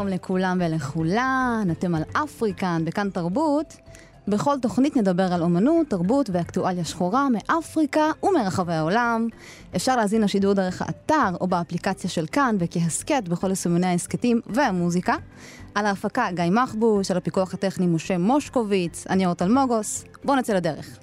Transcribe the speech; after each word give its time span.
שלום 0.00 0.12
לכולם 0.12 0.58
ולכולן, 0.60 1.68
אתם 1.70 1.94
על 1.94 2.02
אפריקן 2.12 2.84
בכאן 2.84 3.10
תרבות. 3.10 3.76
בכל 4.28 4.56
תוכנית 4.62 4.96
נדבר 4.96 5.32
על 5.32 5.42
אומנות, 5.42 5.90
תרבות 5.90 6.30
ואקטואליה 6.32 6.84
שחורה 6.84 7.28
מאפריקה 7.28 8.10
ומרחבי 8.22 8.72
העולם. 8.72 9.28
אפשר 9.76 9.96
להזין 9.96 10.22
לשידור 10.22 10.52
דרך 10.52 10.82
האתר 10.82 11.36
או 11.40 11.46
באפליקציה 11.46 12.10
של 12.10 12.26
כאן 12.32 12.56
וכהסכת 12.58 13.28
בכל 13.28 13.50
יישומוני 13.50 13.86
ההסכתים 13.86 14.40
והמוזיקה. 14.46 15.14
על 15.74 15.86
ההפקה 15.86 16.26
גיא 16.34 16.44
מחבוש, 16.50 17.10
על 17.10 17.16
הפיקוח 17.16 17.54
הטכני 17.54 17.86
משה 17.86 18.18
מושקוביץ, 18.18 19.06
אני 19.06 19.26
אורט 19.26 19.42
אלמוגוס. 19.42 20.04
בואו 20.24 20.36
נצא 20.36 20.54
לדרך. 20.54 20.98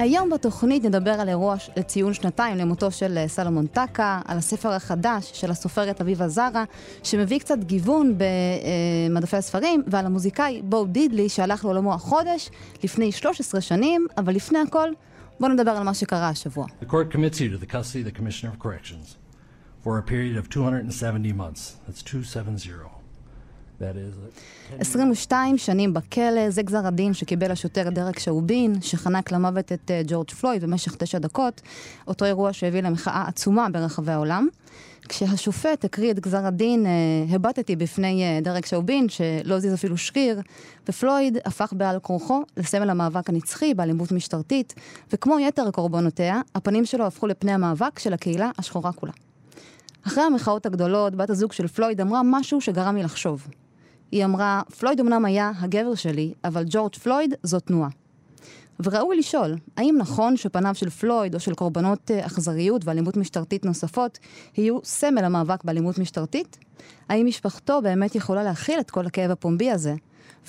היום 0.00 0.30
בתוכנית 0.30 0.84
נדבר 0.84 1.10
על 1.10 1.28
אירוע 1.28 1.56
לציון 1.76 2.14
שנתיים 2.14 2.56
למותו 2.56 2.90
של 2.90 3.18
אה, 3.18 3.28
סלומון 3.28 3.66
טקה, 3.66 4.20
על 4.24 4.38
הספר 4.38 4.68
החדש 4.68 5.30
של 5.34 5.50
הסופרת 5.50 6.00
אביבה 6.00 6.28
זרה, 6.28 6.64
שמביא 7.02 7.38
קצת 7.38 7.58
גיוון 7.58 8.18
במדפי 9.10 9.36
הספרים, 9.36 9.82
ועל 9.86 10.06
המוזיקאי 10.06 10.62
בואו 10.64 10.86
דידלי, 10.86 11.28
שהלך 11.28 11.64
לעולמו 11.64 11.94
החודש, 11.94 12.50
לפני 12.84 13.12
13 13.12 13.60
שנים, 13.60 14.06
אבל 14.16 14.34
לפני 14.34 14.58
הכל, 14.58 14.88
בואו 15.40 15.52
נדבר 15.52 15.70
על 15.70 15.82
מה 15.82 15.94
שקרה 15.94 16.28
השבוע. 16.28 16.66
The 16.66 16.86
court 16.86 17.14
commits 17.14 17.40
you 17.40 17.58
to 17.58 17.64
the 17.64 17.72
custody 17.72 18.00
of 18.00 18.14
the 18.14 18.18
Commissioner 18.18 18.52
of 18.52 18.58
Corrections 18.66 19.16
for 19.84 19.98
a 19.98 20.02
period 20.02 20.36
of 20.36 20.48
270 20.48 21.32
months. 21.32 21.76
That's 21.86 22.02
270. 22.02 22.99
22 24.78 25.58
שנים 25.58 25.94
בכלא, 25.94 26.50
זה 26.50 26.62
גזר 26.62 26.86
הדין 26.86 27.14
שקיבל 27.14 27.50
השוטר 27.50 27.90
דרק 27.90 28.18
שאובין, 28.18 28.80
שחנק 28.80 29.32
למוות 29.32 29.72
את 29.72 29.90
אה, 29.90 30.02
ג'ורג' 30.06 30.30
פלויד 30.30 30.64
במשך 30.64 30.94
תשע 30.94 31.18
דקות, 31.18 31.60
אותו 32.08 32.24
אירוע 32.24 32.52
שהביא 32.52 32.80
למחאה 32.80 33.24
עצומה 33.28 33.66
ברחבי 33.72 34.12
העולם. 34.12 34.48
כשהשופט 35.08 35.84
הקריא 35.84 36.10
את 36.10 36.20
גזר 36.20 36.46
הדין, 36.46 36.86
אה, 36.86 36.90
הבטתי 37.30 37.76
בפני 37.76 38.22
אה, 38.22 38.40
דרק 38.42 38.66
שאובין, 38.66 39.08
שלא 39.08 39.54
הזיז 39.54 39.74
אפילו 39.74 39.96
שריר, 39.96 40.40
ופלויד 40.88 41.38
הפך 41.44 41.72
בעל 41.76 41.98
כורחו 41.98 42.42
לסמל 42.56 42.90
המאבק 42.90 43.28
הנצחי 43.28 43.74
באלימות 43.74 44.12
משטרתית, 44.12 44.74
וכמו 45.12 45.38
יתר 45.38 45.70
קורבנותיה, 45.70 46.40
הפנים 46.54 46.84
שלו 46.84 47.06
הפכו 47.06 47.26
לפני 47.26 47.52
המאבק 47.52 47.98
של 47.98 48.12
הקהילה 48.12 48.50
השחורה 48.58 48.92
כולה. 48.92 49.12
אחרי 50.06 50.24
המחאות 50.24 50.66
הגדולות, 50.66 51.14
בת 51.14 51.30
הזוג 51.30 51.52
של 51.52 51.66
פלויד 51.66 52.00
אמרה 52.00 52.20
משהו 52.24 52.60
שגרם 52.60 52.96
לי 52.96 53.02
לחשוב. 53.02 53.46
היא 54.12 54.24
אמרה, 54.24 54.62
פלויד 54.78 55.00
אמנם 55.00 55.24
היה 55.24 55.52
הגבר 55.58 55.94
שלי, 55.94 56.32
אבל 56.44 56.64
ג'ורג' 56.68 56.94
פלויד 56.94 57.34
זו 57.42 57.60
תנועה. 57.60 57.88
וראוי 58.84 59.16
לשאול, 59.16 59.56
האם 59.76 59.96
נכון 59.98 60.36
שפניו 60.36 60.74
של 60.74 60.90
פלויד 60.90 61.34
או 61.34 61.40
של 61.40 61.54
קורבנות 61.54 62.10
אה, 62.10 62.26
אכזריות 62.26 62.84
ואלימות 62.84 63.16
משטרתית 63.16 63.64
נוספות 63.64 64.18
יהיו 64.58 64.78
סמל 64.84 65.24
המאבק 65.24 65.64
באלימות 65.64 65.98
משטרתית? 65.98 66.58
האם 67.08 67.26
משפחתו 67.26 67.82
באמת 67.82 68.14
יכולה 68.14 68.42
להכיל 68.42 68.80
את 68.80 68.90
כל 68.90 69.06
הכאב 69.06 69.30
הפומבי 69.30 69.70
הזה? 69.70 69.94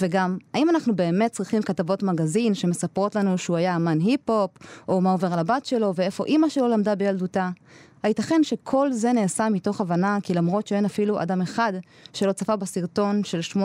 וגם, 0.01 0.37
האם 0.53 0.69
אנחנו 0.69 0.95
באמת 0.95 1.31
צריכים 1.31 1.61
כתבות 1.61 2.03
מגזין 2.03 2.53
שמספרות 2.53 3.15
לנו 3.15 3.37
שהוא 3.37 3.57
היה 3.57 3.75
אמן 3.75 3.99
היפ-הופ, 3.99 4.51
או 4.87 5.01
מה 5.01 5.11
עובר 5.11 5.33
על 5.33 5.39
הבת 5.39 5.65
שלו, 5.65 5.93
ואיפה 5.95 6.25
אימא 6.25 6.49
שלו 6.49 6.67
למדה 6.67 6.95
בילדותה? 6.95 7.49
הייתכן 8.03 8.43
שכל 8.43 8.91
זה 8.91 9.13
נעשה 9.13 9.49
מתוך 9.49 9.81
הבנה 9.81 10.17
כי 10.23 10.33
למרות 10.33 10.67
שאין 10.67 10.85
אפילו 10.85 11.21
אדם 11.21 11.41
אחד 11.41 11.73
שלא 12.13 12.31
צפה 12.31 12.55
בסרטון 12.55 13.23
של 13.23 13.39
8.46 13.53 13.59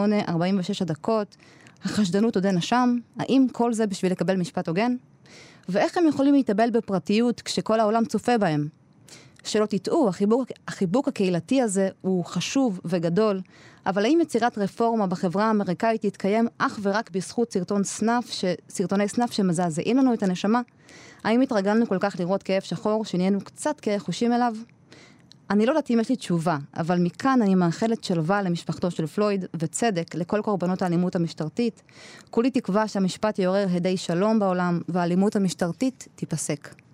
הדקות, 0.80 1.36
החשדנות 1.84 2.36
עודנה 2.36 2.60
שם, 2.60 2.98
האם 3.19 3.47
כל 3.52 3.72
זה 3.72 3.86
בשביל 3.86 4.12
לקבל 4.12 4.36
משפט 4.36 4.69
הוגן? 4.69 4.97
ואיך 5.69 5.98
הם 5.98 6.06
יכולים 6.08 6.34
להתאבל 6.34 6.70
בפרטיות 6.70 7.41
כשכל 7.41 7.80
העולם 7.80 8.04
צופה 8.04 8.38
בהם? 8.38 8.69
שלא 9.46 9.66
תטעו, 9.66 10.08
החיבוק, 10.08 10.48
החיבוק 10.68 11.08
הקהילתי 11.08 11.62
הזה 11.62 11.88
הוא 12.00 12.24
חשוב 12.24 12.80
וגדול, 12.84 13.40
אבל 13.86 14.04
האם 14.04 14.18
יצירת 14.22 14.58
רפורמה 14.58 15.06
בחברה 15.06 15.44
האמריקאית 15.44 16.06
תתקיים 16.06 16.48
אך 16.58 16.78
ורק 16.82 17.10
בזכות 17.10 17.52
סרטון 17.52 17.84
snuff, 17.84 18.24
ש... 18.30 18.44
סרטוני 18.68 19.08
snuff 19.08 19.32
שמזעזעים 19.32 19.96
לנו 19.96 20.14
את 20.14 20.22
הנשמה? 20.22 20.60
האם 21.24 21.40
התרגלנו 21.40 21.86
כל 21.86 21.98
כך 22.00 22.16
לראות 22.18 22.42
כאב 22.42 22.62
שחור, 22.62 23.04
שנהיינו 23.04 23.40
קצת 23.40 23.80
קהי 23.80 24.00
חושים 24.00 24.32
אליו? 24.32 24.54
אני 25.50 25.66
לא 25.66 25.70
יודעת 25.70 25.90
אם 25.90 26.00
יש 26.00 26.08
לי 26.08 26.16
תשובה, 26.16 26.56
אבל 26.76 26.98
מכאן 26.98 27.42
אני 27.42 27.54
מאחלת 27.54 28.04
שלווה 28.04 28.42
למשפחתו 28.42 28.90
של 28.90 29.06
פלויד 29.06 29.44
וצדק 29.56 30.14
לכל 30.14 30.40
קורבנות 30.42 30.82
האלימות 30.82 31.16
המשטרתית. 31.16 31.82
כולי 32.30 32.50
תקווה 32.50 32.88
שהמשפט 32.88 33.38
יעורר 33.38 33.66
הדי 33.70 33.96
שלום 33.96 34.38
בעולם 34.38 34.80
והאלימות 34.88 35.36
המשטרתית 35.36 36.08
תיפסק. 36.14 36.85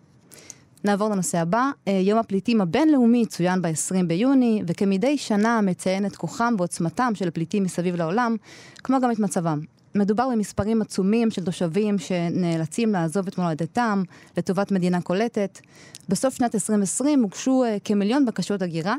נעבור 0.85 1.09
לנושא 1.11 1.39
הבא. 1.39 1.71
אה, 1.89 1.93
יום 1.93 2.19
הפליטים 2.19 2.61
הבינלאומי 2.61 3.27
צוין 3.27 3.63
ב-20 3.63 4.07
ביוני, 4.07 4.63
וכמדי 4.67 5.19
שנה 5.19 5.61
מציין 5.61 6.07
את 6.07 6.17
כוחם 6.17 6.55
ועוצמתם 6.59 7.13
של 7.15 7.31
פליטים 7.31 7.63
מסביב 7.63 7.95
לעולם, 7.97 8.37
כמו 8.85 9.01
גם 9.01 9.11
את 9.11 9.19
מצבם. 9.19 9.61
מדובר 9.95 10.29
במספרים 10.33 10.83
עצומים 10.83 11.31
של 11.31 11.45
תושבים 11.45 11.99
שנאלצים 11.99 12.93
לעזוב 12.93 13.27
את 13.27 13.39
מולדתם 13.39 14.03
לטובת 14.37 14.73
מדינה 14.73 15.01
קולטת. 15.01 15.61
בסוף 16.09 16.35
שנת 16.35 16.55
2020 16.55 17.23
הוגשו 17.23 17.65
uh, 17.65 17.81
כמיליון 17.85 18.27
בקשות 18.27 18.63
הגירה. 18.63 18.97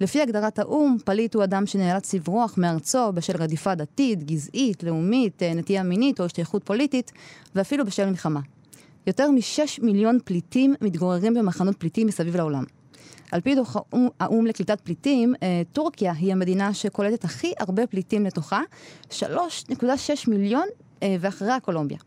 לפי 0.00 0.22
הגדרת 0.22 0.58
האו"ם, 0.58 0.96
פליט 1.04 1.34
הוא 1.34 1.44
אדם 1.44 1.66
שנאלץ 1.66 2.14
לברוח 2.14 2.54
מארצו 2.58 3.12
בשל 3.12 3.36
רדיפה 3.36 3.74
דתית, 3.74 4.24
גזעית, 4.24 4.82
לאומית, 4.82 5.42
uh, 5.42 5.56
נטייה 5.56 5.82
מינית 5.82 6.20
או 6.20 6.24
השתייכות 6.24 6.62
פוליטית, 6.64 7.12
ואפילו 7.54 7.86
בשל 7.86 8.06
מלחמה. 8.06 8.40
יותר 9.06 9.30
משש 9.30 9.80
מיליון 9.80 10.18
פליטים 10.24 10.74
מתגוררים 10.80 11.34
במחנות 11.34 11.76
פליטים 11.76 12.06
מסביב 12.06 12.36
לעולם. 12.36 12.64
על 13.32 13.40
פי 13.40 13.54
דוח 13.54 13.76
האו"ם 14.20 14.46
לקליטת 14.46 14.80
פליטים, 14.80 15.34
אה, 15.42 15.62
טורקיה 15.72 16.12
היא 16.12 16.32
המדינה 16.32 16.74
שקולטת 16.74 17.24
הכי 17.24 17.52
הרבה 17.58 17.86
פליטים 17.86 18.24
לתוכה, 18.26 18.62
3.6 19.10 20.28
מיליון 20.28 20.66
אה, 21.02 21.16
ואחריה 21.20 21.60
קולומביה. 21.60 21.98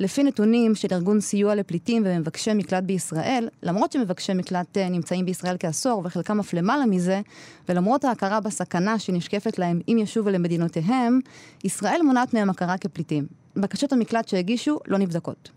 לפי 0.00 0.22
נתונים 0.22 0.74
של 0.74 0.88
ארגון 0.92 1.20
סיוע 1.20 1.54
לפליטים 1.54 2.02
ומבקשי 2.06 2.54
מקלט 2.54 2.84
בישראל, 2.84 3.48
למרות 3.62 3.92
שמבקשי 3.92 4.34
מקלט 4.34 4.78
אה, 4.78 4.88
נמצאים 4.88 5.24
בישראל 5.24 5.56
כעשור 5.60 6.02
וחלקם 6.04 6.40
אף 6.40 6.54
למעלה 6.54 6.86
מזה, 6.86 7.20
ולמרות 7.68 8.04
ההכרה 8.04 8.40
בסכנה 8.40 8.98
שנשקפת 8.98 9.58
להם 9.58 9.80
אם 9.88 9.98
ישובו 10.00 10.30
למדינותיהם, 10.30 11.20
ישראל 11.64 12.00
מונעת 12.04 12.34
מהם 12.34 12.50
הכרה 12.50 12.78
כפליטים. 12.78 13.26
בקשות 13.58 13.92
המקלט 13.92 14.28
שהגישו 14.28 14.78
לא 14.86 14.98
נבדקות. 14.98 15.50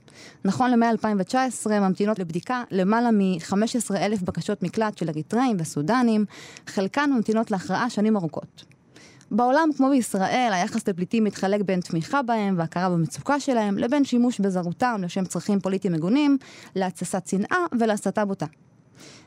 נכון 0.46 0.72
למאי 0.72 0.90
2019 0.90 1.80
ממתינות 1.80 2.20
לבדיקה 2.20 2.64
למעלה 2.72 3.12
מ-15 3.12 3.96
אלף 3.96 4.22
בקשות 4.22 4.64
מקלט 4.64 4.98
של 4.98 5.10
אריתראים 5.10 5.58
וסודנים, 5.60 6.26
חלקן 6.68 7.10
ממתינות 7.14 7.52
להכרעה 7.52 7.90
שנים 7.90 8.18
ארוכות. 8.18 8.64
בעולם, 9.32 9.70
כמו 9.78 9.90
בישראל, 9.90 10.50
היחס 10.54 10.88
לפליטים 10.88 11.24
מתחלק 11.24 11.62
בין 11.62 11.82
תמיכה 11.82 12.22
בהם 12.22 12.56
והכרה 12.58 12.90
במצוקה 12.90 13.40
שלהם, 13.40 13.78
לבין 13.78 14.06
שימוש 14.06 14.40
בזרותם 14.40 15.02
לשם 15.04 15.26
צרכים 15.26 15.60
פוליטיים 15.60 15.94
מגונים, 15.94 16.38
להתססת 16.76 17.28
שנאה 17.28 17.66
ולהסתה 17.80 18.26
בוטה. 18.26 18.46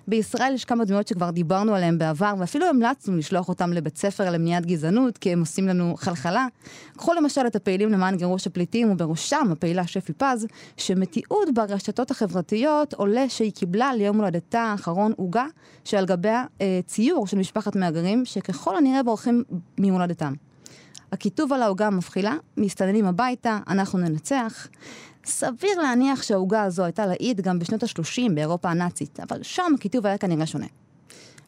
בישראל 0.09 0.55
יש 0.55 0.65
כמה 0.65 0.85
דמויות 0.85 1.09
שכבר 1.09 1.31
דיברנו 1.31 1.75
עליהן 1.75 1.99
בעבר, 1.99 2.35
ואפילו 2.39 2.67
המלצנו 2.67 3.17
לשלוח 3.17 3.49
אותם 3.49 3.73
לבית 3.73 3.97
ספר 3.97 4.31
למניעת 4.31 4.66
גזענות, 4.66 5.19
כי 5.19 5.33
הם 5.33 5.41
עושים 5.41 5.69
לנו 5.69 5.95
חלחלה. 5.97 6.47
קחו 6.97 7.13
למשל 7.13 7.47
את 7.47 7.57
הפעילים 7.57 7.93
למען 7.93 8.16
גירוש 8.16 8.47
הפליטים, 8.47 8.91
ובראשם 8.93 9.48
הפעילה 9.53 9.87
שפי 9.87 10.13
פז, 10.13 10.47
שמתיעוד 10.77 11.48
ברשתות 11.54 12.10
החברתיות 12.10 12.95
עולה 12.95 13.28
שהיא 13.28 13.53
קיבלה 13.53 13.95
ליום 13.95 14.21
הולדתה 14.21 14.60
האחרון 14.60 15.13
עוגה, 15.16 15.47
שעל 15.84 16.07
גביה 16.07 16.45
אה, 16.60 16.81
ציור 16.87 17.27
של 17.27 17.39
משפחת 17.39 17.77
מהגרים, 17.77 18.25
שככל 18.25 18.77
הנראה 18.77 19.03
בורחים 19.03 19.43
ממולדתם. 19.78 20.34
הכיתוב 21.13 21.53
על 21.53 21.63
העוגה 21.63 21.87
המבחילה, 21.87 22.37
מסתננים 22.57 23.07
הביתה, 23.07 23.59
אנחנו 23.69 23.98
ננצח. 23.98 24.69
סביר 25.26 25.80
להניח 25.82 26.22
שהעוגה 26.22 26.62
הזו 26.62 26.84
הייתה 26.84 27.06
להיט 27.06 27.41
גם 27.41 27.59
בשנות 27.59 27.82
ה-30 27.82 28.32
באירופה 28.34 28.71
הנאצית, 28.71 29.21
אבל 29.21 29.42
שם 29.42 29.72
הכיתוב 29.74 30.06
היה 30.06 30.18
כנראה 30.18 30.47
שונה. 30.47 30.66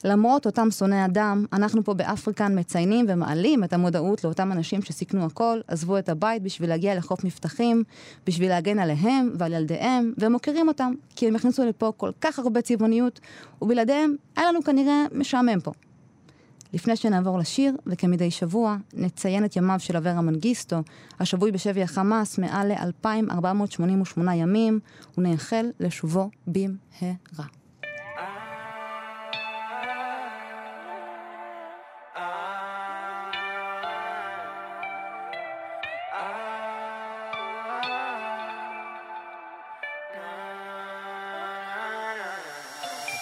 למרות 0.05 0.47
אותם 0.47 0.71
שונאי 0.71 1.05
אדם, 1.05 1.45
אנחנו 1.53 1.85
פה 1.85 1.95
באפריקן 1.95 2.59
מציינים 2.59 3.07
ומעלים 3.09 3.65
את 3.65 3.73
המודעות 3.73 4.25
לאותם 4.25 4.53
אנשים 4.53 4.83
שסיכנו 4.83 5.25
הכל, 5.27 5.61
עזבו 5.69 5.99
את 5.99 6.09
הבית 6.09 6.43
בשביל 6.43 6.69
להגיע 6.69 6.95
לחוף 6.95 7.25
מבטחים, 7.25 7.83
בשביל 8.27 8.49
להגן 8.49 8.79
עליהם 8.79 9.33
ועל 9.39 9.53
ילדיהם, 9.53 10.13
ומוקירים 10.19 10.69
אותם, 10.69 10.93
כי 11.17 11.29
הם 11.29 11.37
הכניסו 11.37 11.65
לפה 11.65 11.93
כל 11.97 12.11
כך 12.21 12.39
הרבה 12.39 12.63
צבעוניות, 12.63 13.21
ובלעדיהם 13.63 14.17
היה 14.37 14.49
לנו 14.49 14.63
כנראה 14.63 15.05
משעמם 15.13 15.61
פה. 15.61 15.73
לפני 16.73 16.97
שנעבור 16.97 17.39
לשיר, 17.39 17.77
וכמדי 17.87 18.31
שבוע, 18.31 18.77
נציין 18.95 19.45
את 19.45 19.57
ימיו 19.57 19.81
של 19.81 19.97
אברה 19.97 20.21
מנגיסטו, 20.21 20.77
השבוי 21.21 21.53
בשבי 21.53 21.83
החמאס 21.83 22.39
מעל 22.39 22.73
ל-2,488 22.73 24.21
ימים, 24.35 24.81
ונאחל 25.19 25.67
לשובו 25.81 26.31
במהרה. 26.47 27.47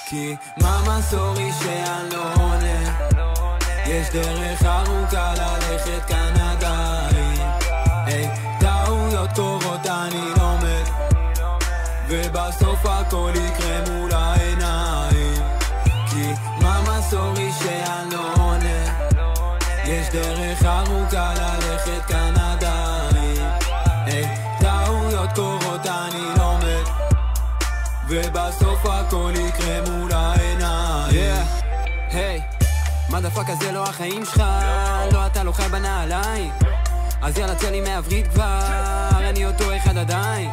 כי 0.09 0.35
מה 0.63 0.99
מסורי 0.99 1.53
שאני 1.53 2.11
לא 2.13 2.44
יש 3.87 4.11
דרך 4.11 4.63
ארוכה 4.63 5.35
ללכת 5.35 6.05
כאן 6.09 6.35
עדיין 6.41 7.41
היי, 8.07 8.29
טעויות 8.61 9.31
קורות 9.35 9.87
אני 9.87 10.31
לומד. 10.39 10.85
ובסוף 12.09 12.87
הכל 12.87 13.33
יקרה 13.35 13.81
מול 13.91 14.13
העיניים. 14.13 15.43
כי 15.85 16.33
מה 16.61 16.81
מסורי 16.83 17.51
שאני 17.59 18.15
לא 18.15 18.25
עונה? 18.37 19.09
יש 19.85 20.09
דרך 20.13 20.65
ארוכה 20.65 21.35
ללכת 21.35 22.05
כאן 22.09 22.35
עדיין 22.37 23.47
היי, 24.07 24.29
טעויות 24.61 25.31
קורות 25.35 25.87
אני 25.87 26.25
לומד. 26.39 26.85
ובסוף 28.09 28.87
הכל 28.87 29.33
יקרה 29.35 29.81
מול 29.91 30.13
העיניים. 30.13 30.55
היי 31.09 31.54
מה 33.15 33.21
דפק 33.21 33.49
הזה 33.51 33.73
לא 33.73 33.83
החיים 33.83 34.25
שלך? 34.25 34.43
לא 35.13 35.27
אתה 35.27 35.43
לא 35.43 35.53
חי 35.53 35.69
בנעליים. 35.71 36.53
אז 37.23 37.39
יאללה 37.39 37.55
תן 37.55 37.73
לי 37.73 37.81
מעברית 37.81 38.27
כבר, 38.29 38.61
אני 39.19 39.47
אותו 39.47 39.77
אחד 39.77 39.97
עדיין. 39.97 40.51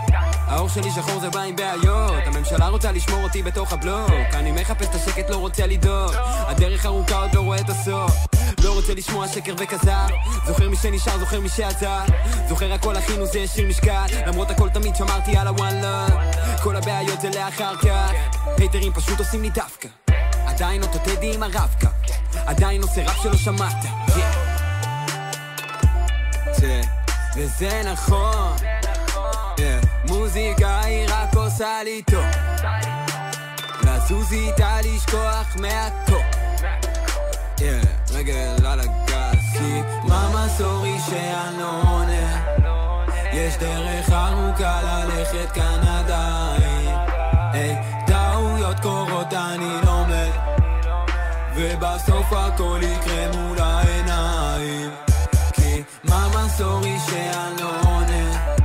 האור 0.47 0.69
שלי 0.69 0.91
שחור 0.91 1.19
זה 1.19 1.29
בא 1.29 1.41
עם 1.41 1.55
בעיות. 1.55 2.23
הממשלה 2.25 2.67
רוצה 2.67 2.91
לשמור 2.91 3.23
אותי 3.23 3.43
בתוך 3.43 3.73
הבלוק. 3.73 4.11
אני 4.33 4.51
מחפש 4.51 4.87
את 4.87 4.95
השקט, 4.95 5.29
לא 5.29 5.35
רוצה 5.35 5.67
לדאוג. 5.67 6.11
הדרך 6.23 6.85
ארוכה 6.85 7.15
עוד 7.15 7.35
לא 7.35 7.41
רואה 7.41 7.59
את 7.59 7.69
הסוף. 7.69 8.11
לא 8.63 8.73
רוצה 8.73 8.93
לשמוע 8.93 9.27
שקר 9.27 9.53
וכזב. 9.57 10.07
זוכר 10.47 10.69
מי 10.69 10.75
שנשאר, 10.75 11.19
זוכר 11.19 11.39
מי 11.39 11.49
שעזר 11.49 12.01
זוכר 12.49 12.73
הכל 12.73 12.97
אחינו 12.97 13.25
זה 13.25 13.39
השאיר 13.39 13.67
משקל. 13.67 14.05
למרות 14.27 14.51
הכל 14.51 14.69
תמיד 14.69 14.95
שמרתי 14.95 15.37
על 15.37 15.47
הוואן 15.47 15.81
לove 15.81 16.63
כל 16.63 16.75
הבעיות 16.75 17.21
זה 17.21 17.29
לאחר 17.29 17.75
כך. 17.75 18.11
הייטרים 18.57 18.93
פשוט 18.93 19.19
עושים 19.19 19.41
לי 19.41 19.49
דווקא. 19.49 19.87
עדיין 20.47 20.83
אותו 20.83 20.99
טדי 20.99 21.35
עם 21.35 21.43
הרבקה 21.43 22.00
עדיין 22.45 22.81
עושה 22.81 23.01
רב 23.03 23.15
שלא 23.23 23.37
שמעת. 23.37 23.85
וזה 27.35 27.81
נכון. 27.85 28.55
מוזיקה 30.07 30.81
היא 30.81 31.07
רק 31.09 31.35
עושה 31.35 31.83
לי 31.83 32.01
טוב. 32.01 32.25
לזוז 33.83 34.33
איתה 34.33 34.77
לשכוח 34.81 35.55
מהכל. 35.55 36.41
רגל 38.11 38.65
על 38.65 38.79
הגז 38.79 39.39
כי 39.53 39.81
מה 40.03 40.29
מסורי 40.29 40.95
שאני 41.05 41.59
לא 41.59 41.81
עונה? 41.83 42.41
יש 43.33 43.57
דרך 43.57 44.09
ארוכה 44.09 44.81
ללכת 44.81 45.51
כאן 45.53 45.87
עדיין. 45.87 46.95
טעויות 48.07 48.79
קורות 48.79 49.33
אני 49.33 49.73
לומד 49.85 50.50
ובסוף 51.61 52.33
הכל 52.33 52.79
יקרה 52.81 53.27
מול 53.35 53.57
העיניים. 53.59 54.89
כי 55.53 55.83
מה 56.03 56.27
מסורי 56.27 56.97
שאני 57.05 57.61
לא 57.61 57.71
עונה. 57.85 58.55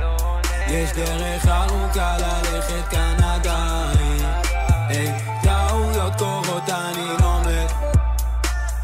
יש 0.67 0.91
דרך 0.91 1.47
ארוכה 1.47 2.17
ללכת 2.17 2.87
כאן 2.89 3.15
עדיין. 3.23 4.25
טעויות 5.43 6.13
קורות 6.17 6.69
אני 6.69 7.07
לומד. 7.21 7.67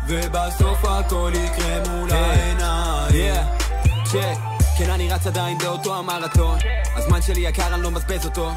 ובסוף 0.08 0.86
הכל 0.86 1.32
יקרה 1.34 1.80
מול 1.90 2.12
העיניים 2.12 2.43
רץ 5.24 5.28
עדיין 5.28 5.58
באותו 5.58 5.96
המרתון. 5.96 6.58
הזמן 6.96 7.22
שלי 7.22 7.42
יקר 7.42 7.74
אני 7.74 7.82
לא 7.82 7.92
מבזבז 7.92 8.26
אותו. 8.26 8.52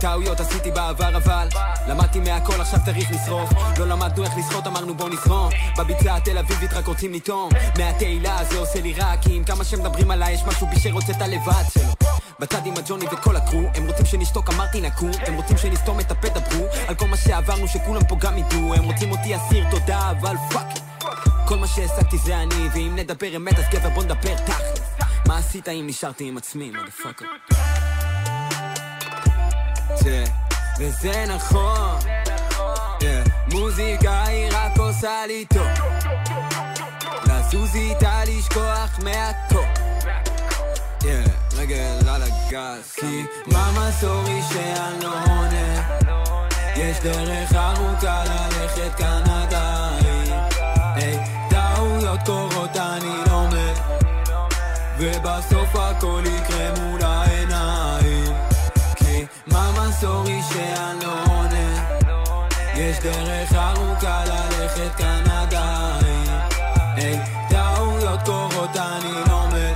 טעויות 0.00 0.40
עשיתי 0.40 0.70
בעבר 0.70 1.16
אבל 1.16 1.48
למדתי 1.88 2.20
מהכל 2.20 2.60
עכשיו 2.60 2.78
צריך 2.84 3.10
לשרוף. 3.10 3.50
לא 3.78 3.86
למדנו 3.86 4.24
איך 4.24 4.32
לשחות 4.38 4.66
אמרנו 4.66 4.94
בוא 4.94 5.08
נזרום. 5.08 5.50
בביצה 5.78 6.16
התל 6.16 6.38
אביבית 6.38 6.72
רק 6.72 6.86
רוצים 6.86 7.12
לטעום. 7.12 7.50
מהתהילה 7.78 8.44
זה 8.44 8.58
עושה 8.58 8.80
לי 8.80 8.92
רע 8.92 9.16
כי 9.16 9.36
עם 9.36 9.44
כמה 9.44 9.64
שמדברים 9.64 10.10
עליי 10.10 10.34
יש 10.34 10.42
משהו 10.44 10.66
בי 10.66 10.80
שרוצה 10.80 11.12
את 11.12 11.22
הלבד 11.22 11.64
שלו. 11.74 12.08
בצד 12.40 12.66
עם 12.66 12.74
הג'וני 12.76 13.06
וכל 13.12 13.36
ה 13.36 13.41
crew 13.41 13.62
הם 13.74 13.86
רוצים 13.86 14.06
שנשתוק 14.06 14.50
אמרתי 14.50 14.80
נקום 14.80 15.10
הם 15.26 15.34
רוצים 15.34 15.58
שנסתום 15.58 16.00
את 16.00 16.10
הפה 16.10 16.28
דברו. 16.28 16.66
על 16.88 16.94
כל 16.94 17.06
מה 17.06 17.16
שעברנו 17.16 17.68
שכולם 17.68 18.04
פה 18.04 18.16
גם 18.20 18.38
ידעו. 18.38 18.74
הם 18.74 18.84
רוצים 18.84 19.10
אותי 19.10 19.36
אסיר 19.36 19.64
תודה 19.70 20.10
אבל 20.10 20.36
fuck 20.52 20.66
כל 21.46 21.56
מה 21.56 21.66
שהשגתי 21.66 22.18
זה 22.18 22.36
אני 22.36 22.68
ואם 22.74 22.96
נדבר 22.96 23.36
אמת 23.36 23.58
אז 23.58 23.64
גבר 23.72 23.88
בוא 23.88 24.02
נדבר 24.02 24.36
תכלס 24.36 25.03
מה 25.26 25.38
עשית 25.38 25.68
אם 25.68 25.84
נשארתי 25.86 26.28
עם 26.28 26.36
עצמי 26.36 26.70
motherfucker 26.70 27.24
וזה 30.78 31.24
נכון. 31.28 31.98
מוזיקה 33.52 34.24
היא 34.24 34.48
רק 34.52 34.78
עושה 34.78 35.26
לי 35.26 35.44
טוב. 35.44 35.66
לזוז 37.26 37.74
איתה 37.74 38.24
לשכוח 38.24 38.98
מהכל. 39.04 39.84
רגל 41.56 42.08
על 42.08 42.22
הגז 42.22 42.92
כי 42.92 43.24
מה 43.46 43.72
מסורי 43.72 44.40
שאני 44.52 45.04
לא 45.04 45.14
עונה. 45.26 45.98
יש 46.76 47.00
דרך 47.00 47.52
ארוכה 47.52 48.24
ללכת 48.24 48.98
כאן 48.98 49.22
עדיין 49.26 50.40
טעויות 51.50 52.20
קורות 52.26 52.76
אני 52.76 53.14
לומד 53.26 53.33
ובסוף 54.98 55.76
הכל 55.76 56.22
יקרה 56.26 56.70
מול 56.80 57.00
העיניים. 57.02 58.32
כי 58.96 59.24
מה 59.46 59.70
מסורי 59.72 60.40
שאני 60.52 61.04
לא 61.04 61.32
עונה. 61.32 61.98
יש 62.74 62.98
דרך 62.98 63.52
ארוכה 63.52 64.24
ללכת 64.24 64.94
כאן 64.96 65.22
עדיין. 65.30 66.40
טעויות 67.48 68.20
קורות 68.24 68.76
אני 68.76 69.12
לומד. 69.28 69.74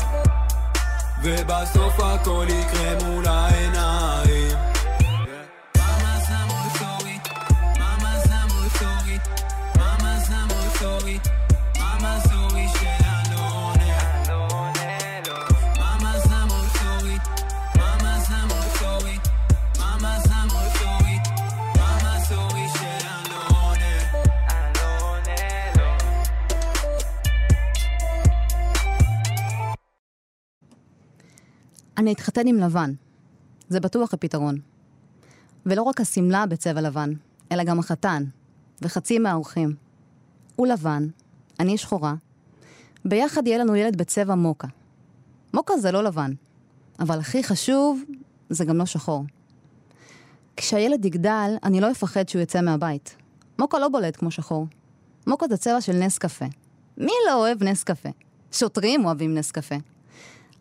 ובסוף 1.22 2.00
הכל 2.00 2.46
יקרה 2.48 2.94
מול 3.04 3.26
העיניים 3.26 3.98
אני 31.99 32.12
אתחתן 32.12 32.47
עם 32.47 32.57
לבן. 32.57 32.93
זה 33.69 33.81
בטוח 33.81 34.14
הפתרון. 34.14 34.59
ולא 35.67 35.83
רק 35.83 36.00
השמלה 36.00 36.47
בצבע 36.47 36.81
לבן, 36.81 37.12
אלא 37.52 37.64
גם 37.64 37.78
החתן, 37.78 38.25
וחצי 38.83 39.19
מהאורחים. 39.19 39.75
הוא 40.57 40.67
לבן, 40.67 41.09
אני 41.61 41.78
שחורה. 41.78 42.14
ביחד 43.05 43.47
יהיה 43.47 43.59
לנו 43.59 43.76
ילד 43.76 43.97
בצבע 43.97 44.35
מוקה. 44.35 44.69
מוקה 45.55 45.78
זה 45.78 45.93
לא 45.93 46.05
לבן, 46.05 46.33
אבל 47.00 47.19
הכי 47.19 47.43
חשוב, 47.43 48.02
זה 48.50 48.64
גם 48.64 48.76
לא 48.76 48.87
שחור. 48.87 49.25
כשהילד 50.57 51.05
יגדל, 51.05 51.50
אני 51.64 51.81
לא 51.81 51.90
אפחד 51.90 52.28
שהוא 52.28 52.43
יצא 52.43 52.61
מהבית. 52.61 53.17
מוקה 53.59 53.78
לא 53.78 53.88
בולט 53.88 54.17
כמו 54.17 54.31
שחור. 54.31 54.67
מוקה 55.26 55.47
זה 55.49 55.57
צבע 55.57 55.81
של 55.81 55.93
נס 55.93 56.19
קפה. 56.19 56.47
מי 56.99 57.12
לא 57.26 57.35
אוהב 57.35 57.62
נס 57.64 57.85
קפה? 57.85 58.09
שוטרים 58.52 59.05
אוהבים 59.05 59.35
נס 59.35 59.50
קפה. 59.50 59.76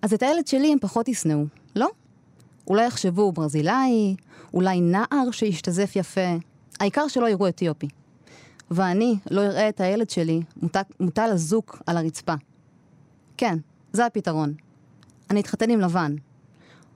אז 0.01 0.13
את 0.13 0.23
הילד 0.23 0.47
שלי 0.47 0.71
הם 0.71 0.79
פחות 0.79 1.07
ישנאו, 1.07 1.45
לא? 1.75 1.89
אולי 2.67 2.85
יחשבו 2.85 3.31
ברזילאי, 3.31 4.15
אולי 4.53 4.81
נער 4.81 5.31
שישתזף 5.31 5.91
יפה, 5.95 6.37
העיקר 6.79 7.07
שלא 7.07 7.29
יראו 7.29 7.47
אתיופי. 7.47 7.87
ואני 8.71 9.15
לא 9.31 9.41
אראה 9.41 9.69
את 9.69 9.81
הילד 9.81 10.09
שלי 10.09 10.41
מוטל, 10.99 11.31
אזוק 11.31 11.81
על 11.87 11.97
הרצפה. 11.97 12.33
כן, 13.37 13.57
זה 13.93 14.05
הפתרון. 14.05 14.53
אני 15.29 15.39
אתחתן 15.39 15.69
עם 15.69 15.79
לבן. 15.79 16.15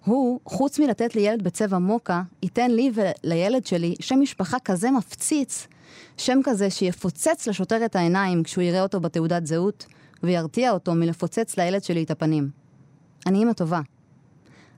הוא, 0.06 0.40
חוץ 0.46 0.80
מלתת 0.80 1.16
לי 1.16 1.22
ילד 1.22 1.44
בצבע 1.44 1.78
מוקה, 1.78 2.22
ייתן 2.44 2.72
לי 2.72 2.92
ולילד 2.94 3.66
שלי 3.66 3.96
שם 4.00 4.20
משפחה 4.20 4.58
כזה 4.60 4.92
מפציץ, 4.92 5.68
שם 6.18 6.40
כזה 6.44 6.70
שיפוצץ 6.70 7.48
לשוטר 7.48 7.86
את 7.86 7.96
העיניים 7.96 8.44
כשהוא 8.44 8.64
יראה 8.64 8.84
אותו 8.84 9.00
בתעודת 9.00 9.48
זהות, 9.48 9.86
וירתיע 10.24 10.72
אותו 10.72 10.94
מלפוצץ 10.94 11.58
לילד 11.58 11.84
שלי 11.84 12.04
את 12.04 12.12
הפנים. 12.12 12.61
אני 13.26 13.40
אימא 13.40 13.54
טובה. 13.54 13.82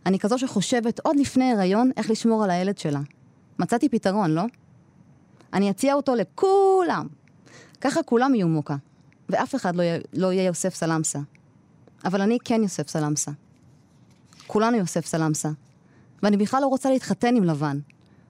אני 0.06 0.20
כזו 0.20 0.40
שחושבת 0.40 1.00
עוד 1.00 1.16
לפני 1.16 1.52
הריון 1.52 1.92
איך 1.98 2.10
לשמור 2.10 2.44
על 2.44 2.50
הילד 2.50 2.78
שלה. 2.78 3.00
מצאתי 3.60 3.90
פתרון, 3.90 4.32
לא? 4.32 4.44
אני 5.54 5.70
אציע 5.70 5.94
אותו 5.94 6.16
לכולם. 6.16 7.08
ככה 7.82 8.04
כולם 8.04 8.36
יהיו 8.36 8.48
מוקה, 8.48 8.76
ואף 9.30 9.56
אחד 9.56 9.76
לא 9.76 9.82
יהיה, 9.82 10.00
לא 10.14 10.34
יהיה 10.34 10.44
יוסף 10.44 10.76
סלמסה. 10.76 11.20
אבל 12.06 12.22
אני 12.22 12.38
כן 12.46 12.64
יוסף 12.64 12.88
סלמסה. 12.88 13.32
כולנו 14.48 14.78
יוסף 14.78 15.06
סלמסה. 15.06 15.50
ואני 16.24 16.38
בכלל 16.38 16.62
לא 16.62 16.68
רוצה 16.68 16.92
להתחתן 16.92 17.36
עם 17.36 17.44
לבן. 17.44 17.80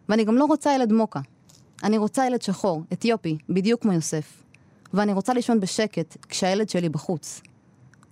ואני 0.10 0.24
גם 0.24 0.36
לא 0.36 0.46
רוצה 0.46 0.74
ילד 0.76 0.92
מוקה. 0.94 1.20
אני 1.84 1.98
רוצה 1.98 2.26
ילד 2.26 2.42
שחור, 2.42 2.84
אתיופי, 2.94 3.38
בדיוק 3.50 3.82
כמו 3.82 3.94
יוסף. 3.94 4.44
ואני 4.94 5.14
רוצה 5.14 5.34
לישון 5.34 5.60
בשקט 5.60 6.18
כשהילד 6.30 6.70
שלי 6.70 6.90
בחוץ. 6.90 7.42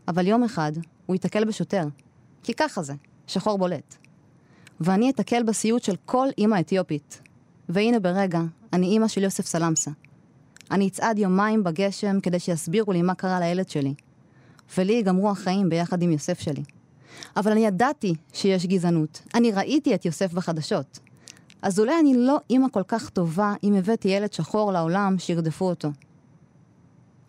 אבל 0.08 0.28
יום 0.28 0.44
אחד 0.44 0.72
הוא 1.12 1.16
ייתקל 1.16 1.46
בשוטר. 1.46 1.84
כי 2.44 2.54
ככה 2.54 2.84
זה, 2.84 2.94
שחור 3.28 3.58
בולט. 3.58 3.96
ואני 4.80 5.10
אתקל 5.10 5.44
בסיוט 5.44 5.84
של 5.84 5.96
כל 6.06 6.28
אימא 6.38 6.60
אתיופית. 6.60 7.22
והנה 7.70 8.00
ברגע, 8.00 8.40
אני 8.74 8.88
אימא 8.88 9.08
של 9.08 9.24
יוסף 9.24 9.46
סלמסה. 9.46 9.92
אני 10.72 10.88
אצעד 10.88 11.20
יומיים 11.20 11.64
בגשם 11.64 12.20
כדי 12.20 12.40
שיסבירו 12.40 12.92
לי 12.92 13.02
מה 13.02 13.16
קרה 13.16 13.40
לילד 13.40 13.70
שלי. 13.70 13.94
ולי 14.78 14.94
ייגמרו 14.94 15.30
החיים 15.30 15.70
ביחד 15.70 16.02
עם 16.02 16.12
יוסף 16.12 16.40
שלי. 16.40 16.64
אבל 17.38 17.52
אני 17.52 17.66
ידעתי 17.66 18.16
שיש 18.34 18.66
גזענות. 18.66 19.22
אני 19.36 19.52
ראיתי 19.52 19.96
את 19.96 20.06
יוסף 20.06 20.34
בחדשות. 20.34 21.00
אז 21.62 21.80
אולי 21.80 22.00
אני 22.00 22.14
לא 22.18 22.38
אימא 22.50 22.68
כל 22.72 22.84
כך 22.88 23.10
טובה 23.10 23.54
אם 23.64 23.74
הבאתי 23.74 24.08
ילד 24.08 24.34
שחור 24.34 24.72
לעולם 24.72 25.16
שירדפו 25.20 25.66
אותו. 25.66 25.90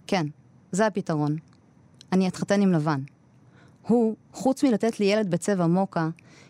כן, 0.06 0.26
זה 0.72 0.86
הפתרון. 0.86 1.36
אני 2.12 2.28
אתחתן 2.28 2.62
עם 2.62 2.72
לבן. 2.72 3.00
הוא, 3.86 4.16
חוץ 4.32 4.64
מלתת 4.64 5.00
לי 5.00 5.06
ילד 5.06 5.30
בצבע 5.30 5.66
מוקה, 5.66 6.08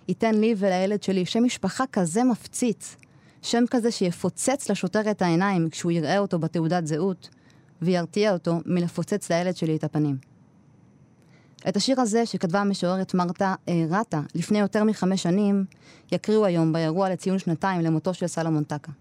ייתן 0.09 0.35
לי 0.35 0.55
ולילד 0.59 1.03
שלי 1.03 1.27
שם 1.27 1.45
משפחה 1.45 1.85
כזה 1.93 2.25
מפציץ, 2.25 2.97
שם 3.43 3.65
כזה 3.71 3.91
שיפוצץ 3.91 4.71
לשוטר 4.71 5.11
את 5.11 5.23
העיניים 5.23 5.71
כשהוא 5.71 5.93
יראה 5.93 6.19
אותו 6.19 6.39
בתעודת 6.39 6.87
זהות, 6.87 7.29
וירתיע 7.83 8.33
אותו 8.33 8.61
מלפוצץ 8.67 9.31
לילד 9.31 9.57
שלי 9.57 9.77
את 9.77 9.85
הפנים. 9.85 10.17
את 11.69 11.77
השיר 11.77 12.01
הזה 12.01 12.27
שכתבה 12.27 12.61
המשוררת 12.61 13.15
מרתה 13.15 13.55
אה, 13.69 13.85
רטה 13.91 14.21
לפני 14.35 14.59
יותר 14.59 14.85
מחמש 14.85 15.23
שנים, 15.23 15.65
יקריאו 16.13 16.47
היום 16.47 16.73
באירוע 16.73 17.11
לציון 17.11 17.39
שנתיים 17.39 17.81
למותו 17.81 18.15
של 18.15 18.27
סלומון 18.27 18.65
טקה. 18.65 18.93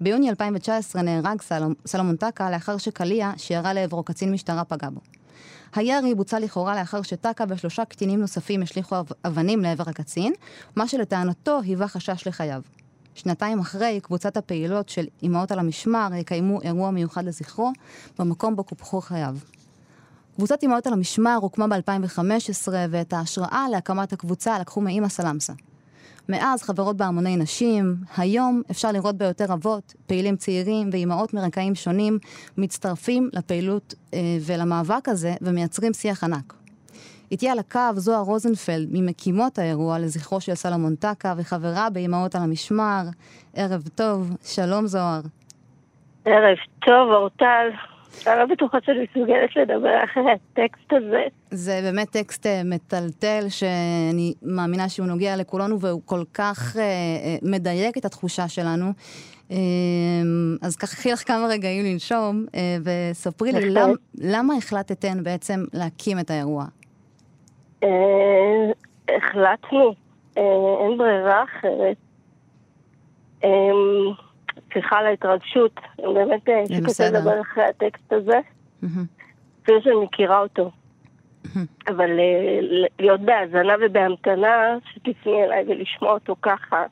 ביוני 0.00 0.30
2019 0.30 1.02
נהרג 1.02 1.42
סלומ, 1.42 1.72
סלומון 1.86 2.16
טקה 2.16 2.50
לאחר 2.50 2.76
שקליע 2.76 3.32
שירה 3.36 3.72
לעברו 3.72 4.02
קצין 4.02 4.32
משטרה 4.32 4.64
פגע 4.64 4.88
בו. 4.90 5.00
הירי 5.74 6.14
בוצע 6.14 6.40
לכאורה 6.40 6.76
לאחר 6.76 7.02
שטקה 7.02 7.44
ושלושה 7.48 7.84
קטינים 7.84 8.20
נוספים 8.20 8.62
השליכו 8.62 8.96
אבנים 9.24 9.60
לעבר 9.62 9.84
הקצין, 9.86 10.32
מה 10.76 10.88
שלטענתו 10.88 11.60
היווה 11.62 11.88
חשש 11.88 12.26
לחייו. 12.26 12.62
שנתיים 13.14 13.58
אחרי, 13.58 14.00
קבוצת 14.02 14.36
הפעילות 14.36 14.88
של 14.88 15.06
אמהות 15.22 15.52
על 15.52 15.58
המשמר 15.58 16.08
יקיימו 16.14 16.62
אירוע 16.62 16.90
מיוחד 16.90 17.24
לזכרו, 17.24 17.72
במקום 18.18 18.56
בו 18.56 18.64
קופחו 18.64 19.00
חייו. 19.00 19.36
קבוצת 20.36 20.64
אמהות 20.64 20.86
על 20.86 20.92
המשמר 20.92 21.38
הוקמה 21.40 21.66
ב-2015, 21.68 22.68
ואת 22.90 23.12
ההשראה 23.12 23.66
להקמת 23.70 24.12
הקבוצה 24.12 24.58
לקחו 24.58 24.80
מאימא 24.80 25.08
סלמסה. 25.08 25.52
מאז 26.28 26.62
חברות 26.62 26.96
בהמוני 26.96 27.36
נשים, 27.36 27.94
היום 28.16 28.62
אפשר 28.70 28.92
לראות 28.92 29.16
ביותר 29.16 29.52
אבות, 29.52 29.94
פעילים 30.06 30.36
צעירים 30.36 30.88
ואימהות 30.92 31.34
מרקעים 31.34 31.74
שונים 31.74 32.18
מצטרפים 32.58 33.28
לפעילות 33.32 33.94
אה, 34.14 34.18
ולמאבק 34.46 35.08
הזה 35.08 35.32
ומייצרים 35.40 35.92
שיח 35.92 36.24
ענק. 36.24 36.54
איתי 37.30 37.48
על 37.48 37.58
הקו 37.58 37.80
זוהר 37.94 38.22
רוזנפלד, 38.22 38.88
ממקימות 38.92 39.58
האירוע 39.58 39.98
לזכרו 39.98 40.40
של 40.40 40.54
סלומון 40.54 40.94
טקה 40.94 41.34
וחברה 41.36 41.90
באימהות 41.90 42.34
על 42.34 42.42
המשמר. 42.42 43.02
ערב 43.56 43.82
טוב, 43.94 44.36
שלום 44.42 44.86
זוהר. 44.86 45.20
ערב 46.24 46.56
טוב, 46.80 47.10
אורטל. 47.12 47.68
אני 48.26 48.38
לא 48.38 48.46
בטוחה 48.46 48.78
שאני 48.82 49.06
מסוגלת 49.10 49.56
לדבר 49.56 50.04
אחרי 50.04 50.22
הטקסט 50.32 50.92
הזה. 50.92 51.22
זה 51.50 51.80
באמת 51.82 52.10
טקסט 52.10 52.46
uh, 52.46 52.48
מטלטל, 52.64 53.44
שאני 53.48 54.34
מאמינה 54.42 54.88
שהוא 54.88 55.06
נוגע 55.06 55.36
לכולנו, 55.36 55.80
והוא 55.80 56.02
כל 56.04 56.22
כך 56.34 56.76
uh, 56.76 56.78
uh, 56.78 57.50
מדייק 57.50 57.98
את 57.98 58.04
התחושה 58.04 58.48
שלנו. 58.48 58.92
אז 60.62 60.76
ככה, 60.76 60.96
קחי 60.96 61.12
לך 61.12 61.26
כמה 61.26 61.46
רגעים 61.46 61.84
לנשום, 61.84 62.46
וספרי 62.84 63.52
לי, 63.52 63.70
למ, 63.70 63.90
למה 64.18 64.54
החלטתן 64.54 65.22
בעצם 65.22 65.64
להקים 65.72 66.18
את 66.18 66.30
האירוע? 66.30 66.64
החלטנו, 69.08 69.94
אין 70.36 70.98
ברירה 70.98 71.44
אחרת. 71.44 71.96
סליחה 74.72 74.98
על 74.98 75.06
ההתרגשות, 75.06 75.80
באמת 75.98 76.48
שקשה 76.68 77.10
לדבר 77.10 77.40
אחרי 77.40 77.64
הטקסט 77.64 78.12
הזה, 78.12 78.40
אפילו 79.62 79.82
שאני 79.82 80.04
מכירה 80.04 80.38
אותו. 80.40 80.70
אבל 81.88 82.10
להיות 82.98 83.20
בהאזנה 83.20 83.74
ובהמתנה, 83.80 84.76
שתפני 84.92 85.44
אליי 85.44 85.64
ולשמוע 85.68 86.12
אותו 86.12 86.36
ככה, 86.42 86.84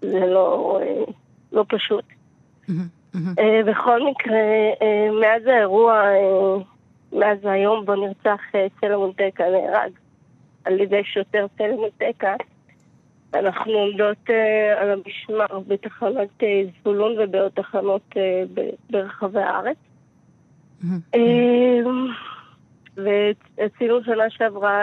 זה 0.00 0.26
לא, 0.26 0.78
לא 1.52 1.64
פשוט. 1.68 2.04
בכל 3.66 4.06
מקרה, 4.10 4.40
מאז 5.20 5.46
האירוע, 5.46 6.02
מאז 7.12 7.38
היום 7.42 7.84
בו 7.84 7.94
נרצח 7.94 8.40
סלומון 8.80 9.12
טקה, 9.12 9.44
נהרג 9.50 9.90
על 10.64 10.80
ידי 10.80 11.04
שוטר 11.04 11.46
סלומון 11.58 11.88
טקה, 11.98 12.34
אנחנו 13.34 13.72
עומדות 13.72 14.16
uh, 14.28 14.32
על 14.80 14.90
המשמר 14.90 15.60
בתחנת 15.66 16.28
uh, 16.40 16.44
זבולון 16.80 17.12
ובעוד 17.18 17.52
תחנות 17.54 18.02
uh, 18.10 18.60
ברחבי 18.90 19.40
הארץ. 19.40 19.76
Mm-hmm. 20.82 21.16
ועשינו 22.96 24.04
שנה 24.04 24.30
שעברה 24.30 24.82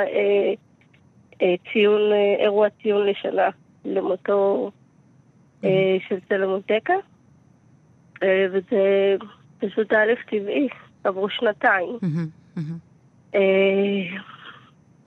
ציון, 1.73 2.01
אירוע 2.39 2.67
ציון 2.81 3.07
לשנה 3.07 3.49
למותו 3.85 4.71
mm-hmm. 5.61 5.67
של 6.07 6.15
סלומון 6.29 6.61
טקה, 6.61 6.93
uh, 8.15 8.25
וזה 8.51 9.15
פשוט 9.59 9.89
תהליך 9.89 10.19
טבעי, 10.29 10.67
עברו 11.03 11.29
שנתיים. 11.29 11.97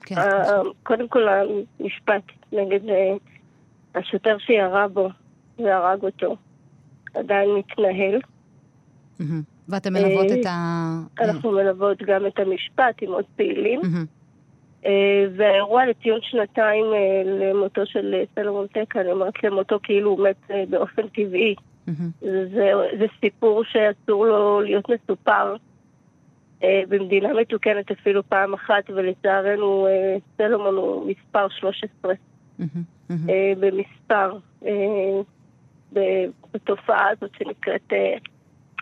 כן, 0.05 0.15
uh, 0.15 0.67
קודם 0.83 1.07
כל 1.07 1.27
המשפט 1.27 2.23
נגד... 2.51 2.89
Uh, 2.89 3.19
השוטר 3.95 4.37
שירה 4.39 4.87
בו 4.87 5.09
והרג 5.59 6.03
אותו 6.03 6.35
עדיין 7.15 7.49
מתנהל. 7.49 8.19
ואתם 9.69 9.93
מלוות 9.93 10.25
את 10.39 10.45
ה... 10.45 10.97
אנחנו 11.19 11.51
מלוות 11.51 11.97
גם 12.01 12.25
את 12.25 12.39
המשפט 12.39 12.95
עם 13.01 13.11
עוד 13.11 13.25
פעילים. 13.35 13.81
אה, 14.85 15.25
והאירוע 15.37 15.85
לציון 15.85 16.19
שנתיים 16.21 16.85
אה, 16.85 17.23
למותו 17.25 17.85
של 17.85 18.15
סלומון 18.35 18.67
טקה, 18.67 19.01
אני 19.01 19.11
אומרת 19.11 19.43
למותו 19.43 19.79
כאילו 19.83 20.09
הוא 20.09 20.27
מת 20.29 20.51
אה, 20.51 20.63
באופן 20.69 21.07
טבעי. 21.07 21.55
זה, 22.53 22.71
זה 22.99 23.05
סיפור 23.19 23.63
שאסור 23.63 24.25
לו 24.25 24.61
להיות 24.61 24.85
מסופר 24.89 25.55
במדינה 26.89 27.33
מתוקנת 27.33 27.91
אפילו 27.91 28.29
פעם 28.29 28.53
אחת, 28.53 28.89
ולצערנו 28.89 29.87
סלומון 30.37 30.75
הוא 30.75 31.11
מספר 31.11 31.49
13. 31.49 32.13
אה, 33.11 33.53
במספר 33.59 34.37
אה, 34.65 35.21
בתופעה 36.53 37.09
הזאת 37.09 37.31
שנקראת 37.37 37.93
אה, 37.93 38.17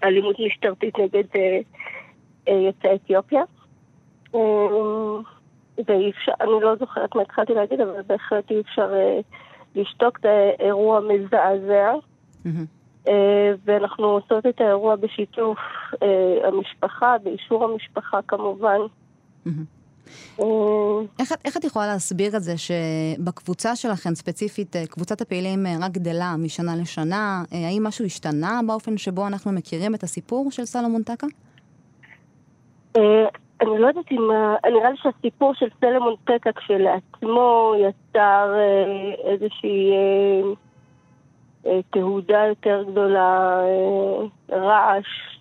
אלימות 0.03 0.35
משטרתית 0.39 0.99
נגד 0.99 1.23
יוצאי 2.47 2.95
אתיופיה. 2.95 3.43
ואי 5.87 6.09
אפשר, 6.09 6.31
אני 6.41 6.49
לא 6.61 6.75
זוכרת 6.75 7.15
מה 7.15 7.21
התחלתי 7.21 7.53
להגיד, 7.53 7.81
אבל 7.81 8.01
בהחלט 8.07 8.51
אי 8.51 8.61
אפשר 8.61 8.93
לשתוק, 9.75 10.19
זה 10.21 10.51
אירוע 10.59 10.99
מזעזע. 10.99 11.93
ואנחנו 13.65 14.05
עושות 14.05 14.45
את 14.45 14.61
האירוע 14.61 14.95
בשיתוף 14.95 15.57
המשפחה, 16.43 17.15
באישור 17.23 17.63
המשפחה 17.63 18.19
כמובן. 18.27 18.77
איך, 21.19 21.31
איך 21.45 21.57
את 21.57 21.63
יכולה 21.63 21.87
להסביר 21.87 22.37
את 22.37 22.43
זה 22.43 22.53
שבקבוצה 22.57 23.75
שלכם 23.75 24.15
ספציפית, 24.15 24.75
אה, 24.75 24.87
קבוצת 24.87 25.21
הפעילים 25.21 25.65
אה, 25.65 25.75
רק 25.81 25.91
גדלה 25.91 26.35
משנה 26.37 26.75
לשנה? 26.81 27.43
אה, 27.53 27.67
האם 27.67 27.83
משהו 27.83 28.05
השתנה 28.05 28.59
באופן 28.67 28.97
שבו 28.97 29.27
אנחנו 29.27 29.51
מכירים 29.51 29.95
את 29.95 30.03
הסיפור 30.03 30.51
של 30.51 30.65
סלומון 30.65 31.03
טקה? 31.03 31.27
אני 33.61 33.79
לא 33.79 33.87
יודעת 33.87 34.11
אם... 34.11 34.29
נראה 34.73 34.89
לי 34.89 34.97
שהסיפור 34.97 35.53
של 35.53 35.67
סלמון 35.79 36.15
טקה 36.23 36.51
כשלעצמו 36.51 37.73
יצר 37.79 38.53
אה, 38.55 39.31
איזושהי 39.31 39.91
אה, 39.91 39.97
אה, 39.97 40.53
תהודה 41.89 42.45
יותר 42.49 42.83
גדולה, 42.91 43.59
רעש 44.51 45.39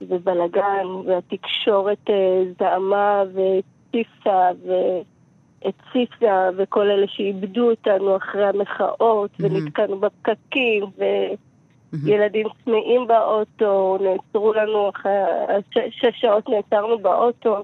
ובלגן, 0.00 0.86
והתקשורת 1.06 2.10
זעמה 2.58 3.22
והציפה 3.34 4.48
והציפה, 5.64 6.48
וכל 6.56 6.90
אלה 6.90 7.06
שאיבדו 7.08 7.70
אותנו 7.70 8.16
אחרי 8.16 8.46
המחאות, 8.46 9.30
mm-hmm. 9.30 9.44
ונתקענו 9.44 9.98
בפקקים, 10.00 10.84
ו... 10.98 11.04
ילדים 12.06 12.46
צמאים 12.64 13.06
באוטו, 13.06 13.98
נעצרו 14.00 14.52
לנו 14.52 14.88
אחרי 14.88 15.12
שש 15.90 16.20
שעות 16.20 16.48
נעצרנו 16.48 16.98
באוטו, 16.98 17.56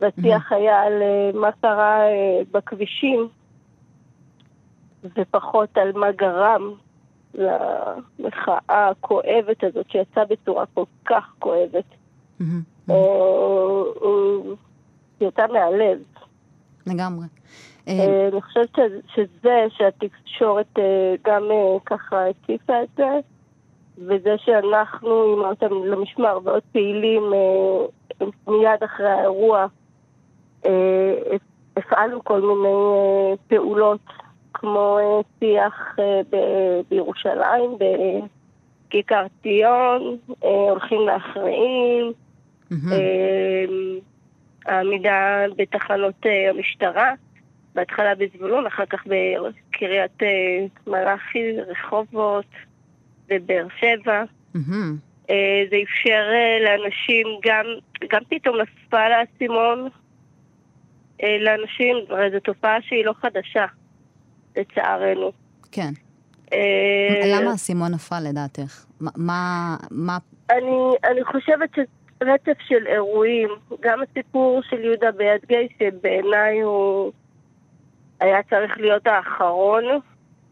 והשיח 0.00 0.52
היה 0.52 0.82
על 0.82 1.02
אה, 1.02 1.30
מה 1.34 1.52
קרה 1.52 2.00
אה, 2.00 2.40
בכבישים, 2.52 3.28
ופחות 5.04 5.78
על 5.78 5.92
מה 5.92 6.12
גרם 6.12 6.74
למחאה 7.34 8.88
הכואבת 8.88 9.64
הזאת 9.64 9.90
שיצאה 9.90 10.24
בצורה 10.24 10.64
כל 10.74 10.84
כך 11.04 11.34
כואבת. 11.38 11.84
אה, 12.90 12.96
היא 15.20 15.28
יצאה 15.28 15.46
מהלב. 15.46 15.98
לגמרי. 16.86 17.26
אני 17.86 18.42
חושבת 18.42 18.78
שזה 19.14 19.66
שהתקשורת 19.68 20.78
גם 21.24 21.42
ככה 21.86 22.26
הציפה 22.28 22.82
את 22.82 22.88
זה, 22.96 23.20
וזה 23.98 24.34
שאנחנו 24.38 25.22
עם 25.22 25.44
אותם 25.44 25.84
למשמר 25.84 26.38
ועוד 26.44 26.62
פעילים 26.72 27.22
אה, 27.32 28.26
מיד 28.48 28.82
אחרי 28.84 29.10
האירוע 29.10 29.66
אה, 30.66 31.36
הפעלנו 31.76 32.24
כל 32.24 32.40
מיני 32.40 32.68
אה, 32.68 33.34
פעולות 33.48 34.00
כמו 34.64 35.22
שיח 35.40 35.96
בירושלים, 36.90 37.70
בכיכר 38.88 39.26
ציון, 39.42 40.16
הולכים 40.40 41.00
לאחראים, 41.00 42.12
העמידה 44.66 45.44
בתחנות 45.56 46.26
המשטרה, 46.50 47.12
בהתחלה 47.74 48.14
בזבולון, 48.14 48.66
אחר 48.66 48.86
כך 48.86 49.04
בקריית 49.06 50.22
מלאכי, 50.86 51.60
רחובות. 51.60 52.46
בבאר 53.28 53.66
שבע. 53.80 54.24
זה 55.70 55.76
אפשר 55.82 56.24
אה, 56.32 56.58
לאנשים 56.64 57.26
גם, 57.44 57.64
גם 58.10 58.20
פתאום 58.28 58.56
נפל 58.60 59.12
האסימון 59.12 59.88
אה, 61.22 61.38
לאנשים, 61.40 61.96
הרי 62.08 62.30
זו 62.30 62.40
תופעה 62.40 62.82
שהיא 62.82 63.04
לא 63.04 63.14
חדשה, 63.20 63.66
לצערנו. 64.56 65.32
כן. 65.72 65.92
למה 67.24 67.50
האסימון 67.50 67.92
נפל 67.94 68.20
לדעתך? 68.28 68.84
מה... 69.00 69.76
מה... 69.90 70.18
אני, 70.50 71.10
אני 71.10 71.24
חושבת 71.24 71.70
שרצף 71.74 72.60
של 72.60 72.86
אירועים, 72.86 73.48
גם 73.80 73.98
הסיפור 74.02 74.60
של 74.62 74.84
יהודה 74.84 75.12
ביד 75.12 75.40
שבעיניי 75.78 76.60
הוא 76.60 77.12
היה 78.20 78.42
צריך 78.42 78.78
להיות 78.78 79.06
האחרון, 79.06 79.84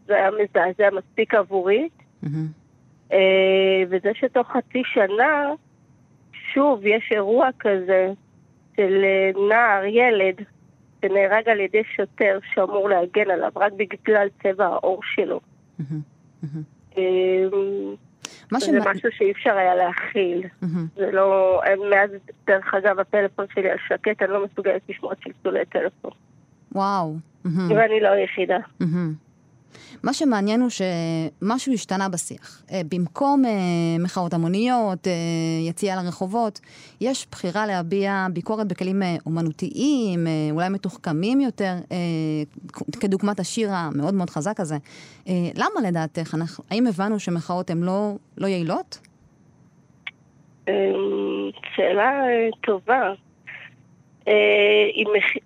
זה 0.07 0.15
היה 0.15 0.29
מזעזע 0.31 0.89
מספיק 0.97 1.33
עבורי. 1.33 1.89
Mm-hmm. 2.23 2.27
אה, 3.13 3.83
וזה 3.89 4.11
שתוך 4.13 4.47
חצי 4.47 4.81
שנה, 4.85 5.51
שוב, 6.53 6.85
יש 6.85 7.09
אירוע 7.11 7.49
כזה 7.59 8.11
של 8.75 9.03
אה, 9.03 9.31
נער, 9.49 9.85
ילד, 9.85 10.35
שנהרג 11.03 11.49
על 11.49 11.59
ידי 11.59 11.83
שוטר 11.95 12.39
שאמור 12.53 12.89
להגן 12.89 13.31
עליו 13.31 13.51
רק 13.55 13.73
בגלל 13.73 14.27
צבע 14.43 14.65
העור 14.65 14.99
שלו. 15.03 15.39
אה, 16.97 17.03
זה 18.59 18.79
משהו 18.81 19.09
שאי 19.11 19.31
אפשר 19.31 19.57
היה 19.57 19.75
להכיל. 19.75 20.47
זה 20.95 21.11
לא... 21.11 21.61
מאז, 21.91 22.09
דרך 22.47 22.73
אגב, 22.73 22.99
הפלאפון 22.99 23.45
שלי 23.53 23.69
על 23.69 23.77
שקט, 23.87 24.21
אני 24.21 24.31
לא 24.31 24.45
מסוגלת 24.45 24.81
לשמוע 24.89 25.13
צלצולי 25.15 25.65
טלפון. 25.65 26.11
וואו. 26.71 27.15
ואני 27.45 27.99
לא 27.99 28.09
היחידה. 28.09 28.57
מה 30.03 30.13
שמעניין 30.13 30.61
הוא 30.61 30.69
שמשהו 30.69 31.73
השתנה 31.73 32.09
בשיח. 32.09 32.63
אה, 32.71 32.81
במקום 32.89 33.45
אה, 33.45 33.51
מחאות 33.99 34.33
המוניות, 34.33 35.07
אה, 35.07 35.13
יציאה 35.69 36.03
לרחובות, 36.03 36.59
יש 37.01 37.27
בחירה 37.31 37.65
להביע 37.65 38.27
ביקורת 38.33 38.67
בכלים 38.67 39.01
אומנותיים, 39.25 40.27
אולי 40.51 40.69
מתוחכמים 40.69 41.41
יותר, 41.41 41.73
כדוגמת 42.99 43.39
השיר 43.39 43.69
המאוד 43.71 44.13
מאוד 44.13 44.29
חזק 44.29 44.59
הזה. 44.59 44.77
למה 45.27 45.87
לדעתך? 45.87 46.35
אנחנו, 46.35 46.63
האם 46.71 46.87
הבנו 46.87 47.19
שמחאות 47.19 47.69
הן 47.69 47.83
לא, 47.83 48.13
לא 48.37 48.47
יעילות? 48.47 48.99
שאלה 51.75 52.11
טובה. 52.61 53.13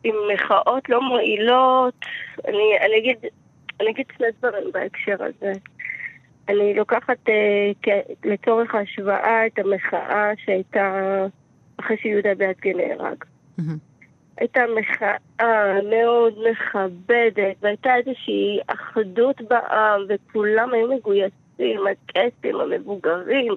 אם 0.06 0.16
מחאות 0.34 0.90
לא 0.90 1.02
מועילות, 1.02 1.96
אני, 2.48 2.78
אני 2.86 2.98
אגיד, 2.98 3.18
אני 3.82 3.90
אגיד 3.90 4.06
שני 4.18 4.28
דברים 4.40 4.72
בהקשר 4.72 5.16
הזה. 5.24 5.52
אני 6.50 6.74
לוקחת 6.74 7.18
uh, 7.30 7.90
לצורך 8.26 8.76
ההשוואה 8.76 9.48
את 9.48 9.60
המחאה 9.60 10.32
שהייתה 10.46 11.26
אחרי 11.80 11.98
שיהודה 11.98 12.36
ביאדגה 12.36 12.74
נהרג. 12.74 13.24
הייתה 14.38 14.62
מחאה 14.80 15.82
מאוד 15.90 16.34
מכבדת, 16.52 17.56
והייתה 17.62 17.96
איזושהי 17.96 18.60
אחדות 18.68 19.42
בעם, 19.42 20.02
וכולם 20.10 20.74
היו 20.74 20.96
מגויסים, 20.96 21.88
הקייסים, 21.88 22.56
המבוגרים, 22.56 23.54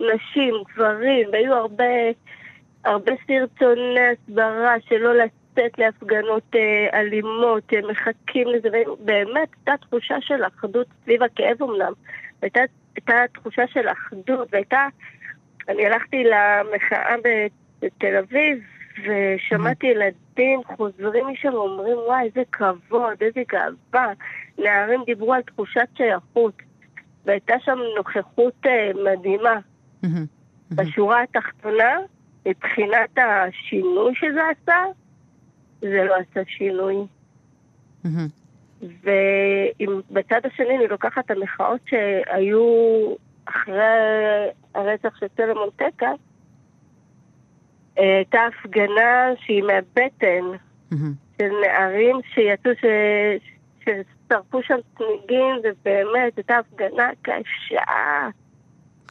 נשים, 0.00 0.54
גברים, 0.74 1.28
והיו 1.32 1.54
הרבה, 1.54 1.84
הרבה 2.84 3.12
סרטוני 3.26 4.00
הסברה 4.00 4.74
שלא 4.88 5.14
לצאת 5.58 5.78
להפגנות 5.78 6.54
אה, 6.54 7.00
אלימות, 7.00 7.72
אה, 7.72 7.78
מחכים 7.90 8.48
לזה, 8.48 8.68
ובאמת 8.92 9.48
הייתה 9.56 9.86
תחושה 9.86 10.14
של 10.20 10.44
אחדות 10.46 10.86
סביב 11.02 11.22
הכאב 11.22 11.62
אמנם. 11.62 11.92
הייתה, 12.42 12.60
הייתה 12.96 13.14
תחושה 13.34 13.62
של 13.66 13.88
אחדות, 13.88 14.48
והייתה... 14.52 14.86
אני 15.68 15.86
הלכתי 15.86 16.24
למחאה 16.24 17.14
בתל 17.82 18.16
אביב, 18.16 18.58
ושמעתי 18.98 19.86
mm-hmm. 19.86 19.90
ילדים 19.90 20.60
חוזרים 20.76 21.26
משם 21.26 21.54
ואומרים, 21.54 21.96
וואי, 21.96 22.24
איזה 22.24 22.42
כבוד, 22.52 23.12
איזה 23.20 23.40
גאווה. 23.48 24.12
נערים 24.58 25.00
דיברו 25.06 25.34
על 25.34 25.42
תחושת 25.42 25.88
שייכות, 25.96 26.54
והייתה 27.24 27.54
שם 27.64 27.78
נוכחות 27.96 28.54
אה, 28.66 28.90
מדהימה. 29.04 29.54
Mm-hmm. 29.54 30.06
Mm-hmm. 30.08 30.74
בשורה 30.74 31.22
התחתונה, 31.22 31.98
מבחינת 32.46 33.18
השינוי 33.18 34.14
שזה 34.14 34.40
עשה, 34.50 34.84
זה 35.80 36.04
לא 36.04 36.14
עשה 36.14 36.40
שינוי. 36.46 36.96
ובצד 38.82 40.40
השני 40.44 40.76
אני 40.76 40.88
לוקחת 40.88 41.24
את 41.24 41.30
המחאות 41.30 41.80
שהיו 41.86 43.14
אחרי 43.44 43.82
הרצח 44.74 45.16
של 45.16 45.26
סלומון 45.36 45.68
טקה, 45.76 46.10
הייתה 47.96 48.40
הפגנה 48.46 49.30
שהיא 49.40 49.62
מהבטן, 49.62 50.44
של 51.38 51.50
נערים 51.62 52.16
שיצאו, 52.34 52.70
ש... 52.80 52.84
ששרפו 53.84 54.62
שם 54.62 54.78
צמיגים, 54.98 55.56
ובאמת 55.64 56.36
הייתה 56.36 56.56
הפגנה 56.56 57.10
קשה. 57.22 58.28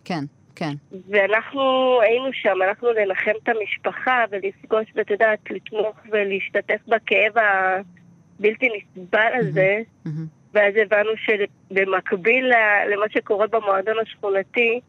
כן. 0.05 0.23
כן. 0.57 0.73
ואנחנו 1.09 1.61
היינו 2.01 2.33
שם, 2.33 2.61
הלכנו 2.61 2.91
לנחם 2.91 3.31
את 3.43 3.49
המשפחה 3.49 4.23
ולפגוש, 4.31 4.85
ואת 4.95 5.09
יודעת, 5.09 5.39
לתמוך 5.49 5.95
ולהשתתף 6.11 6.79
בכאב 6.87 7.33
הבלתי 7.35 8.69
נסבל 8.77 9.31
הזה. 9.39 9.79
Mm-hmm. 10.05 10.09
ואז 10.53 10.73
הבנו 10.77 11.09
שבמקביל 11.17 12.51
למה 12.93 13.05
שקורה 13.09 13.47
במועדון 13.47 13.95
השכונתי, 14.01 14.79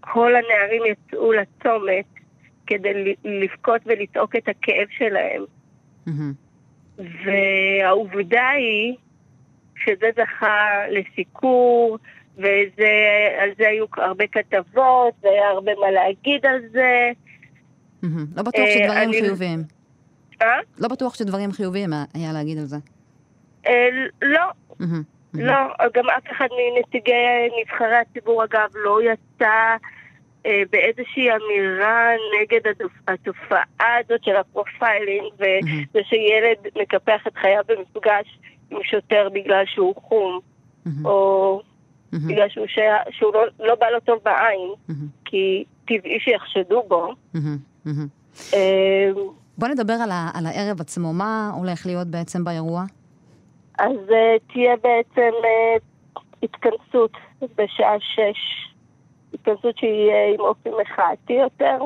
כל 0.00 0.32
הנערים 0.34 0.82
יצאו 0.86 1.32
לצומת 1.32 2.04
כדי 2.66 3.14
לבכות 3.24 3.80
ולצעוק 3.86 4.36
את 4.36 4.48
הכאב 4.48 4.86
שלהם. 4.90 5.44
Mm-hmm. 6.08 7.02
והעובדה 7.24 8.48
היא 8.48 8.94
שזה 9.76 10.10
זכה 10.16 10.82
לסיקור, 10.90 11.98
ועל 12.36 13.50
זה 13.58 13.68
היו 13.68 13.84
הרבה 13.96 14.24
כתבות, 14.26 15.14
והיה 15.22 15.48
הרבה 15.48 15.72
מה 15.80 15.90
להגיד 15.90 16.46
על 16.46 16.60
זה. 16.72 17.10
לא 18.36 18.42
בטוח 18.42 18.66
אה, 18.66 18.74
שדברים 18.74 19.12
חיוביים. 19.12 19.62
אה? 20.42 20.46
לא 20.78 20.88
בטוח 20.88 21.14
שדברים 21.14 21.52
חיוביים 21.52 21.90
היה 22.14 22.32
להגיד 22.32 22.58
על 22.58 22.64
זה. 22.64 22.76
אה, 23.66 23.88
לא. 24.22 24.50
לא, 25.34 25.54
גם 25.94 26.10
אף 26.10 26.22
אחד 26.30 26.46
מנציגי 26.76 27.12
נבחרי 27.60 27.96
הציבור, 27.96 28.44
אגב, 28.44 28.68
לא 28.74 28.98
יצא 29.02 29.76
באיזושהי 30.44 31.28
אמירה 31.30 32.10
נגד 32.40 32.60
התופעה 33.08 33.96
הזאת 33.98 34.24
של 34.24 34.36
ה 34.36 34.45
profiling, 34.45 35.32
וזה 35.34 36.00
שילד 36.04 36.80
מקפח 36.82 37.26
את 37.26 37.36
חייו 37.36 37.62
במפגש 37.68 38.38
עם 38.70 38.78
שוטר 38.82 39.28
בגלל 39.34 39.64
שהוא 39.66 39.94
חום, 39.96 40.40
או 41.04 41.62
בגלל 42.12 42.48
שהוא, 42.48 42.66
שהוא 43.10 43.32
לא, 43.34 43.44
לא 43.60 43.74
בא 43.74 43.86
לו 43.86 44.00
טוב 44.00 44.18
בעין, 44.24 44.96
כי 45.24 45.64
טבעי 45.84 46.18
שיחשדו 46.20 46.82
בו. 46.88 47.14
אה, 48.54 49.10
בוא 49.58 49.68
נדבר 49.68 49.92
על, 49.92 50.10
ה, 50.10 50.30
על 50.34 50.46
הערב 50.46 50.80
עצמו, 50.80 51.12
מה 51.12 51.50
הולך 51.54 51.86
להיות 51.86 52.06
בעצם 52.06 52.44
באירוע? 52.44 52.84
אז 53.78 53.96
אה, 54.08 54.52
תהיה 54.52 54.74
בעצם 54.82 55.30
אה, 55.42 56.20
התכנסות 56.42 57.12
בשעה 57.42 57.96
שש. 58.00 58.72
התכנסות 59.34 59.78
שהיא 59.78 60.12
עם 60.34 60.40
אופי 60.40 60.68
מחאתי 60.82 61.32
יותר, 61.32 61.78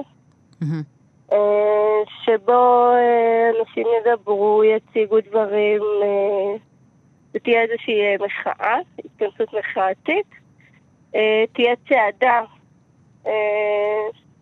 אה, 1.33 2.03
שבו 2.25 2.93
אנשים 3.61 3.87
ידברו, 4.01 4.63
יציגו 4.65 5.17
דברים, 5.31 5.83
ותהיה 7.37 7.59
אה, 7.59 7.63
איזושהי 7.63 8.17
מחאה, 8.17 8.77
התכנסות 9.05 9.55
מחאתית. 9.55 10.27
תהיה 11.53 11.75
צעדה 11.89 12.43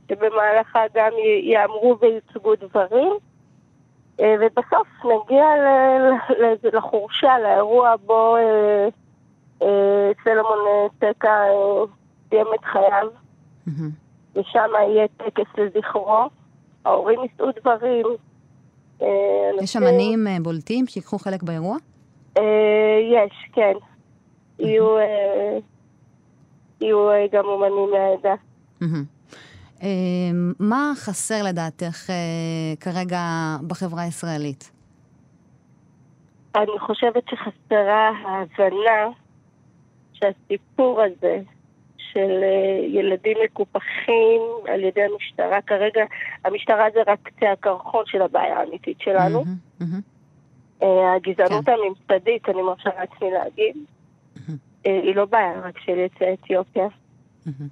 שבמהלכה 0.08 0.80
גם 0.94 1.12
יאמרו 1.42 1.98
ויוצגו 2.00 2.54
דברים. 2.54 3.12
ובסוף 4.18 4.88
נגיע 5.04 5.44
לחורשה, 6.72 7.38
לאירוע 7.38 7.96
בו 7.96 8.36
סלומון 10.24 10.88
טקה 10.98 11.44
סיים 12.28 12.46
את 12.54 12.64
חייו, 12.64 13.08
ושם 14.34 14.70
יהיה 14.88 15.08
טקס 15.08 15.58
לזכרו. 15.58 16.28
ההורים 16.84 17.20
יישאו 17.22 17.46
דברים. 17.60 18.06
אה, 19.02 19.08
יש 19.62 19.76
אמנים 19.76 20.26
אה, 20.26 20.36
בולטים 20.42 20.86
שיקחו 20.86 21.18
חלק 21.18 21.42
באירוע? 21.42 21.76
אה, 22.38 22.98
יש, 23.12 23.48
כן. 23.52 23.72
יהיו, 24.58 24.96
יהיו 26.80 27.08
גם 27.32 27.44
אומנים 27.44 27.90
מהעדה. 27.92 28.34
מה 30.60 30.92
חסר 30.96 31.42
לדעתך 31.44 32.10
כרגע 32.80 33.20
בחברה 33.66 34.02
הישראלית? 34.02 34.70
אני 36.56 36.78
חושבת 36.78 37.22
שחסרה 37.30 38.10
ההבנה 38.24 39.08
שהסיפור 40.12 41.02
הזה 41.02 41.40
של 42.12 42.40
אה, 42.42 42.86
ילדים 42.86 43.36
מקופחים 43.44 44.40
על 44.68 44.80
ידי 44.80 45.02
המשטרה. 45.02 45.62
כרגע 45.62 46.04
המשטרה 46.44 46.86
זה 46.94 47.00
רק 47.06 47.18
קצה 47.22 47.52
הקרחון 47.52 48.02
של 48.06 48.22
הבעיה 48.22 48.58
האמיתית 48.58 49.00
שלנו. 49.00 49.44
אה, 49.80 49.86
הגזענות 51.16 51.64
כן. 51.64 51.72
הממסדית, 51.72 52.48
אני 52.48 52.62
מרשה 52.62 52.90
לעצמי 52.98 53.30
להגיד, 53.30 53.76
אה, 54.86 55.00
היא 55.02 55.16
לא 55.16 55.24
בעיה 55.24 55.60
רק 55.64 55.78
של 55.78 55.98
יוצאי 55.98 56.34
אתיופיה. 56.34 56.86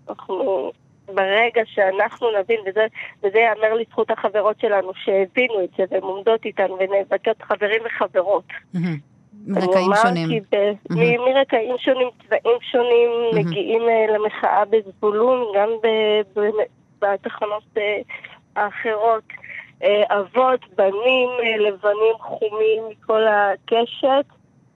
אנחנו, 0.08 0.70
ברגע 1.06 1.62
שאנחנו 1.64 2.26
נבין, 2.40 2.60
וזה, 2.66 2.86
וזה 3.22 3.38
ייאמר 3.38 3.74
לזכות 3.74 4.10
החברות 4.10 4.60
שלנו 4.60 4.92
שהבינו 4.94 5.64
את 5.64 5.70
זה 5.76 5.84
והן 5.90 6.02
עומדות 6.02 6.44
איתנו 6.44 6.78
ונאבקות 6.80 7.42
חברים 7.42 7.82
וחברות. 7.86 8.44
מרקעים 9.46 9.90
שונים. 10.02 10.42
Mm-hmm. 10.54 10.96
מרקעים 11.34 11.74
שונים, 11.78 12.08
צבעים 12.26 12.58
שונים, 12.60 13.10
mm-hmm. 13.10 13.38
מגיעים 13.38 13.82
אה, 13.82 14.06
למחאה 14.14 14.64
בזבולון, 14.64 15.46
גם 15.56 15.68
בתחנות 17.00 17.62
אה, 17.76 18.00
האחרות. 18.56 19.24
אה, 19.82 20.02
אבות, 20.20 20.60
בנים, 20.76 21.28
לבנים, 21.60 22.14
חומים, 22.18 22.82
מכל 22.90 23.22
הקשת. 23.26 24.24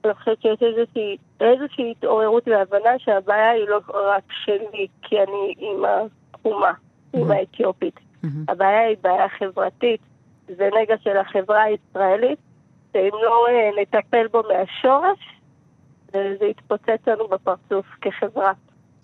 אני 0.05 0.15
חושבת 0.15 0.43
שיש 0.43 0.63
איזושהי, 0.63 1.17
איזושהי 1.41 1.91
התעוררות 1.91 2.49
והבנה 2.49 2.99
שהבעיה 2.99 3.51
היא 3.51 3.69
לא 3.69 3.81
רק 3.95 4.25
שלי, 4.45 4.87
כי 5.03 5.17
אני 5.19 5.55
אימא 5.59 6.03
חומה, 6.43 6.73
אימא 7.15 7.35
mm-hmm. 7.35 7.43
אתיופית. 7.43 8.01
הבעיה 8.49 8.81
היא 8.81 8.97
בעיה 9.03 9.29
חברתית. 9.29 10.01
זה 10.49 10.69
נגע 10.83 10.95
של 11.03 11.17
החברה 11.17 11.63
הישראלית, 11.63 12.39
שאם 12.93 13.11
לא 13.13 13.47
אה, 13.49 13.83
נטפל 13.83 14.27
בו 14.27 14.43
מהשורש, 14.43 15.19
אה, 16.15 16.33
זה 16.39 16.45
יתפוצץ 16.45 17.09
לנו 17.09 17.29
בפרצוף 17.29 17.87
כחברה. 18.01 18.53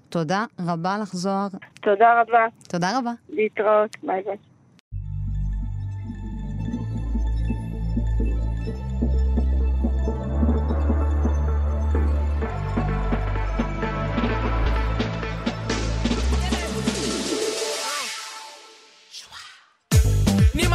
תודה 0.08 0.44
רבה 0.60 0.98
לך, 1.02 1.08
זוהר. 1.12 1.46
תודה 1.80 2.20
רבה. 2.20 2.46
תודה 2.68 2.98
רבה. 2.98 3.12
להתראות, 3.28 3.96
ביי 4.02 4.22
ביי. 4.22 4.51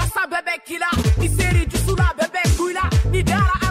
Pasa 0.07 0.23
bebek 0.27 0.63
kila, 0.63 0.87
ni 1.19 1.27
seri 1.27 1.67
tu 1.67 1.77
sula 1.83 2.13
bebek 2.15 2.55
kuyla, 2.57 2.87
ni 3.11 3.23
dara 3.23 3.66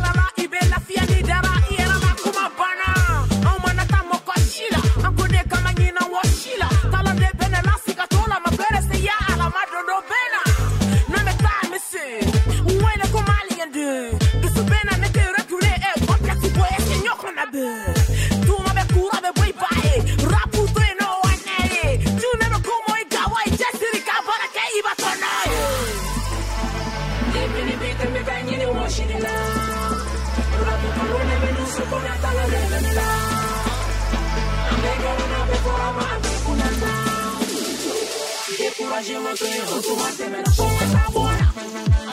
Şirinler 28.96 29.30
Radyo 30.66 30.90
Retourne-moi 39.66 40.11
Tes 40.16 40.30
mains 40.30 42.06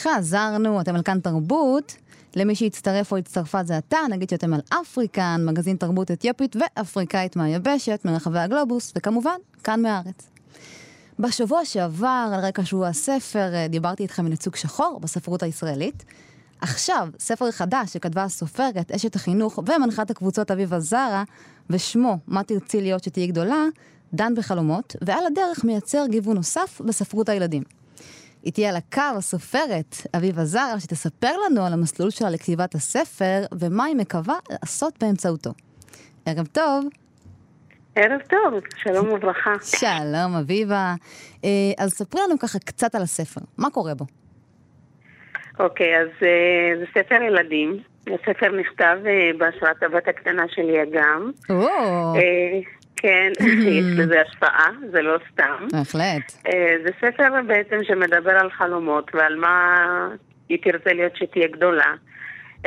יפה, 0.00 0.16
עזרנו, 0.16 0.80
אתם 0.80 0.94
על 0.94 1.02
כאן 1.02 1.20
תרבות. 1.20 1.96
למי 2.36 2.54
שהצטרף 2.54 3.12
או 3.12 3.16
הצטרפה 3.16 3.64
זה 3.64 3.78
אתה, 3.78 3.98
נגיד 4.10 4.30
שאתם 4.30 4.54
על 4.54 4.60
אפריקן, 4.68 5.40
מגזין 5.44 5.76
תרבות 5.76 6.10
אתיופית 6.10 6.56
ואפריקאית 6.56 7.36
מהיבשת, 7.36 8.00
מרחבי 8.04 8.38
הגלובוס, 8.38 8.92
וכמובן, 8.96 9.34
כאן 9.64 9.82
מהארץ. 9.82 10.28
בשבוע 11.18 11.64
שעבר, 11.64 12.30
על 12.34 12.40
רקע 12.40 12.64
שבוע 12.64 12.88
הספר, 12.88 13.54
אה, 13.54 13.68
דיברתי 13.68 14.02
איתכם 14.02 14.26
על 14.26 14.30
ייצוג 14.30 14.56
שחור 14.56 15.00
בספרות 15.02 15.42
הישראלית. 15.42 16.04
עכשיו, 16.60 17.08
ספר 17.18 17.50
חדש 17.50 17.92
שכתבה 17.92 18.24
הסופרת, 18.24 18.92
אשת 18.92 19.16
החינוך 19.16 19.58
ומנחת 19.58 20.10
הקבוצות 20.10 20.50
אביבה 20.50 20.80
זרה, 20.80 21.24
ושמו 21.70 22.18
"מה 22.26 22.42
תרצי 22.42 22.80
להיות 22.80 23.04
שתהיי 23.04 23.26
גדולה", 23.26 23.64
דן 24.14 24.34
בחלומות, 24.34 24.96
ועל 25.02 25.26
הדרך 25.26 25.64
מייצר 25.64 26.04
גיוון 26.10 26.36
נוסף 26.36 26.80
בספרות 26.84 27.28
הילדים. 27.28 27.79
איתי 28.46 28.66
על 28.66 28.76
הקו 28.76 29.16
הסופרת 29.16 29.96
אביבה 30.16 30.44
זרה, 30.44 30.80
שתספר 30.80 31.32
לנו 31.46 31.66
על 31.66 31.72
המסלול 31.72 32.10
שלה 32.10 32.30
לכתיבת 32.30 32.74
הספר, 32.74 33.40
ומה 33.60 33.84
היא 33.84 33.96
מקווה 33.96 34.34
לעשות 34.50 34.94
באמצעותו. 35.00 35.50
ערב 36.26 36.46
טוב. 36.46 36.84
ערב 37.94 38.20
טוב, 38.20 38.60
שלום 38.76 39.12
וברכה. 39.12 39.54
שלום, 39.62 40.36
אביבה. 40.40 40.94
אה, 41.44 41.50
אז 41.78 41.90
ספרי 41.90 42.20
לנו 42.28 42.38
ככה 42.38 42.58
קצת 42.58 42.94
על 42.94 43.02
הספר, 43.02 43.40
מה 43.58 43.70
קורה 43.70 43.94
בו? 43.94 44.04
אוקיי, 45.58 45.98
אז 46.00 46.08
uh, 46.08 46.78
זה 46.78 46.84
ספר 46.94 47.22
ילדים. 47.22 47.78
הספר 48.06 48.50
נכתב 48.60 48.96
uh, 49.02 49.36
בהשראת 49.38 49.82
הבת 49.82 50.08
הקטנה 50.08 50.42
שלי 50.48 50.82
אגם. 50.82 51.30
Uh, 51.50 51.54
כן, 53.02 53.32
יש 53.68 53.84
לזה 53.98 54.20
השפעה, 54.20 54.70
זה 54.90 55.02
לא 55.02 55.18
סתם. 55.32 55.66
בהחלט. 55.72 56.32
Uh, 56.46 56.50
זה 56.84 56.90
ספר 57.00 57.42
בעצם 57.46 57.76
שמדבר 57.84 58.30
על 58.30 58.50
חלומות 58.50 59.10
ועל 59.14 59.36
מה 59.36 60.08
היא 60.48 60.58
תרצה 60.62 60.92
להיות 60.92 61.16
שתהיה 61.16 61.48
גדולה. 61.48 61.94
Uh, 62.62 62.66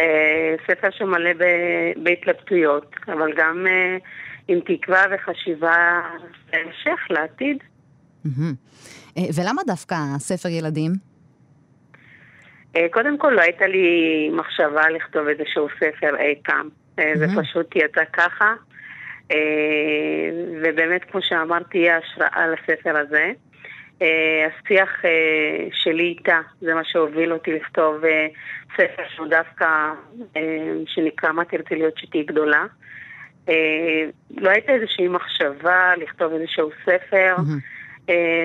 ספר 0.68 0.88
שמלא 0.92 1.30
בהתלבטויות, 2.04 2.96
אבל 3.08 3.34
גם 3.38 3.66
uh, 3.68 4.04
עם 4.48 4.60
תקווה 4.60 5.04
וחשיבה 5.12 6.02
להמשך, 6.54 7.00
לעתיד. 7.10 7.58
אה, 9.18 9.24
ולמה 9.36 9.62
דווקא 9.68 9.96
ספר 10.18 10.50
ילדים? 10.50 10.92
אה, 12.76 12.88
קודם 12.92 13.18
כל, 13.18 13.30
לא 13.30 13.42
הייתה 13.42 13.68
לי 13.68 14.30
מחשבה 14.34 14.90
לכתוב 14.90 15.28
איזשהו 15.28 15.68
ספר 15.76 16.16
אי 16.20 16.36
פעם. 16.46 16.70
אה, 17.00 17.14
זה 17.16 17.28
מהמם. 17.28 17.44
פשוט 17.44 17.76
יצא 17.76 18.02
ככה. 18.14 18.54
אה, 19.32 19.38
ובאמת, 20.64 21.04
כמו 21.12 21.22
שאמרתי, 21.22 21.78
היא 21.78 21.92
ההשראה 21.92 22.48
לספר 22.48 22.98
הזה. 22.98 23.32
אה, 24.02 24.48
השיח 24.48 25.06
אה, 25.06 25.68
שלי 25.72 26.04
איתה, 26.04 26.40
זה 26.62 26.74
מה 26.74 26.84
שהוביל 26.84 27.34
אותי 27.34 27.52
לכתוב 27.52 28.02
ספר 28.74 29.04
שהוא 29.16 29.28
דווקא, 29.28 29.68
שנקרא 30.86 31.32
מה 31.32 31.46
תרצי 31.46 31.76
להיות 31.76 31.98
שתהיי 31.98 32.24
גדולה. 32.24 32.66
לא 34.38 34.50
הייתה 34.50 34.72
איזושהי 34.72 35.08
מחשבה 35.08 35.94
לכתוב 35.98 36.34
איזשהו 36.34 36.70
ספר. 36.86 37.36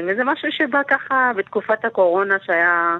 וזה 0.06 0.24
משהו 0.24 0.52
שבא 0.52 0.80
ככה 0.88 1.32
בתקופת 1.36 1.84
הקורונה 1.84 2.36
שהיה 2.42 2.98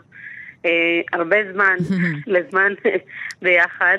הרבה 1.12 1.36
זמן, 1.52 1.76
לזמן 2.36 2.72
ביחד, 3.42 3.98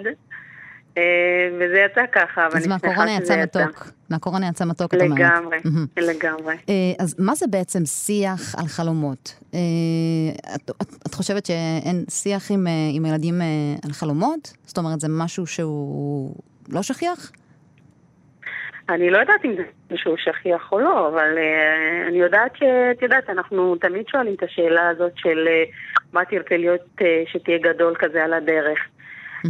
וזה 1.60 1.86
יצא 1.86 2.02
ככה, 2.12 2.48
ואני 2.52 2.60
אז 2.60 2.64
שמחה 2.64 2.88
מהקורונה 2.88 3.12
שזה 3.12 3.34
יצא 3.34 3.44
יצא. 3.44 3.66
מתוק. 3.66 3.88
מהקורונה 4.10 4.48
יצא 4.48 4.66
מתוק, 4.66 4.94
את 4.94 5.02
אומרת. 5.02 5.20
לגמרי. 5.20 5.58
לגמרי. 5.98 6.56
אה, 6.70 6.74
אז 7.00 7.16
מה 7.20 7.36
זה 7.36 7.46
בעצם 7.50 7.86
שיח 7.86 8.56
על 8.60 8.66
חלומות? 8.66 9.40
אה, 9.54 9.60
את, 10.56 10.70
את, 10.82 10.94
את 11.08 11.14
חושבת 11.14 11.46
שאין 11.46 12.06
שיח 12.10 12.52
עם, 12.52 12.68
אה, 12.68 12.72
עם 12.94 13.06
ילדים 13.06 13.42
אה, 13.42 13.48
על 13.86 13.92
חלומות? 13.92 14.54
זאת 14.64 14.78
אומרת, 14.78 15.00
זה 15.00 15.08
משהו 15.10 15.48
שהוא 15.48 16.36
לא 16.70 16.82
שכיח? 16.82 17.32
אני 18.90 19.10
לא 19.10 19.18
יודעת 19.18 19.46
אם 19.46 19.56
זה 19.56 19.64
משהו 19.92 20.16
שכיח 20.18 20.72
או 20.72 20.80
לא, 20.80 21.08
אבל 21.08 21.36
uh, 21.36 22.08
אני 22.08 22.18
יודעת 22.18 22.52
שאת 22.56 23.02
יודעת, 23.02 23.30
אנחנו 23.30 23.76
תמיד 23.76 24.08
שואלים 24.08 24.34
את 24.34 24.44
השאלה 24.44 24.90
הזאת 24.90 25.12
של 25.16 25.48
uh, 25.48 25.76
מה 26.14 26.26
תרצה 26.26 26.58
להיות 26.58 26.82
uh, 27.00 27.04
שתהיה 27.32 27.58
גדול 27.58 27.96
כזה 28.00 28.24
על 28.24 28.34
הדרך. 28.34 28.80
Uh, 29.46 29.50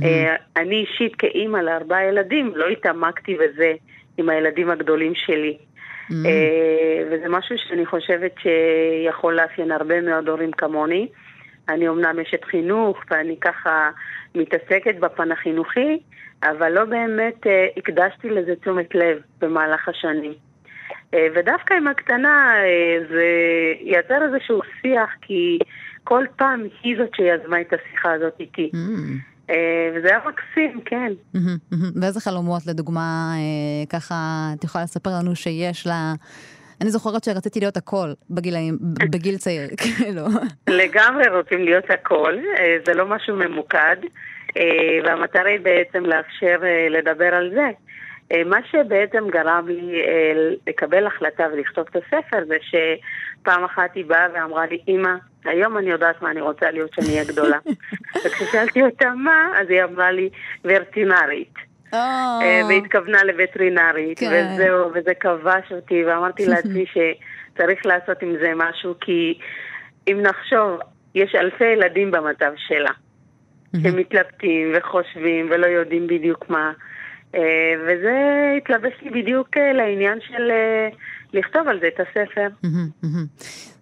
אני 0.55 0.75
אישית 0.75 1.15
כאימא 1.15 1.57
לארבעה 1.57 2.03
ילדים 2.03 2.51
לא 2.55 2.67
התעמקתי 2.67 3.35
בזה 3.35 3.73
עם 4.17 4.29
הילדים 4.29 4.69
הגדולים 4.69 5.15
שלי. 5.15 5.57
Mm. 5.57 6.13
אה, 6.25 7.03
וזה 7.11 7.29
משהו 7.29 7.55
שאני 7.57 7.85
חושבת 7.85 8.35
שיכול 8.39 9.35
לאפיין 9.35 9.71
הרבה 9.71 10.01
מאוד 10.01 10.29
הורים 10.29 10.51
כמוני. 10.51 11.07
אני 11.69 11.87
אומנם 11.87 12.19
אשת 12.19 12.43
חינוך 12.43 12.97
ואני 13.11 13.37
ככה 13.41 13.89
מתעסקת 14.35 14.95
בפן 14.99 15.31
החינוכי, 15.31 15.99
אבל 16.43 16.71
לא 16.71 16.85
באמת 16.85 17.47
אה, 17.47 17.67
הקדשתי 17.77 18.29
לזה 18.29 18.55
תשומת 18.55 18.95
לב 18.95 19.21
במהלך 19.41 19.89
השנים. 19.89 20.33
אה, 21.13 21.27
ודווקא 21.35 21.73
עם 21.73 21.87
הקטנה 21.87 22.53
אה, 22.55 22.97
זה 23.09 23.25
יצר 23.81 24.25
איזשהו 24.25 24.61
שיח, 24.81 25.09
כי 25.21 25.59
כל 26.03 26.25
פעם 26.35 26.63
היא 26.83 26.97
זאת 26.97 27.15
שיזמה 27.15 27.61
את 27.61 27.73
השיחה 27.73 28.13
הזאת 28.13 28.33
איתי. 28.39 28.71
Mm. 28.73 29.38
אה, 29.49 29.91
וזה 29.95 30.07
היה 30.07 30.19
מקסים, 30.27 30.81
כן. 30.85 31.11
ואיזה 32.01 32.21
חלומות, 32.21 32.61
לדוגמה, 32.67 33.33
אה, 33.35 33.99
ככה, 33.99 34.15
את 34.57 34.63
יכולה 34.63 34.83
לספר 34.83 35.09
לנו 35.19 35.35
שיש 35.35 35.87
לה... 35.87 36.13
אני 36.81 36.89
זוכרת 36.89 37.23
שרציתי 37.23 37.59
להיות 37.59 37.77
הכל 37.77 38.09
בגילאים, 38.29 38.77
בגיל 39.13 39.37
צעיר, 39.37 39.69
כאילו. 39.81 40.21
לגמרי 40.69 41.23
רוצים 41.37 41.63
להיות 41.63 41.89
הכל, 41.89 42.33
אה, 42.59 42.77
זה 42.85 42.93
לא 42.93 43.05
משהו 43.05 43.35
ממוקד, 43.35 43.95
והמטרה 45.05 45.49
היא 45.49 45.59
בעצם 45.59 46.05
לאפשר 46.05 46.57
לדבר 46.89 47.35
על 47.35 47.51
זה. 47.53 47.69
מה 48.45 48.57
שבעצם 48.71 49.27
גרם 49.29 49.67
לי 49.67 50.01
לקבל 50.67 51.07
החלטה 51.07 51.43
ולכתוב 51.53 51.85
את 51.91 51.95
הספר 51.95 52.37
זה 52.47 52.57
שפעם 52.61 53.63
אחת 53.63 53.95
היא 53.95 54.05
באה 54.05 54.27
ואמרה 54.33 54.65
לי, 54.65 54.79
אמא, 54.87 55.15
היום 55.45 55.77
אני 55.77 55.89
יודעת 55.89 56.21
מה 56.21 56.31
אני 56.31 56.41
רוצה 56.41 56.71
להיות 56.71 56.93
שאני 56.93 57.07
אהיה 57.09 57.23
גדולה. 57.23 57.57
וכששאלתי 58.25 58.81
אותה 58.81 59.09
מה, 59.09 59.51
אז 59.61 59.69
היא 59.69 59.83
אמרה 59.83 60.11
לי, 60.11 60.29
ורטינרית. 60.65 61.53
אה, 61.93 62.61
והתכוונה 62.69 63.23
לווטרינרית, 63.23 64.19
כן. 64.19 64.51
וזהו, 64.53 64.91
וזה 64.93 65.13
כבש 65.19 65.71
אותי, 65.71 66.05
ואמרתי 66.05 66.45
לעצמי 66.51 66.85
שצריך 66.85 67.85
לעשות 67.85 68.21
עם 68.21 68.35
זה 68.41 68.51
משהו, 68.55 68.93
כי 69.01 69.39
אם 70.07 70.19
נחשוב, 70.21 70.79
יש 71.15 71.35
אלפי 71.35 71.65
ילדים 71.65 72.11
במצב 72.11 72.51
שלה, 72.57 72.91
שמתלבטים 73.81 74.71
וחושבים 74.77 75.47
ולא 75.49 75.65
יודעים 75.65 76.07
בדיוק 76.07 76.49
מה, 76.49 76.71
אה, 77.35 77.73
וזה 77.81 78.15
התלבש 78.57 78.93
לי 79.01 79.21
בדיוק 79.21 79.57
לעניין 79.57 80.19
של 80.21 80.51
לכתוב 81.33 81.67
על 81.67 81.79
זה 81.81 81.87
את 81.87 81.99
הספר. 81.99 82.47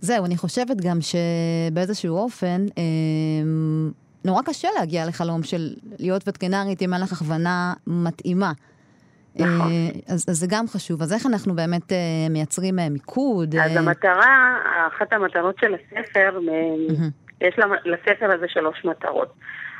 זהו, 0.01 0.25
אני 0.25 0.37
חושבת 0.37 0.77
גם 0.81 0.97
שבאיזשהו 1.01 2.15
אופן, 2.17 2.65
אמ, 2.77 3.91
נורא 4.25 4.41
קשה 4.45 4.67
להגיע 4.79 5.05
לחלום 5.07 5.43
של 5.43 5.69
להיות 5.99 6.27
וטרינרית 6.27 6.81
אם 6.81 6.93
אין 6.93 7.01
לך 7.01 7.11
הכוונה 7.13 7.73
מתאימה. 7.87 8.51
נכון. 9.35 9.71
אה, 9.71 10.13
אז, 10.13 10.25
אז 10.29 10.37
זה 10.37 10.47
גם 10.49 10.65
חשוב. 10.67 11.01
אז 11.01 11.13
איך 11.13 11.25
אנחנו 11.25 11.55
באמת 11.55 11.91
אה, 11.91 11.97
מייצרים 12.29 12.79
אה, 12.79 12.89
מיקוד? 12.89 13.55
אז 13.55 13.71
אה, 13.71 13.79
המטרה, 13.79 14.57
אחת 14.87 15.13
המטרות 15.13 15.55
של 15.61 15.73
הספר, 15.75 16.39
מ- 16.39 17.09
יש 17.41 17.55
לספר 17.85 18.31
הזה 18.31 18.45
שלוש 18.47 18.85
מטרות. 18.85 19.33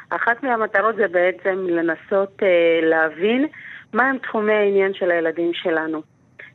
אחת 0.09 0.43
מהמטרות 0.43 0.95
זה 0.95 1.07
בעצם 1.07 1.65
לנסות 1.69 2.43
אה, 2.43 2.47
להבין 2.89 3.47
מהם 3.93 4.17
תחומי 4.17 4.53
העניין 4.53 4.93
של 4.93 5.11
הילדים 5.11 5.51
שלנו. 5.53 6.01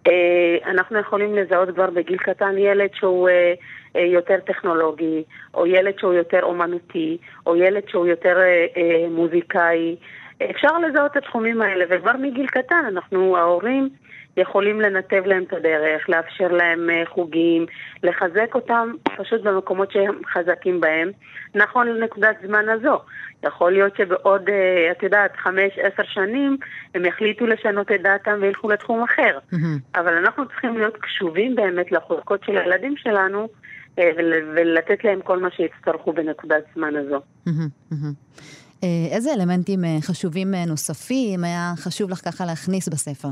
אה, 0.07 0.71
אנחנו 0.71 0.99
יכולים 0.99 1.35
לזהות 1.35 1.69
כבר 1.69 1.91
בגיל 1.91 2.17
קטן 2.17 2.59
ילד 2.59 2.91
שהוא 2.95 3.29
אה, 3.29 3.55
אה, 3.97 4.01
יותר 4.01 4.41
טכנולוגי, 4.47 5.23
או 5.55 5.67
ילד 5.67 5.99
שהוא 5.99 6.13
יותר 6.13 6.43
אומנותי, 6.43 7.19
או 7.47 7.57
ילד 7.57 7.83
שהוא 7.89 8.07
יותר 8.07 8.37
מוזיקאי. 9.11 9.97
אפשר 10.51 10.79
לזהות 10.79 11.13
את 11.13 11.17
התחומים 11.17 11.63
האלה, 11.63 11.85
וכבר 11.91 12.13
מגיל 12.19 12.47
קטן 12.47 12.85
אנחנו, 12.89 13.37
ההורים, 13.37 13.89
יכולים 14.37 14.81
לנתב 14.81 15.23
להם 15.27 15.43
את 15.43 15.53
הדרך, 15.53 16.09
לאפשר 16.09 16.49
להם 16.49 16.91
אה, 16.91 17.03
חוגים, 17.07 17.67
לחזק 18.03 18.55
אותם 18.55 18.93
פשוט 19.17 19.43
במקומות 19.43 19.93
שהם 19.93 20.21
חזקים 20.33 20.81
בהם, 20.81 21.11
נכון 21.55 21.89
לנקודת 21.89 22.37
זמן 22.47 22.69
הזו. 22.69 22.99
יכול 23.43 23.73
להיות 23.73 23.97
שבעוד, 23.97 24.49
אה, 24.49 24.93
את 24.93 25.03
יודעת, 25.03 25.37
חמש, 25.37 25.73
עשר 25.83 26.03
שנים, 26.13 26.57
הם 26.95 27.05
יחליטו 27.05 27.47
לשנות 27.47 27.93
את 27.93 28.03
דעתם 28.03 28.39
וילכו 28.41 28.69
לתחום 28.71 29.03
אחר. 29.03 29.39
מהמם. 29.53 29.79
אבל 29.95 30.17
אנחנו 30.17 30.49
צריכים 30.49 30.79
להיות 30.79 30.97
קשובים 30.97 31.55
באמת 31.55 31.93
לחוזקות 31.93 32.45
של 32.45 32.59
הילדים 32.59 32.95
שלנו, 32.97 33.49
אה, 33.99 34.11
ול- 34.17 34.53
ולתת 34.57 35.05
להם 35.05 35.21
כל 35.21 35.39
מה 35.39 35.49
שיצטרכו 35.51 36.13
בנקודת 36.13 36.63
זמן 36.75 36.97
הזו. 36.97 37.21
איזה 39.13 39.31
אלמנטים 39.35 39.81
חשובים 40.01 40.55
נוספים 40.67 41.45
היה 41.45 41.73
חשוב 41.77 42.11
לך 42.11 42.19
ככה 42.25 42.45
להכניס 42.45 42.89
בספר? 42.89 43.29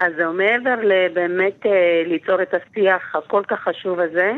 אז 0.00 0.12
זהו, 0.16 0.32
מעבר 0.32 0.74
לבאמת 0.82 1.66
אה, 1.66 2.02
ליצור 2.06 2.42
את 2.42 2.54
השיח 2.54 3.16
הכל 3.16 3.42
כך 3.48 3.60
חשוב 3.60 4.00
הזה, 4.00 4.32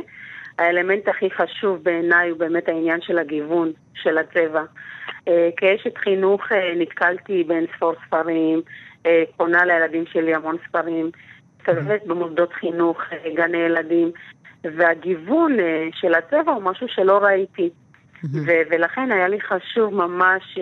האלמנט 0.59 1.09
הכי 1.09 1.31
חשוב 1.31 1.83
בעיניי 1.83 2.31
הוא 2.31 2.39
באמת 2.39 2.69
העניין 2.69 3.01
של 3.01 3.19
הגיוון 3.19 3.73
של 3.95 4.19
הצבע. 4.19 4.63
אה, 5.29 5.49
כאשת 5.57 5.99
חינוך 5.99 6.53
אה, 6.53 6.75
נתקלתי 6.77 7.45
בין 7.45 7.67
ספור 7.77 7.95
ספרים, 8.07 8.63
קונה 9.37 9.65
לילדים 9.65 10.05
שלי 10.07 10.35
המון 10.35 10.57
ספרים, 10.69 11.11
מסתובבת 11.61 12.07
במוסדות 12.07 12.53
חינוך, 12.53 13.01
גני 13.35 13.59
ילדים, 13.59 14.11
והגיוון 14.65 15.57
של 15.93 16.15
הצבע 16.15 16.53
הוא 16.53 16.63
משהו 16.63 16.89
שלא 16.89 17.19
ראיתי. 17.19 17.71
ו- 18.25 18.63
ולכן 18.71 19.13
היה 19.13 19.29
לי 19.29 19.41
חשוב 19.41 19.95
ממש 19.95 20.59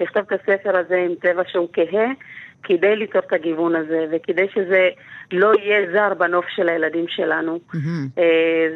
לכתוב 0.00 0.22
את 0.22 0.32
הספר 0.32 0.76
הזה 0.76 1.06
עם 1.08 1.14
צבע 1.22 1.42
שהוא 1.46 1.68
כהה, 1.72 2.06
כדי 2.62 2.96
ליצור 2.96 3.20
את 3.26 3.32
הגיוון 3.32 3.76
הזה, 3.76 4.06
וכדי 4.12 4.46
שזה 4.54 4.88
לא 5.32 5.52
יהיה 5.58 5.92
זר 5.92 6.14
בנוף 6.14 6.44
של 6.48 6.68
הילדים 6.68 7.04
שלנו. 7.08 7.58
Mm-hmm. 7.74 8.20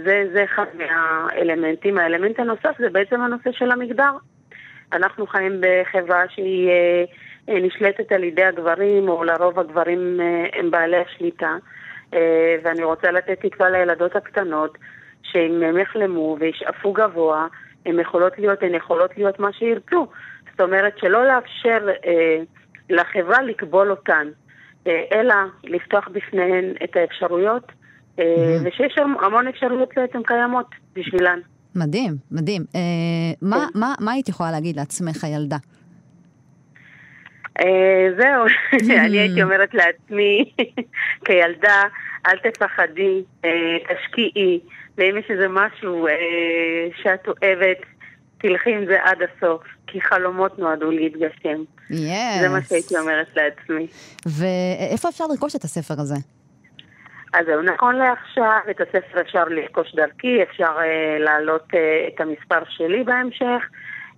זה, 0.05 0.25
זה 0.33 0.45
אחד 0.45 0.65
מהאלמנטים. 0.75 1.99
האלמנט 1.99 2.39
הנוסף 2.41 2.75
זה 2.79 2.91
בעצם 2.91 3.21
הנושא 3.21 3.53
של 3.53 3.71
המגדר. 3.71 4.13
אנחנו 4.93 5.27
חיים 5.27 5.61
בחברה 5.61 6.25
שהיא 6.29 6.69
אה, 6.69 7.05
אה, 7.49 7.61
נשלטת 7.61 8.13
על 8.13 8.25
ידי 8.25 8.45
הגברים, 8.45 9.09
או 9.09 9.25
לרוב 9.25 9.59
הגברים 9.59 10.21
הם 10.53 10.71
בעלי 10.71 10.97
השליטה. 10.97 11.57
ואני 12.63 12.85
רוצה 12.85 13.11
לתת 13.11 13.47
תקווה 13.47 13.71
לילדות 13.71 14.17
הקטנות, 14.17 14.79
שאם 15.23 15.63
הם 15.63 15.79
יחלמו 15.79 16.37
וישאפו 16.41 16.93
גבוה, 16.93 17.47
הן 17.87 18.01
יכולות 18.01 18.39
להיות, 18.39 18.63
הן 18.63 18.75
יכולות 18.75 19.17
להיות 19.17 19.41
מה 19.41 19.53
שירצו. 19.53 20.07
זאת 20.51 20.61
אומרת, 20.61 20.99
שלא 20.99 21.27
לאפשר 21.27 21.89
אה, 22.07 22.39
לחברה 22.91 23.43
לקבול 23.43 23.91
אותן, 23.91 24.29
אה, 24.87 25.03
אלא 25.13 25.35
לפתוח 25.65 26.09
בפניהן 26.13 26.65
את 26.85 26.97
האפשרויות, 26.97 27.73
mm-hmm. 28.17 28.21
ושיש 28.65 28.99
המון 29.23 29.49
אפשרויות 29.49 29.89
בעצם 29.97 30.23
קיימות 30.23 30.67
בשבילן. 30.95 31.39
מדהים, 31.75 32.13
מדהים. 32.31 32.63
אה, 32.75 32.81
כן. 33.41 33.47
מה, 33.47 33.67
מה, 33.75 33.95
מה 34.01 34.13
היית 34.13 34.29
יכולה 34.29 34.51
להגיד 34.51 34.77
לעצמך, 34.77 35.25
הילדה? 35.25 35.57
אה, 37.61 38.09
זהו, 38.19 38.45
אני 39.05 39.19
הייתי 39.19 39.43
אומרת 39.47 39.75
לעצמי, 39.75 40.53
כילדה, 41.25 41.83
אל 42.27 42.39
תפחדי, 42.39 43.23
אה, 43.45 43.77
תשקיעי, 43.89 44.61
ואם 44.99 45.17
יש 45.19 45.31
איזה 45.31 45.47
משהו 45.49 46.07
אה, 46.07 46.13
שאת 47.03 47.29
אוהבת, 47.29 47.79
תלכי 48.39 48.75
עם 48.75 48.87
זה 48.87 48.97
עד 49.03 49.19
הסוף, 49.23 49.63
כי 49.87 50.01
חלומות 50.01 50.59
נועדו 50.59 50.91
להתגשם. 50.91 51.63
Yes. 51.91 52.41
זה 52.41 52.49
מה 52.49 52.63
שהייתי 52.69 52.99
אומרת 52.99 53.27
לעצמי. 53.37 53.87
ואיפה 54.27 55.09
אפשר 55.09 55.25
לרכוש 55.27 55.57
את 55.57 55.65
הספר 55.65 55.95
הזה? 55.99 56.15
אז 57.35 57.47
זהו, 57.47 57.63
נכון 57.63 57.97
לעכשיו, 57.97 58.61
את 58.71 58.81
הספר 58.81 59.21
אפשר 59.21 59.45
לרכוש 59.45 59.95
דרכי, 59.95 60.43
אפשר 60.43 60.77
אה, 60.79 61.19
להעלות 61.19 61.69
אה, 61.75 62.09
את 62.09 62.21
המספר 62.21 62.65
שלי 62.69 63.05
בהמשך. 63.05 63.63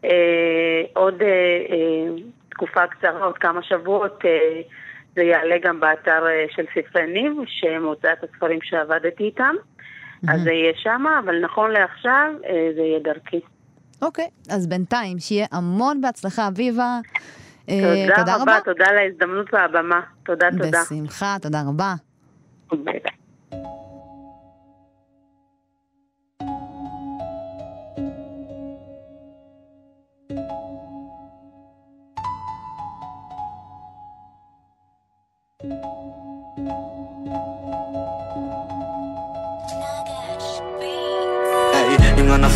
אה, 0.05 0.83
עוד 0.95 1.23
אה, 1.23 1.29
אה, 1.71 2.23
תקופה 2.49 2.87
קצרה, 2.87 3.25
עוד 3.25 3.39
כמה 3.39 3.63
שבועות, 3.63 4.25
אה, 4.25 4.61
זה 5.15 5.23
יעלה 5.23 5.59
גם 5.63 5.81
באתר 5.81 6.27
אה, 6.27 6.45
של 6.51 6.65
ספרי 6.75 7.07
ניב, 7.07 7.33
שמוצאת 7.47 8.25
הספרים 8.25 8.59
שעבדתי 8.63 9.25
איתם. 9.25 9.55
Mm-hmm. 9.55 10.33
אז 10.33 10.43
זה 10.43 10.53
יהיה 10.53 10.73
שם, 10.77 11.05
אבל 11.25 11.41
נכון 11.41 11.71
לעכשיו 11.71 12.33
אה, 12.47 12.69
זה 12.75 12.81
יהיה 12.81 12.99
דרכי. 12.99 13.41
אוקיי, 14.03 14.29
אז 14.51 14.67
בינתיים, 14.67 15.19
שיהיה 15.19 15.47
המון 15.53 16.01
בהצלחה, 16.01 16.49
אביבה. 16.49 17.01
אה, 17.69 18.05
תודה, 18.07 18.17
תודה 18.17 18.35
רבה, 18.35 18.43
רבה, 18.43 18.61
תודה 18.65 18.85
על 18.89 18.99
ההזדמנות 18.99 19.55
והבמה. 19.55 20.01
תודה, 20.23 20.49
תודה. 20.51 20.83
בשמחה, 20.83 21.37
תודה 21.43 21.63
רבה. 21.69 21.95
ביי 22.85 23.01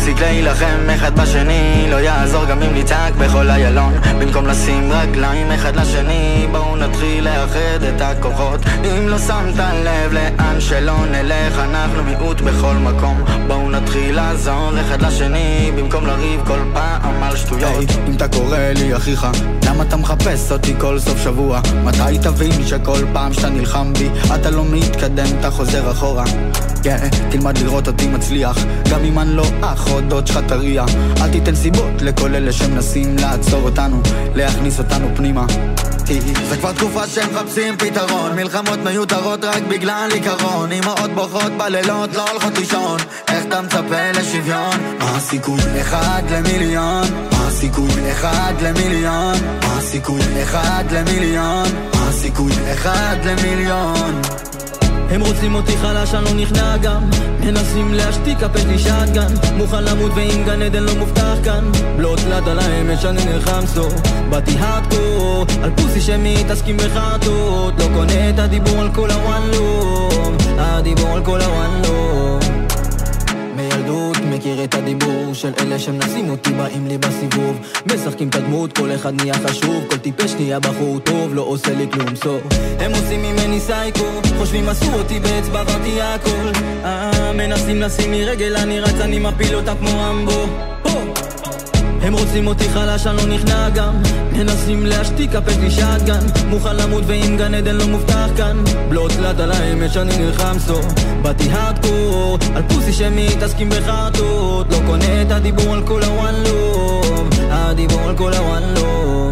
נפסיק 0.03 0.21
להילחם 0.21 0.89
אחד 0.95 1.19
בשני 1.19 1.87
לא 1.91 1.95
יעזור 1.95 2.45
גם 2.45 2.61
אם 2.61 2.75
נצעק 2.75 3.13
בכל 3.13 3.49
איילון. 3.49 3.93
במקום 4.19 4.47
לשים 4.47 4.91
רגליים 4.91 5.51
אחד 5.51 5.75
לשני 5.75 6.47
בואו 6.51 6.75
נתחיל 6.75 7.23
לאחד 7.23 7.83
את 7.95 8.01
הכוחות. 8.01 8.59
אם 8.83 9.07
לא 9.07 9.17
שמת 9.17 9.57
לב 9.57 10.13
לאן 10.13 10.59
שלא 10.59 11.05
נלך 11.11 11.59
אנחנו 11.59 12.03
מיעוט 12.03 12.41
בכל 12.41 12.73
מקום. 12.73 13.23
בואו 13.47 13.69
נתחיל 13.69 14.15
לעזור 14.15 14.71
אחד 14.81 15.01
לשני 15.01 15.71
במקום 15.77 16.05
לריב 16.05 16.41
כל 16.47 16.59
פעם 16.73 17.23
על 17.23 17.35
שטויות. 17.35 17.89
hey, 17.89 17.93
אם 18.07 18.15
אתה 18.15 18.27
קורא 18.27 18.57
לי 18.57 18.95
אחיך 18.95 19.27
למה 19.67 19.83
אתה 19.83 19.97
מחפש 19.97 20.51
אותי 20.51 20.73
כל 20.79 20.99
סוף 20.99 21.23
שבוע? 21.23 21.61
מתי 21.83 22.17
תבין 22.21 22.67
שכל 22.67 22.99
פעם 23.13 23.33
שאתה 23.33 23.49
נלחם 23.49 23.93
בי 23.93 24.09
אתה 24.35 24.49
לא 24.49 24.65
מתקדם 24.65 25.25
אתה 25.39 25.51
חוזר 25.51 25.91
אחורה? 25.91 26.23
כן, 26.83 26.97
yeah, 26.97 27.31
תלמד 27.31 27.57
לראות 27.57 27.87
אותי 27.87 28.07
מצליח 28.07 28.57
גם 28.91 29.03
אם 29.03 29.19
אני 29.19 29.35
לא 29.35 29.45
אח 29.61 29.92
או 29.93 30.01
דוד 30.01 30.27
שלך 30.27 30.39
טריה 30.47 30.85
אל 31.21 31.29
תיתן 31.31 31.55
סיבות 31.55 32.01
לכל 32.01 32.35
אלה 32.35 32.51
שמנסים 32.51 33.15
לעצור 33.19 33.61
אותנו 33.61 34.01
להכניס 34.35 34.79
אותנו 34.79 35.07
פנימה 35.15 35.45
זה 36.49 36.57
כבר 36.57 36.71
תקופה 36.71 37.07
שהם 37.07 37.29
מחפשים 37.35 37.77
פתרון 37.77 38.35
מלחמות 38.35 38.79
מיותרות 38.79 39.43
רק 39.43 39.63
בגלל 39.63 40.09
עיקרון 40.13 40.71
אמהות 40.71 41.11
בוכות 41.15 41.51
בלילות 41.57 42.13
לא 42.13 42.29
הולכות 42.29 42.57
לישון 42.57 42.99
איך 43.27 43.45
אתה 43.45 43.61
מצפה 43.61 44.11
לשוויון? 44.11 44.95
מה 44.99 45.15
הסיכוי? 45.17 45.59
אחד 45.81 46.21
למיליון 46.31 47.03
מה 47.31 47.47
הסיכוי? 47.47 48.11
אחד 48.11 48.53
למיליון 48.61 49.35
מה 49.61 49.77
הסיכוי? 49.77 50.21
אחד 50.43 50.83
למיליון 50.91 51.65
מה 51.93 52.07
הסיכוי? 52.09 52.51
אחד 52.73 53.15
למיליון 53.23 54.21
הם 55.09 55.21
רוצים 55.21 55.55
אותי 55.55 55.77
חלש, 55.77 56.13
אני 56.13 56.25
לא 56.25 56.33
נכנע 56.33 56.77
גם. 56.77 57.09
מנסים 57.39 57.93
להשתיק, 57.93 58.43
הפש 58.43 58.65
לי 58.65 58.79
שטגן. 58.79 59.33
מוכן 59.57 59.83
למות 59.83 60.11
ועם 60.15 60.43
גן 60.45 60.61
עדן 60.61 60.83
לא 60.83 60.95
מובטח 60.95 61.37
כאן. 61.43 61.71
בלוט 61.97 62.19
תלת 62.19 62.47
על 62.47 62.59
האמת 62.59 63.01
שאני 63.01 63.25
נלחם 63.25 63.65
סו 63.65 63.87
באתי 64.29 64.55
הארדקור 64.59 65.45
על 65.63 65.71
פוסי 65.75 66.01
שמתעסקים 66.01 66.77
בחרטות. 66.77 67.73
לא 67.79 67.85
קונה 67.93 68.29
את 68.29 68.39
הדיבור 68.39 68.81
על 68.81 68.89
כל 68.93 69.11
הוואן 69.11 69.41
לא 69.51 70.09
הדיבור 70.57 71.09
על 71.09 71.25
כל 71.25 71.41
הוואן 71.41 71.81
לא 71.83 71.93
מילדות 71.93 72.12
מכיר 74.35 74.63
את 74.63 74.75
הדיבור 74.75 75.33
של 75.33 75.51
אלה 75.59 75.79
שמנסים 75.79 76.29
אותי 76.29 76.49
באים 76.49 76.87
לי 76.87 76.97
בסיבוב. 76.97 77.59
משחקים 77.85 78.29
את 78.29 78.35
הדמות, 78.35 78.77
כל 78.77 78.95
אחד 78.95 79.21
נהיה 79.21 79.33
חשוב 79.33 79.83
כל 79.89 79.97
טיפש 79.97 80.33
נהיה 80.33 80.59
בחור 80.59 80.99
טוב, 80.99 81.33
לא 81.33 81.41
עושה 81.41 81.73
לי 81.73 81.87
כלום 81.91 82.15
סוף 82.15 82.41
הם 82.79 82.91
עושים 82.91 83.23
ממני 83.23 83.59
סייקו 83.59 84.21
חושבים 84.37 84.69
עשו 84.69 84.93
אותי 84.93 85.19
באצבע 85.19 85.59
עברתי 85.59 86.01
הכל. 86.01 86.51
אה, 86.83 87.31
מנסים 87.33 87.81
לשים 87.81 88.11
לי 88.11 88.25
רגל 88.25 88.55
אני 88.55 88.79
רץ 88.79 88.99
אני 89.01 89.19
מפיל 89.19 89.55
אותה 89.55 89.73
כמו 89.75 90.09
אמבו 90.09 90.47
הם 92.03 92.13
רוצים 92.13 92.47
אותי 92.47 92.69
חלש, 92.69 93.07
אני 93.07 93.17
לא 93.17 93.25
נכנע 93.25 93.69
גם. 93.69 93.93
מנסים 94.33 94.85
להשתיק, 94.85 95.35
הפק 95.35 95.57
לי 95.59 95.71
שטגן. 95.71 96.25
מוכן 96.49 96.75
למות 96.75 97.03
ועם 97.07 97.37
גן 97.37 97.53
עדן 97.53 97.75
לא 97.75 97.87
מובטח 97.87 98.27
כאן. 98.37 98.63
בלוט 98.89 99.11
תלת 99.11 99.39
על 99.39 99.51
האמת 99.51 99.93
שאני 99.93 100.17
נלחם 100.17 100.59
סו 100.59 100.81
באתי 101.21 101.49
הארדקור 101.51 102.37
על 102.55 102.63
פוסי 102.69 102.93
שמתעסקים 102.93 103.69
בחרטות. 103.69 104.67
לא 104.71 104.77
קונה 104.85 105.21
את 105.21 105.31
הדיבור 105.31 105.73
על 105.73 105.87
כל 105.87 106.03
הוואן 106.03 106.35
לא 106.43 107.01
הדיבור 107.51 108.09
על 108.09 108.17
כל 108.17 108.33
הוואן 108.33 108.63
לא 108.75 109.29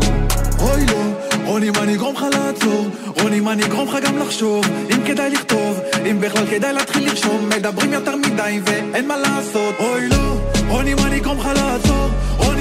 אוי 0.60 0.86
לא 0.86 1.02
רוני 1.46 1.70
מה 1.70 1.86
נגרום 1.86 2.16
לך 2.16 2.26
לעצור? 2.34 2.88
רוני 3.22 3.40
מה 3.40 3.56
נגרום 3.56 3.88
לך 3.88 3.98
גם 4.06 4.18
לחשוב? 4.18 4.66
אם 4.90 5.04
כדאי 5.08 5.30
לכתוב, 5.30 5.80
אם 6.12 6.20
בכלל 6.22 6.46
כדאי 6.48 6.74
להתחיל 6.74 7.10
לרשום 7.10 7.50
מדברים 7.50 7.94
יותר 7.94 8.16
מדי 8.16 8.60
ואין 8.66 9.08
מה 9.08 9.18
לעשות. 9.18 9.76
אוי 9.80 10.10
לא, 10.10 10.38
רוני 10.68 10.94
מה 10.94 11.10
נגרום 11.10 11.40
לך 11.40 11.46
לעצור? 11.56 12.10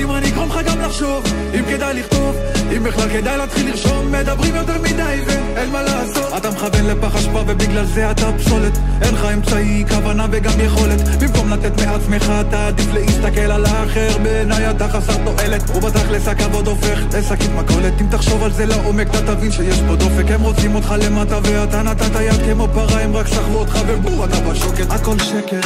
רוני 0.04 0.20
מה 0.20 0.26
נגרום 0.26 0.48
לך 0.48 0.66
גם 0.66 0.80
לחשוב? 0.80 1.24
אם 1.54 1.64
כדאי 1.64 1.94
לכתוב, 1.94 2.36
אם 2.76 2.84
בכלל 2.84 3.08
כדאי 3.08 3.38
להתחיל 3.38 3.68
לרשום 3.70 4.12
מדברים 4.12 4.54
יותר 4.54 4.78
מדי 4.82 5.20
ואין 5.26 5.70
מה 5.70 5.82
לעשות. 5.82 6.32
אתה 6.36 6.50
מכוון 6.50 6.86
לפח 6.86 7.16
אשפה 7.16 7.42
ובגלל 7.46 7.84
זה 7.84 8.10
אתה 8.10 8.32
פסולת. 8.38 8.78
אין 9.02 9.14
לך 9.14 9.24
אמצעי, 9.34 9.84
כוונה 9.88 10.26
וגם 10.30 10.60
יכולת. 10.60 11.00
במקום 11.20 11.52
לתת 11.52 11.80
מעצמך 11.80 12.32
אתה 12.48 12.66
עדיף 12.66 12.86
להסתכל 12.92 13.40
על 13.40 13.64
האחר. 13.66 14.18
בעיניי 14.22 14.70
אתה 14.70 14.88
חסר 14.88 15.24
תועלת 15.24 15.70
ובתכלס 15.76 16.28
הכבוד 16.28 16.66
הופך 16.66 17.00
לשקית 17.18 17.50
מכולת. 17.50 18.00
אם 18.00 18.06
תחשוב 18.10 18.44
על 18.44 18.52
זה 18.52 18.66
לעומק 18.66 19.08
אתה 19.08 19.34
תבין 19.34 19.52
שיש 19.52 19.80
פה 19.88 19.96
דופק. 19.96 20.30
הם 20.30 20.40
רוצים 20.40 20.74
אותך 20.74 20.94
למטה 21.04 21.38
ואתה 21.42 21.82
נתת 21.82 22.20
יד 22.20 22.52
כמו 22.52 22.68
פרה 22.74 23.00
הם 23.00 23.16
רק 23.16 23.26
סחבו 23.28 23.58
אותך 23.58 23.78
ובום 23.86 24.24
אתה 24.24 24.40
בשוקת. 24.40 24.90
הכל 24.90 25.18
שקר, 25.18 25.60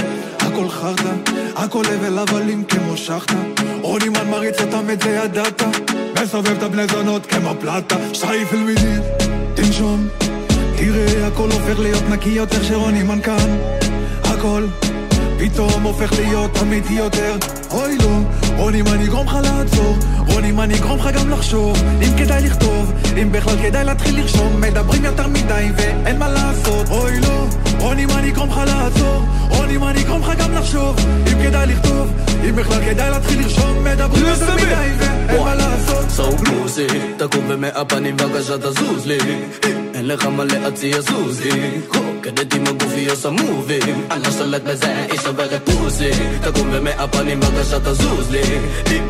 הכל 0.55 0.69
חרטא 0.69 1.13
הכל 1.57 1.83
הבל 1.87 2.19
הבלים 2.19 2.65
כמו 2.65 2.97
שחטה 2.97 3.35
רוני 3.83 4.09
מן 4.09 4.31
מריץ 4.31 4.61
אותם 4.61 4.91
את 4.91 5.03
זה 5.03 5.11
ידעת 5.11 5.63
מסובב 6.23 6.51
את 6.51 6.63
הבני 6.63 6.87
זונות 6.87 7.27
כמו 7.27 7.51
פלטה. 7.61 7.97
שייף 8.13 8.53
אלמידי 8.53 8.97
תנשום. 9.55 10.09
תראה 10.77 11.27
הכל 11.27 11.51
הופך 11.51 11.79
להיות 11.79 12.03
נקי 12.11 12.31
יותר 12.31 12.63
שרוני 12.63 13.03
מן 13.03 13.21
כאן. 13.21 13.59
הכל 14.25 14.67
פתאום 15.39 15.83
הופך 15.83 16.13
להיות 16.13 16.51
אמיתי 16.63 16.95
יותר. 16.95 17.37
אוי 17.71 17.99
לא, 17.99 18.19
רוני 18.57 18.83
מה 18.83 18.97
נגרום 18.97 19.27
לך 19.27 19.37
לעצור? 19.43 19.97
רוני 20.29 20.53
מה 20.53 20.67
נגרום 20.67 20.99
לך 20.99 21.09
גם 21.15 21.31
לחשוב? 21.31 21.83
אם 22.03 22.19
כדאי 22.19 22.43
לכתוב, 22.43 22.93
אם 23.23 23.33
בכלל 23.33 23.57
כדאי 23.63 23.85
להתחיל 23.85 24.21
לרשום. 24.21 24.61
מדברים 24.61 25.05
יותר 25.05 25.27
מדי 25.27 25.69
ואין 25.77 26.19
מה 26.19 26.29
לעשות. 26.29 26.89
אוי 26.91 27.21
לא, 27.21 27.47
רוני 27.79 28.07
מה 28.07 28.21
נגרום 28.21 28.51
לך 28.51 28.61
לעצור? 28.67 29.23
רוני 29.49 29.77
מה 29.77 29.93
נגרום 29.93 30.21
לך 30.23 30.39
גם 30.39 30.55
לחשוב? 30.55 30.97
אם 31.33 31.43
כדאי 31.43 31.67
לכתוב, 31.67 32.13
אם 32.49 32.57
בכלל 32.57 32.85
כדאי 32.85 33.11
להתחיל 33.11 33.41
לרשום. 33.43 33.85
מדברים 33.85 34.27
יותר 34.27 34.55
מדי 34.55 34.91
ואין 34.99 35.43
מה 35.45 35.55
לעשות. 35.55 36.05
So 36.17 36.41
pussy, 36.43 36.93
תקום 37.17 37.49
במאה 37.49 37.85
פנים 37.85 38.17
בבקשה 38.17 38.59
תזוז 38.59 39.07
לי 39.07 39.19
אין 39.95 40.09
לך 40.09 40.27
מה 40.27 40.45
להציע 40.45 41.01
זוזי 41.01 41.51
רוקדת 41.95 42.55
עם 42.55 42.67
הגופי 42.67 43.11
עושה 43.11 43.31
מובים 43.31 44.07
אני 44.11 44.23
לא 44.23 44.31
שולט 44.31 44.63
בזה, 44.63 45.05
היא 45.11 45.21
שוברת 45.21 45.71
פוסי 45.71 46.11
תקום 46.43 46.73
במאה 46.73 47.09
פנים 47.09 47.41
בבקשה 47.41 47.81
תזוז 47.81 48.31
לי. 48.31 48.43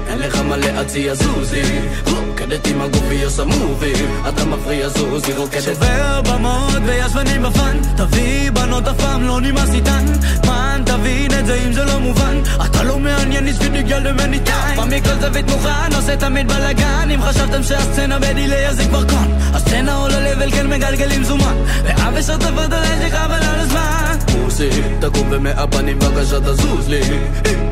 אין 0.09 0.19
לך 0.19 0.37
מה 0.37 0.57
להציע 0.57 1.15
זוזי 1.15 1.63
רוקדת 2.07 2.67
עם 2.67 2.81
הגופי 2.81 3.25
עושה 3.25 3.45
מובים 3.45 4.23
אתה 4.29 4.45
מפריע 4.45 4.89
זוזי 4.89 5.33
רוקדת. 5.33 5.63
שובר 5.63 6.21
במות 6.23 6.83
וישבנים 6.87 7.43
בפאן 7.43 7.81
תביא 7.97 8.51
בנות 8.51 8.89
אף 8.89 8.97
פעם 9.01 9.23
לא 9.23 9.41
נמאס 9.41 9.75
איתן. 9.75 10.05
מן 10.47 10.83
תבין 10.87 11.31
את 11.41 11.47
זה 11.47 11.55
אם 11.67 11.73
זה 11.73 11.85
לא 11.85 12.01
מובן. 12.01 12.43
אתה 12.65 12.83
לא 12.83 12.99
מעניין 12.99 13.49
is 13.49 13.61
gonna 13.61 13.89
get 13.89 14.07
them 14.07 14.21
anytime 14.21 14.81
במקרה 14.81 15.17
זווית 15.21 15.51
מוכן 15.51 15.95
עושה 15.95 16.17
תמיד 16.17 16.49
בלאגן. 16.49 17.11
אם 17.15 17.23
חשבתם 17.23 17.63
שהסצנה 17.63 18.19
בדיליי 18.19 18.69
אז 18.69 18.77
זה 18.77 18.85
כבר 18.85 19.09
כאן. 19.09 19.29
הסצנה 19.55 19.97
עולה 19.97 20.21
לבל 20.21 20.51
כן 20.51 20.67
מגלגלים 20.85 21.25
זומן 21.25 21.57
ואב 21.85 22.15
ושותפות 22.15 22.73
עליי 22.73 23.09
שחבל 23.11 23.35
על 23.35 23.61
הזמן. 23.61 24.17
פוסי 24.33 24.69
תקום 25.01 25.31
במאה 25.31 25.67
פנים 25.67 25.99
בבקשה 25.99 26.41
תזוז 26.41 26.89
לי. 26.89 27.01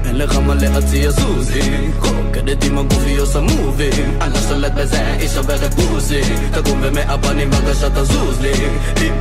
אין 0.05 0.19
לך 0.19 0.37
מה 0.37 0.55
להציע 0.55 1.11
זוזי 1.11 1.91
רוקדת 1.99 2.65
עם 2.65 2.79
הגופי 2.79 3.17
עושה 3.17 3.41
מובים. 3.41 4.19
אני 4.21 4.39
שולט 4.49 4.73
בזה 4.73 5.07
היא 5.21 5.29
שוברת 5.29 5.75
פוסי 5.75 6.21
תקום 6.53 6.83
במאה 6.83 7.19
פנים 7.19 7.51
בבקשה 7.51 7.91
תזוז 7.91 8.41
לי. 8.41 8.53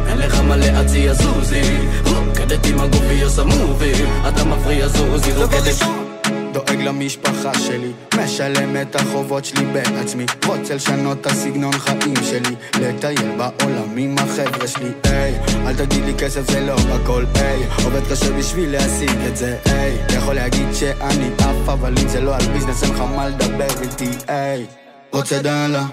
אין 0.08 0.18
לך 0.18 0.40
מה 0.40 0.56
להציע 0.56 1.14
זוזי 1.14 1.62
רוקדת 2.06 2.66
עם 2.66 2.80
הגופי 2.80 3.22
עושה 3.22 3.44
מובים. 3.44 4.06
אתה 4.28 4.44
מפריע 4.44 4.88
זוזי 4.88 5.32
רוקדת 5.32 6.11
דואג 6.54 6.82
למשפחה 6.82 7.54
שלי, 7.54 7.92
משלם 8.24 8.82
את 8.82 8.96
החובות 8.96 9.46
שלי 9.46 9.66
בעצמי. 9.66 10.26
רוצה 10.46 10.76
לשנות 10.76 11.22
את 11.22 11.26
הסגנון 11.26 11.72
חיים 11.72 12.16
שלי. 12.24 12.56
לטייל 12.80 13.32
בעולם 13.38 13.98
עם 13.98 14.16
החבר'ה 14.18 14.68
שלי, 14.68 14.90
היי 15.04 15.40
אל 15.68 15.76
תגיד 15.76 16.04
לי 16.06 16.14
כסף 16.14 16.52
זה 16.52 16.60
לא 16.60 16.76
הכל, 16.76 17.26
היי 17.36 17.64
עובד 17.84 18.02
קשה 18.12 18.38
בשביל 18.38 18.72
להשיג 18.72 19.18
את 19.28 19.38
זה, 19.38 19.58
היי 19.66 19.98
יכול 20.18 20.34
להגיד 20.34 20.68
שאני 20.74 21.30
עף 21.38 21.70
אבל 21.70 21.94
אם 22.02 22.08
זה 22.08 22.22
לא 22.22 22.36
על 22.36 22.46
ביזנס 22.54 22.84
אין 22.84 22.92
לך 22.92 23.02
מה 23.16 23.28
לדבר 23.28 23.82
איתי, 23.82 24.10
היי 24.28 24.66
רוצה 25.12 25.42
דאלה? 25.42 25.84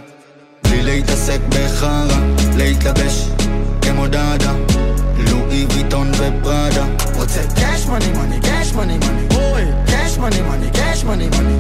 בלי 0.62 0.82
להתעסק 0.82 1.40
בחרא. 1.48 2.18
להתלבש 2.58 3.28
כמו 3.82 4.06
דאדה 4.06 4.52
Louis 5.58 5.66
Vuitton 5.74 6.12
ve 6.12 6.30
Prada 6.40 6.86
that? 7.26 7.54
cash 7.56 7.86
money 7.88 8.12
money 8.12 8.40
cash 8.40 8.72
money 8.74 8.96
money. 8.98 9.26
Boy. 9.28 9.66
Cash 9.86 10.16
money 10.16 10.42
money 10.42 10.70
cash 10.70 11.02
money 11.04 11.28
money. 11.30 11.58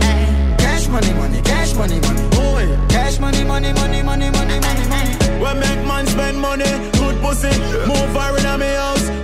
Cash 0.56 0.88
money 0.88 1.12
money 1.14 1.42
cash 1.42 1.74
money 1.74 2.00
money. 2.00 2.22
Boy. 2.30 2.68
Cash 2.88 3.18
money 3.18 3.42
money 3.44 3.72
money 3.72 4.02
money 4.02 4.30
money 4.30 4.60
money 4.60 4.88
money. 4.88 5.14
We 5.42 5.60
make 5.60 5.84
man 5.84 6.06
spend 6.06 6.38
money 6.40 6.70
Good 6.92 7.20
pussy. 7.20 7.50
Move 7.88 8.14
her 8.14 8.38
in 8.38 8.46
a 8.46 8.76
house 8.76 9.17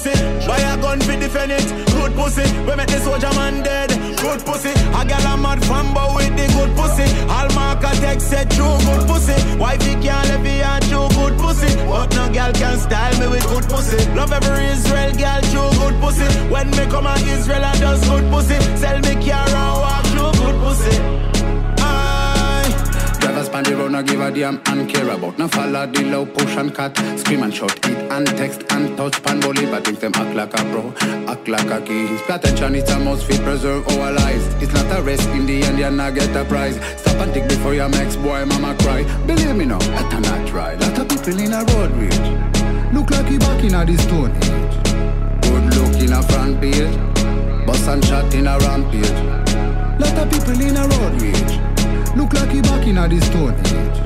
pussy. 0.00 0.46
Buy 0.46 0.58
a 0.58 0.76
gun 0.80 1.00
fi 1.00 1.16
defend 1.16 1.52
it, 1.52 1.68
good 1.92 2.14
pussy. 2.14 2.44
We 2.66 2.76
make 2.76 2.88
the 2.88 2.98
soldier 2.98 3.32
man 3.34 3.62
dead, 3.62 3.90
good 4.18 4.44
pussy. 4.44 4.70
A 4.70 5.04
gal 5.04 5.26
a 5.26 5.36
mad 5.36 5.60
fanboy 5.60 6.16
with 6.16 6.36
the 6.36 6.46
good 6.54 6.76
pussy. 6.76 7.06
All 7.28 7.48
marker 7.54 7.94
text 8.00 8.28
said 8.30 8.50
true, 8.50 8.78
good 8.86 9.06
pussy. 9.06 9.36
Wifey 9.58 9.94
can't 10.00 10.28
live 10.28 10.44
here, 10.44 10.78
true, 10.88 11.08
good 11.16 11.38
pussy. 11.38 11.74
But 11.86 12.14
no 12.16 12.30
gal 12.32 12.52
can 12.52 12.78
style 12.78 13.18
me 13.20 13.28
with 13.28 13.46
good 13.48 13.64
pussy. 13.68 13.98
Love 14.14 14.32
every 14.32 14.66
Israel 14.66 15.12
gal, 15.14 15.40
true, 15.52 15.70
good 15.78 16.00
pussy. 16.00 16.28
When 16.48 16.70
me 16.70 16.86
come 16.86 17.06
a 17.06 17.14
Israel, 17.14 17.64
I 17.64 17.78
does 17.78 18.00
good 18.08 18.30
pussy. 18.30 18.58
Sell 18.76 18.98
me 19.00 19.14
car 19.24 19.48
and 19.48 19.80
walk, 19.82 20.04
true, 20.12 20.32
good 20.40 20.56
pussy. 20.62 21.29
Span 23.50 23.64
the 23.64 23.74
road, 23.74 23.90
no 23.90 24.00
give 24.00 24.20
a 24.20 24.30
damn 24.30 24.62
and 24.66 24.88
care 24.88 25.08
about. 25.10 25.36
No 25.36 25.48
follow 25.48 25.84
the 25.84 26.04
low 26.04 26.24
push 26.24 26.56
and 26.56 26.72
cut, 26.72 26.96
scream 27.18 27.42
and 27.42 27.52
shout, 27.52 27.74
eat 27.84 27.96
and 27.96 28.24
text 28.38 28.62
and 28.70 28.96
touch 28.96 29.20
pan 29.24 29.40
bully, 29.40 29.66
but 29.66 29.84
think 29.84 29.98
them 29.98 30.12
act 30.14 30.36
like 30.36 30.54
a 30.54 30.62
bro, 30.70 30.94
act 31.26 31.48
like 31.48 31.68
a 31.68 31.80
king. 31.80 32.16
Pay 32.28 32.34
attention, 32.34 32.76
it's 32.76 32.92
a 32.92 32.98
must 33.00 33.26
fit 33.26 33.40
preserve 33.40 33.88
our 33.88 34.12
lives. 34.12 34.46
It's 34.62 34.72
not 34.72 34.96
a 34.96 35.02
race 35.02 35.26
in 35.26 35.46
the 35.46 35.64
end, 35.64 35.80
you're 35.80 35.90
not 35.90 36.14
get 36.14 36.36
a 36.36 36.44
prize. 36.44 36.76
Stop 37.00 37.16
and 37.16 37.32
think 37.32 37.48
before 37.48 37.74
your 37.74 37.88
next 37.88 38.18
boy, 38.22 38.44
mama 38.44 38.76
cry. 38.82 39.02
Believe 39.26 39.56
me 39.56 39.64
now, 39.64 39.80
I 39.98 40.08
cannot 40.08 40.46
try. 40.46 40.74
Lot 40.74 40.98
of 41.00 41.08
people 41.08 41.40
in 41.40 41.52
a 41.52 41.64
road 41.74 41.90
rage. 41.96 42.94
Look 42.94 43.10
like 43.10 43.26
he 43.26 43.38
back 43.38 43.64
in 43.64 43.74
a 43.74 43.84
the 43.84 43.98
stone 43.98 44.30
age. 44.30 44.76
Good 45.42 45.74
look 45.74 46.00
in 46.00 46.12
a 46.12 46.22
front 46.22 46.60
page, 46.60 47.66
bus 47.66 47.88
and 47.88 48.04
shot 48.04 48.32
in 48.32 48.46
a 48.46 48.56
rampage. 48.60 49.10
Lot 49.98 50.16
of 50.18 50.30
people 50.30 50.60
in 50.60 50.76
a 50.76 50.86
road 50.86 51.20
rage. 51.20 51.69
Look 52.16 52.32
like 52.32 52.50
he 52.50 52.60
back 52.62 52.86
in 52.86 52.98
a 52.98 53.08
the 53.08 53.20
stone 53.20 53.54
age. 53.54 53.98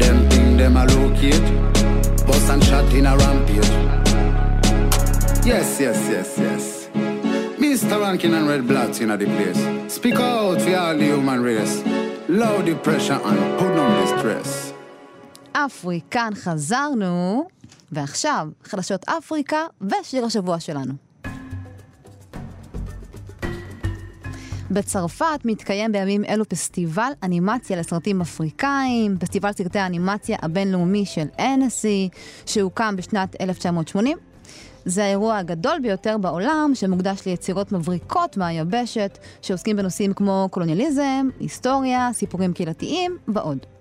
Them 0.00 0.28
thing 0.30 0.56
them 0.56 0.76
a 0.76 0.84
locate. 0.84 1.46
Bus 2.26 2.48
and 2.50 2.62
shot 2.64 2.92
in 2.92 3.06
a 3.06 3.16
rampage. 3.16 3.70
Yes, 5.46 5.80
yes, 5.80 5.98
yes, 6.10 6.38
yes. 6.38 6.88
Mr. 7.58 8.00
Rankin 8.00 8.34
and 8.34 8.48
Red 8.48 8.66
Bloods 8.66 9.00
in 9.00 9.10
a 9.10 9.16
the 9.16 9.26
place. 9.26 9.92
Speak 9.94 10.16
out 10.16 10.60
for 10.60 10.76
all 10.76 10.96
the 10.96 11.04
human 11.04 11.40
race. 11.42 11.82
Loud 12.28 12.66
the 12.66 12.74
pressure 12.74 13.20
and 13.24 13.58
put 13.58 13.72
on 13.78 13.90
the 14.00 14.18
stress. 14.18 14.72
אפריקן 15.52 16.30
חזרנו, 16.34 17.48
ועכשיו 17.92 18.48
חדשות 18.64 19.04
אפריקה 19.08 19.66
ושיר 19.80 20.24
השבוע 20.24 20.60
שלנו. 20.60 21.05
בצרפת 24.70 25.40
מתקיים 25.44 25.92
בימים 25.92 26.24
אלו 26.24 26.48
פסטיבל 26.48 27.12
אנימציה 27.22 27.76
לסרטים 27.76 28.20
אפריקאים, 28.20 29.16
פסטיבל 29.20 29.52
סרטי 29.52 29.78
האנימציה 29.78 30.36
הבינלאומי 30.42 31.06
של 31.06 31.26
NSC, 31.38 32.16
שהוקם 32.46 32.96
בשנת 32.96 33.36
1980. 33.40 34.18
זה 34.84 35.04
האירוע 35.04 35.36
הגדול 35.36 35.78
ביותר 35.82 36.18
בעולם, 36.18 36.70
שמוקדש 36.74 37.26
ליצירות 37.26 37.72
מבריקות 37.72 38.36
מהיבשת, 38.36 39.18
שעוסקים 39.42 39.76
בנושאים 39.76 40.12
כמו 40.12 40.48
קולוניאליזם, 40.50 41.28
היסטוריה, 41.40 42.10
סיפורים 42.12 42.52
קהילתיים 42.52 43.18
ועוד. 43.28 43.75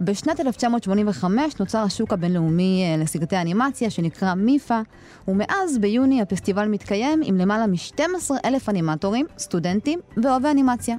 בשנת 0.00 0.40
1985 0.40 1.60
נוצר 1.60 1.78
השוק 1.78 2.12
הבינלאומי 2.12 2.84
אה, 2.84 3.02
לסרטי 3.02 3.36
אנימציה 3.36 3.90
שנקרא 3.90 4.34
מיפה, 4.34 4.80
ומאז 5.28 5.78
ביוני 5.78 6.22
הפסטיבל 6.22 6.68
מתקיים 6.68 7.20
עם 7.24 7.38
למעלה 7.38 7.66
מ-12 7.66 8.30
אלף 8.44 8.68
אנימטורים, 8.68 9.26
סטודנטים 9.38 10.00
ואוהבי 10.22 10.48
אנימציה. 10.48 10.96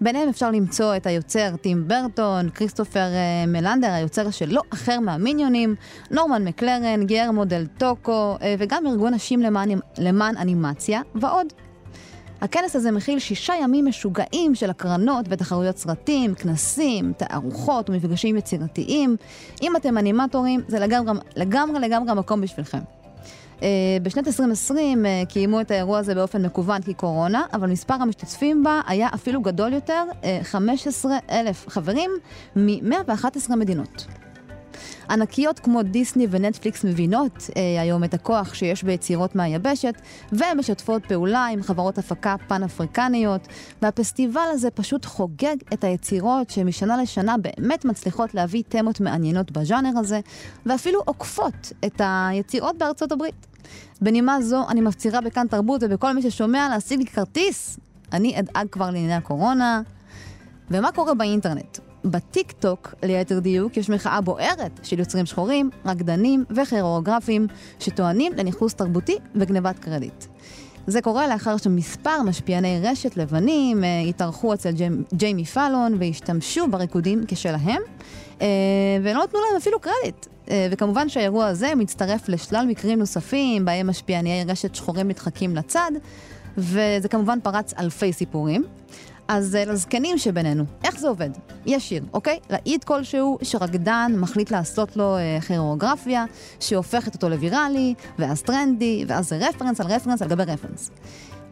ביניהם 0.00 0.28
אפשר 0.28 0.50
למצוא 0.50 0.96
את 0.96 1.06
היוצר 1.06 1.56
טים 1.56 1.88
ברטון, 1.88 2.50
כריסטופר 2.50 3.00
אה, 3.00 3.44
מלנדר, 3.46 3.92
היוצר 3.92 4.30
של 4.30 4.48
לא 4.54 4.62
אחר 4.72 5.00
מהמיניונים, 5.00 5.74
נורמן 6.10 6.44
מקלרן, 6.44 7.06
גיירמו 7.06 7.44
דל 7.44 7.66
טוקו, 7.78 8.36
אה, 8.42 8.54
וגם 8.58 8.86
ארגון 8.86 9.14
נשים 9.14 9.40
למען, 9.40 9.68
למען 9.98 10.36
אנימציה, 10.36 11.00
ועוד. 11.14 11.52
הכנס 12.40 12.76
הזה 12.76 12.92
מכיל 12.92 13.18
שישה 13.18 13.54
ימים 13.62 13.86
משוגעים 13.86 14.54
של 14.54 14.70
הקרנות 14.70 15.26
ותחרויות 15.28 15.76
סרטים, 15.76 16.34
כנסים, 16.34 17.12
תערוכות 17.16 17.90
ומפגשים 17.90 18.36
יצירתיים. 18.36 19.16
אם 19.62 19.76
אתם 19.76 19.98
אנימטורים, 19.98 20.60
זה 20.68 20.78
לגמרי 20.78 21.12
לגמרי 21.36 21.80
לגמרי 21.80 22.10
המקום 22.10 22.40
בשבילכם. 22.40 22.78
Uh, 23.58 23.62
בשנת 24.02 24.26
2020 24.26 25.04
uh, 25.04 25.26
קיימו 25.28 25.60
את 25.60 25.70
האירוע 25.70 25.98
הזה 25.98 26.14
באופן 26.14 26.46
מקוון 26.46 26.82
כי 26.82 26.94
קורונה, 26.94 27.42
אבל 27.52 27.70
מספר 27.70 27.94
המשתתפים 27.94 28.64
בה 28.64 28.80
היה 28.86 29.08
אפילו 29.14 29.40
גדול 29.40 29.72
יותר, 29.72 30.04
uh, 30.10 30.24
15 30.42 31.16
אלף 31.30 31.68
חברים 31.68 32.10
מ-111 32.56 33.56
מדינות. 33.56 34.06
ענקיות 35.10 35.58
כמו 35.58 35.82
דיסני 35.82 36.26
ונטפליקס 36.30 36.84
מבינות 36.84 37.50
אה, 37.56 37.82
היום 37.82 38.04
את 38.04 38.14
הכוח 38.14 38.54
שיש 38.54 38.82
ביצירות 38.82 39.36
מהיבשת, 39.36 39.94
והן 40.32 40.58
משתפות 40.58 41.06
פעולה 41.06 41.46
עם 41.46 41.62
חברות 41.62 41.98
הפקה 41.98 42.36
פן-אפריקניות, 42.48 43.48
והפסטיבל 43.82 44.48
הזה 44.52 44.70
פשוט 44.70 45.04
חוגג 45.04 45.56
את 45.72 45.84
היצירות 45.84 46.50
שמשנה 46.50 47.02
לשנה 47.02 47.36
באמת 47.38 47.84
מצליחות 47.84 48.34
להביא 48.34 48.62
תמות 48.68 49.00
מעניינות 49.00 49.50
בז'אנר 49.52 49.98
הזה, 49.98 50.20
ואפילו 50.66 51.00
עוקפות 51.04 51.72
את 51.84 52.00
היצירות 52.04 52.78
בארצות 52.78 53.12
הברית. 53.12 53.46
בנימה 54.00 54.40
זו 54.40 54.68
אני 54.68 54.80
מפצירה 54.80 55.20
בכאן 55.20 55.46
תרבות 55.46 55.82
ובכל 55.84 56.12
מי 56.12 56.22
ששומע 56.22 56.68
להשיג 56.70 56.98
לי 56.98 57.06
כרטיס. 57.06 57.78
אני 58.12 58.38
אדאג 58.38 58.66
כבר 58.70 58.86
לענייני 58.86 59.14
הקורונה. 59.14 59.82
ומה 60.70 60.92
קורה 60.92 61.14
באינטרנט? 61.14 61.78
בטיק 62.10 62.52
טוק, 62.52 62.94
ליתר 63.02 63.38
דיוק, 63.38 63.76
יש 63.76 63.90
מחאה 63.90 64.20
בוערת 64.20 64.80
של 64.82 64.98
יוצרים 64.98 65.26
שחורים, 65.26 65.70
רקדנים 65.86 66.44
וכוריאוגרפים 66.50 67.46
שטוענים 67.80 68.32
לניכוס 68.36 68.74
תרבותי 68.74 69.16
וגנבת 69.34 69.78
קרדיט. 69.78 70.24
זה 70.86 71.02
קורה 71.02 71.28
לאחר 71.28 71.56
שמספר 71.56 72.22
משפיעני 72.22 72.80
רשת 72.82 73.16
לבנים 73.16 73.84
אה, 73.84 74.00
התארחו 74.00 74.54
אצל 74.54 74.70
ג'יימ, 74.70 75.02
ג'יימי 75.14 75.44
פאלון 75.44 75.96
והשתמשו 75.98 76.68
בריקודים 76.70 77.24
כשלהם, 77.28 77.82
אה, 78.42 78.46
ולא 79.02 79.24
נתנו 79.24 79.40
להם 79.40 79.56
אפילו 79.56 79.80
קרדיט. 79.80 80.26
אה, 80.50 80.68
וכמובן 80.70 81.08
שהאירוע 81.08 81.46
הזה 81.46 81.74
מצטרף 81.74 82.28
לשלל 82.28 82.66
מקרים 82.68 82.98
נוספים, 82.98 83.64
בהם 83.64 83.86
משפיעני 83.86 84.44
רשת 84.48 84.74
שחורים 84.74 85.08
נדחקים 85.08 85.56
לצד, 85.56 85.90
וזה 86.58 87.08
כמובן 87.10 87.38
פרץ 87.42 87.74
אלפי 87.78 88.12
סיפורים. 88.12 88.64
אז 89.28 89.56
אה, 89.56 89.64
לזקנים 89.64 90.18
שבינינו, 90.18 90.64
איך 90.84 90.98
זה 90.98 91.08
עובד? 91.08 91.30
יש 91.66 91.88
שיר, 91.88 92.04
אוקיי? 92.12 92.38
להיט 92.50 92.84
כלשהו 92.84 93.38
שרקדן 93.42 94.12
מחליט 94.18 94.50
לעשות 94.50 94.96
לו 94.96 95.16
אה, 95.16 95.38
כוריאוגרפיה, 95.46 96.24
שהופכת 96.60 97.14
אותו 97.14 97.28
לוויראלי, 97.28 97.94
ואז 98.18 98.42
טרנדי, 98.42 99.04
ואז 99.08 99.28
זה 99.28 99.36
רפרנס 99.36 99.80
על 99.80 99.86
רפרנס 99.86 100.22
על 100.22 100.28
גבי 100.28 100.42
רפרנס. 100.42 100.90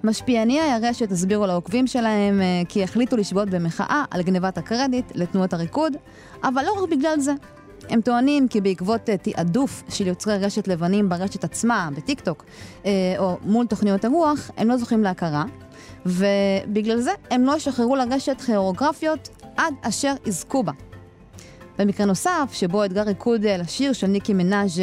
משפיעני 0.04 0.60
הרשת 0.60 1.12
הסבירו 1.12 1.46
לעוקבים 1.46 1.86
שלהם 1.86 2.40
אה, 2.40 2.62
כי 2.68 2.82
החליטו 2.82 3.16
לשבות 3.16 3.50
במחאה 3.50 4.04
על 4.10 4.22
גנבת 4.22 4.58
הקרדיט 4.58 5.12
לתנועות 5.14 5.52
הריקוד, 5.52 5.96
אבל 6.44 6.62
לא 6.64 6.82
רק 6.82 6.90
בגלל 6.90 7.20
זה. 7.20 7.32
הם 7.88 8.00
טוענים 8.00 8.48
כי 8.48 8.60
בעקבות 8.60 9.10
אה, 9.10 9.16
תעדוף 9.16 9.82
של 9.88 10.06
יוצרי 10.06 10.38
רשת 10.38 10.68
לבנים 10.68 11.08
ברשת 11.08 11.44
עצמה, 11.44 11.88
בטיקטוק, 11.96 12.44
אה, 12.86 12.90
או 13.18 13.38
מול 13.42 13.66
תוכניות 13.66 14.04
הרוח, 14.04 14.50
הם 14.56 14.68
לא 14.68 14.76
זוכים 14.76 15.02
להכרה, 15.02 15.44
ובגלל 16.06 17.00
זה 17.00 17.10
הם 17.30 17.44
לא 17.44 17.56
ישחררו 17.56 17.96
לרשת 17.96 18.40
כירוגרפיות 18.40 19.28
עד 19.56 19.74
אשר 19.82 20.12
יזכו 20.26 20.62
בה. 20.62 20.72
במקרה 21.78 22.06
נוסף, 22.06 22.50
שבו 22.52 22.84
אתגר 22.84 23.02
ריקוד 23.02 23.44
אה, 23.44 23.56
לשיר 23.56 23.92
של 23.92 24.06
ניקי 24.06 24.34
מנאז' 24.34 24.82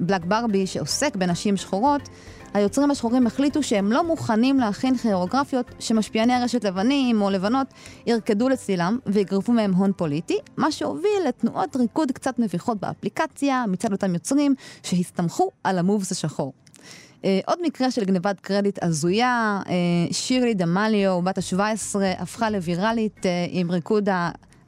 בלק 0.00 0.24
ברבי, 0.24 0.66
שעוסק 0.66 1.16
בנשים 1.16 1.56
שחורות, 1.56 2.08
היוצרים 2.56 2.90
השחורים 2.90 3.26
החליטו 3.26 3.62
שהם 3.62 3.92
לא 3.92 4.04
מוכנים 4.04 4.60
להכין 4.60 4.96
כירוגרפיות 4.96 5.66
שמשפיעני 5.78 6.34
הרשת 6.34 6.64
לבנים 6.64 7.22
או 7.22 7.30
לבנות 7.30 7.66
ירקדו 8.06 8.48
לצילם 8.48 8.98
ויגרפו 9.06 9.52
מהם 9.52 9.74
הון 9.74 9.92
פוליטי, 9.96 10.38
מה 10.56 10.72
שהוביל 10.72 11.22
לתנועות 11.28 11.76
ריקוד 11.76 12.12
קצת 12.12 12.38
מביכות 12.38 12.80
באפליקציה 12.80 13.64
מצד 13.68 13.92
אותם 13.92 14.14
יוצרים 14.14 14.54
שהסתמכו 14.82 15.50
על 15.64 15.78
המובס 15.78 16.12
השחור. 16.12 16.52
אה, 17.26 17.28
עוד 17.46 17.58
מקרה 17.62 17.90
של 17.90 18.04
גנבת 18.04 18.40
קרדיט 18.40 18.78
הזויה, 18.82 19.60
אה, 19.64 19.68
צ'רלי 20.14 20.54
דמליו, 20.54 21.22
בת 21.22 21.38
ה-17, 21.38 21.96
הפכה 22.18 22.50
לוויראלית 22.50 23.16
אה, 23.16 23.28
עם 23.50 23.70
ריקוד 23.70 24.08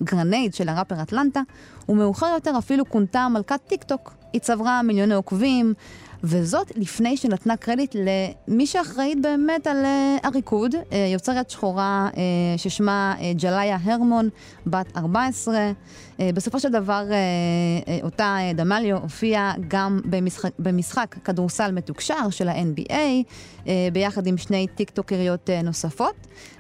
ה 0.01 0.07
Renegade 0.07 0.55
של 0.55 0.69
הראפר 0.69 1.03
מאטלנטה, 1.03 1.41
ומאוחר 1.89 2.27
יותר 2.35 2.59
אפילו 2.59 2.89
כונתה 2.89 3.29
מלכת 3.29 3.61
טיק 3.67 3.83
טוק. 3.83 4.15
היא 4.33 4.41
צברה 4.41 4.83
מיליוני 4.83 5.15
עוקבים, 5.15 5.75
וזאת 6.25 6.73
לפני 6.77 7.17
שנתנה 7.17 7.57
קרדיט 7.57 7.97
למי 8.49 8.67
שאחראית 8.67 9.23
באמת 9.23 9.67
על 9.67 9.85
uh, 9.85 10.27
הריקוד, 10.27 10.75
uh, 10.75 10.95
יוצרת 11.13 11.51
שחורה 11.51 12.09
uh, 12.13 12.17
ששמה 12.57 13.15
ג'לאיה 13.37 13.79
הרמון, 13.85 14.29
בת 14.67 14.97
14. 14.97 15.73
Uh, 16.19 16.21
בסופו 16.35 16.61
של 16.61 16.69
דבר, 16.69 17.05
uh, 17.09 17.85
uh, 17.85 18.05
אותה 18.05 18.39
דמליו 18.55 18.97
הופיעה 18.97 19.55
גם 19.69 20.01
במשחק, 20.05 20.51
במשחק 20.59 21.17
כדורסל 21.25 21.73
מתוקשר 21.73 22.31
של 22.31 22.49
ה-NBA, 22.49 22.95
ביחד 23.93 24.27
עם 24.27 24.37
שני 24.37 24.67
טיקטוקריות 24.75 25.51
נוספות. 25.65 26.15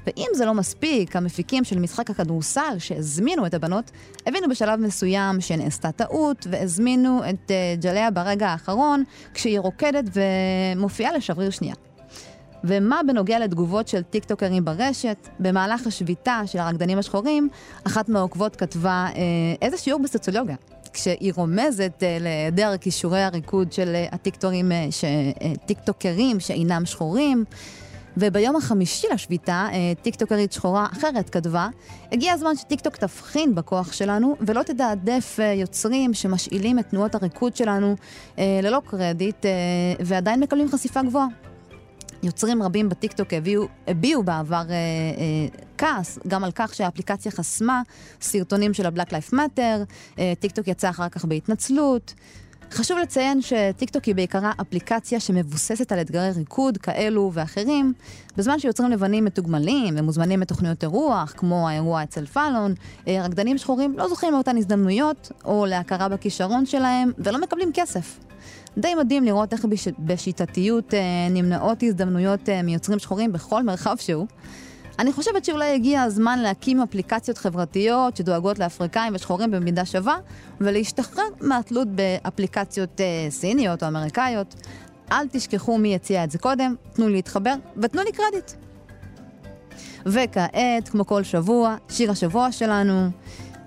ואם 0.06 0.26
זה 0.34 0.46
לא 0.46 0.54
מספיק, 0.54 1.16
המפיקים 1.16 1.64
של 1.64 1.78
משחק 1.78 2.10
הכדורסל 2.10 2.78
שהזמינו 2.78 3.46
את 3.46 3.54
הבנות, 3.54 3.90
הבינו 4.26 4.48
בשלב 4.48 4.80
מסוים 4.80 5.40
שנעשתה 5.40 5.92
טעות, 5.92 6.46
והזמינו 6.50 7.20
את 7.30 7.50
ג'ליה 7.80 8.10
ברגע 8.10 8.48
האחרון, 8.48 9.04
כשהיא 9.34 9.60
רוקדת 9.60 10.04
ומופיעה 10.76 11.12
לשבריר 11.12 11.50
שנייה. 11.50 11.74
ומה 12.64 13.00
בנוגע 13.06 13.38
לתגובות 13.38 13.88
של 13.88 14.02
טיקטוקרים 14.02 14.64
ברשת? 14.64 15.28
במהלך 15.40 15.86
השביתה 15.86 16.40
של 16.46 16.58
הרקדנים 16.58 16.98
השחורים, 16.98 17.48
אחת 17.86 18.08
מהעוקבות 18.08 18.56
כתבה 18.56 19.06
אה, 19.14 19.22
איזה 19.62 19.76
שיעור 19.76 20.02
בסוציולוגיה. 20.02 20.56
כשהיא 20.92 21.32
רומזת 21.36 22.02
אה, 22.02 22.18
להיעדר 22.20 22.76
כישורי 22.76 23.22
הריקוד 23.22 23.72
של 23.72 23.94
אה, 23.94 24.06
הטיקטורים, 24.12 24.72
אה, 24.72 24.86
ש, 24.90 25.04
טיקטוקרים 25.66 26.40
שאינם 26.40 26.82
שחורים. 26.86 27.44
וביום 28.20 28.56
החמישי 28.56 29.06
לשביתה, 29.14 29.68
טיקטוקרית 30.02 30.52
שחורה 30.52 30.86
אחרת 30.92 31.30
כתבה, 31.30 31.68
הגיע 32.12 32.32
הזמן 32.32 32.56
שטיקטוק 32.56 32.96
תבחין 32.96 33.54
בכוח 33.54 33.92
שלנו 33.92 34.36
ולא 34.40 34.62
תדעדף 34.62 35.38
יוצרים 35.54 36.14
שמשאילים 36.14 36.78
את 36.78 36.88
תנועות 36.88 37.14
הריקוד 37.14 37.56
שלנו 37.56 37.96
ללא 38.38 38.82
קרדיט 38.86 39.46
ועדיין 40.00 40.40
מקבלים 40.40 40.68
חשיפה 40.68 41.02
גבוהה. 41.02 41.47
יוצרים 42.22 42.62
רבים 42.62 42.88
בטיקטוק 42.88 43.32
הביעו, 43.32 43.66
הביעו 43.86 44.22
בעבר 44.22 44.54
אה, 44.70 44.74
אה, 44.74 45.58
כעס 45.78 46.18
גם 46.28 46.44
על 46.44 46.50
כך 46.54 46.74
שהאפליקציה 46.74 47.32
חסמה 47.32 47.82
סרטונים 48.20 48.74
של 48.74 48.86
ה-Black 48.86 49.10
Life 49.10 49.34
Matter, 49.34 49.84
אה, 50.18 50.32
טיקטוק 50.40 50.68
יצא 50.68 50.90
אחר 50.90 51.08
כך 51.08 51.24
בהתנצלות. 51.24 52.14
חשוב 52.72 52.98
לציין 52.98 53.40
שטיקטוק 53.42 54.04
היא 54.04 54.14
בעיקרה 54.14 54.52
אפליקציה 54.60 55.20
שמבוססת 55.20 55.92
על 55.92 56.00
אתגרי 56.00 56.30
ריקוד 56.30 56.78
כאלו 56.78 57.30
ואחרים, 57.34 57.92
בזמן 58.36 58.58
שיוצרים 58.58 58.90
לבנים 58.90 59.24
מתוגמלים 59.24 59.94
ומוזמנים 59.98 60.40
לתוכניות 60.40 60.82
אירוח, 60.82 61.34
כמו 61.36 61.68
האירוע 61.68 62.02
אצל 62.02 62.26
פאלון, 62.26 62.74
אה, 63.08 63.22
רקדנים 63.24 63.58
שחורים 63.58 63.98
לא 63.98 64.08
זוכים 64.08 64.32
לאותן 64.32 64.56
הזדמנויות 64.56 65.32
או 65.44 65.66
להכרה 65.66 66.08
בכישרון 66.08 66.66
שלהם 66.66 67.10
ולא 67.18 67.40
מקבלים 67.40 67.70
כסף. 67.74 68.27
די 68.78 68.94
מדהים 68.94 69.24
לראות 69.24 69.52
איך 69.52 69.64
בש... 69.64 69.88
בשיטתיות 69.98 70.94
אה, 70.94 71.00
נמנעות 71.30 71.82
הזדמנויות 71.82 72.48
אה, 72.48 72.62
מיוצרים 72.62 72.98
שחורים 72.98 73.32
בכל 73.32 73.62
מרחב 73.62 73.96
שהוא. 73.98 74.26
אני 74.98 75.12
חושבת 75.12 75.44
שאולי 75.44 75.74
הגיע 75.74 76.02
הזמן 76.02 76.38
להקים 76.38 76.82
אפליקציות 76.82 77.38
חברתיות 77.38 78.16
שדואגות 78.16 78.58
לאפריקאים 78.58 79.14
ושחורים 79.14 79.50
במידה 79.50 79.84
שווה, 79.84 80.16
ולהשתחרר 80.60 81.24
מהתלות 81.40 81.88
באפליקציות 81.88 83.00
אה, 83.00 83.30
סיניות 83.30 83.82
או 83.82 83.88
אמריקאיות. 83.88 84.54
אל 85.12 85.28
תשכחו 85.28 85.78
מי 85.78 85.94
הציע 85.94 86.24
את 86.24 86.30
זה 86.30 86.38
קודם, 86.38 86.74
תנו 86.92 87.08
לי 87.08 87.14
להתחבר 87.14 87.54
ותנו 87.76 88.02
לי 88.02 88.12
קרדיט. 88.12 88.52
וכעת, 90.06 90.88
כמו 90.90 91.06
כל 91.06 91.22
שבוע, 91.22 91.76
שיר 91.88 92.10
השבוע 92.10 92.52
שלנו. 92.52 93.10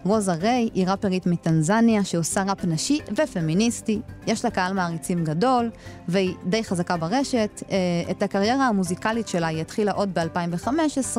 רוזה 0.05 0.33
ריי 0.33 0.69
היא 0.73 0.87
ראפרית 0.87 1.25
מטנזניה 1.25 2.03
שעושה 2.03 2.43
ראפ 2.43 2.65
נשי 2.65 2.99
ופמיניסטי. 3.17 4.01
יש 4.27 4.45
לה 4.45 4.51
קהל 4.51 4.73
מעריצים 4.73 5.23
גדול, 5.23 5.69
והיא 6.07 6.33
די 6.45 6.63
חזקה 6.63 6.97
ברשת. 6.97 7.63
אה, 7.71 7.77
את 8.11 8.23
הקריירה 8.23 8.67
המוזיקלית 8.67 9.27
שלה 9.27 9.47
היא 9.47 9.61
התחילה 9.61 9.91
עוד 9.91 10.09
ב-2015, 10.13 11.17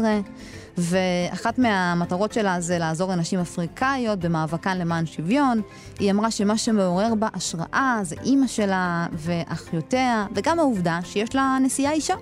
ואחת 0.78 1.58
מהמטרות 1.58 2.32
שלה 2.32 2.60
זה 2.60 2.78
לעזור 2.78 3.12
לנשים 3.12 3.40
אפריקאיות 3.40 4.18
במאבקן 4.18 4.78
למען 4.78 5.06
שוויון. 5.06 5.60
היא 5.98 6.10
אמרה 6.10 6.30
שמה 6.30 6.58
שמעורר 6.58 7.14
בה 7.14 7.28
השראה 7.34 8.00
זה 8.02 8.16
אימא 8.24 8.46
שלה 8.46 9.06
ואחיותיה, 9.12 10.26
וגם 10.34 10.58
העובדה 10.58 11.00
שיש 11.04 11.34
לה 11.34 11.58
נשיאה 11.62 11.92
אישה. 11.92 12.14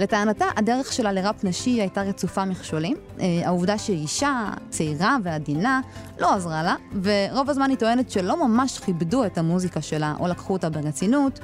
לטענתה, 0.00 0.44
הדרך 0.56 0.92
שלה 0.92 1.12
לראפ 1.12 1.44
נשי 1.44 1.70
הייתה 1.70 2.02
רצופה 2.02 2.44
מכשולים. 2.44 2.96
אה, 3.20 3.26
העובדה 3.44 3.78
שהיא 3.78 4.02
אישה, 4.02 4.50
צעירה 4.70 5.16
ועדינה, 5.22 5.80
לא 6.18 6.34
עזרה 6.34 6.62
לה, 6.62 6.74
ורוב 7.02 7.50
הזמן 7.50 7.70
היא 7.70 7.78
טוענת 7.78 8.10
שלא 8.10 8.48
ממש 8.48 8.78
כיבדו 8.78 9.24
את 9.24 9.38
המוזיקה 9.38 9.82
שלה 9.82 10.14
או 10.20 10.28
לקחו 10.28 10.52
אותה 10.52 10.70
ברצינות. 10.70 11.40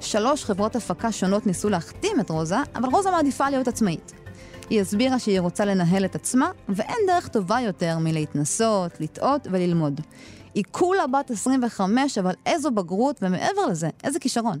שלוש 0.00 0.44
חברות 0.44 0.76
הפקה 0.76 1.12
שונות 1.12 1.46
ניסו 1.46 1.68
להחתים 1.68 2.20
את 2.20 2.30
רוזה, 2.30 2.56
אבל 2.74 2.88
רוזה 2.88 3.10
מעדיפה 3.10 3.50
להיות 3.50 3.68
עצמאית. 3.68 4.12
היא 4.70 4.80
הסבירה 4.80 5.18
שהיא 5.18 5.40
רוצה 5.40 5.64
לנהל 5.64 6.04
את 6.04 6.14
עצמה, 6.14 6.50
ואין 6.68 6.98
דרך 7.06 7.28
טובה 7.28 7.60
יותר 7.60 7.98
מלהתנסות, 7.98 9.00
לטעות 9.00 9.46
וללמוד. 9.50 10.00
היא 10.54 10.64
כולה 10.70 11.06
בת 11.06 11.30
25, 11.30 12.18
אבל 12.18 12.34
איזו 12.46 12.70
בגרות, 12.70 13.18
ומעבר 13.22 13.66
לזה, 13.70 13.88
איזה 14.04 14.18
כישרון. 14.18 14.58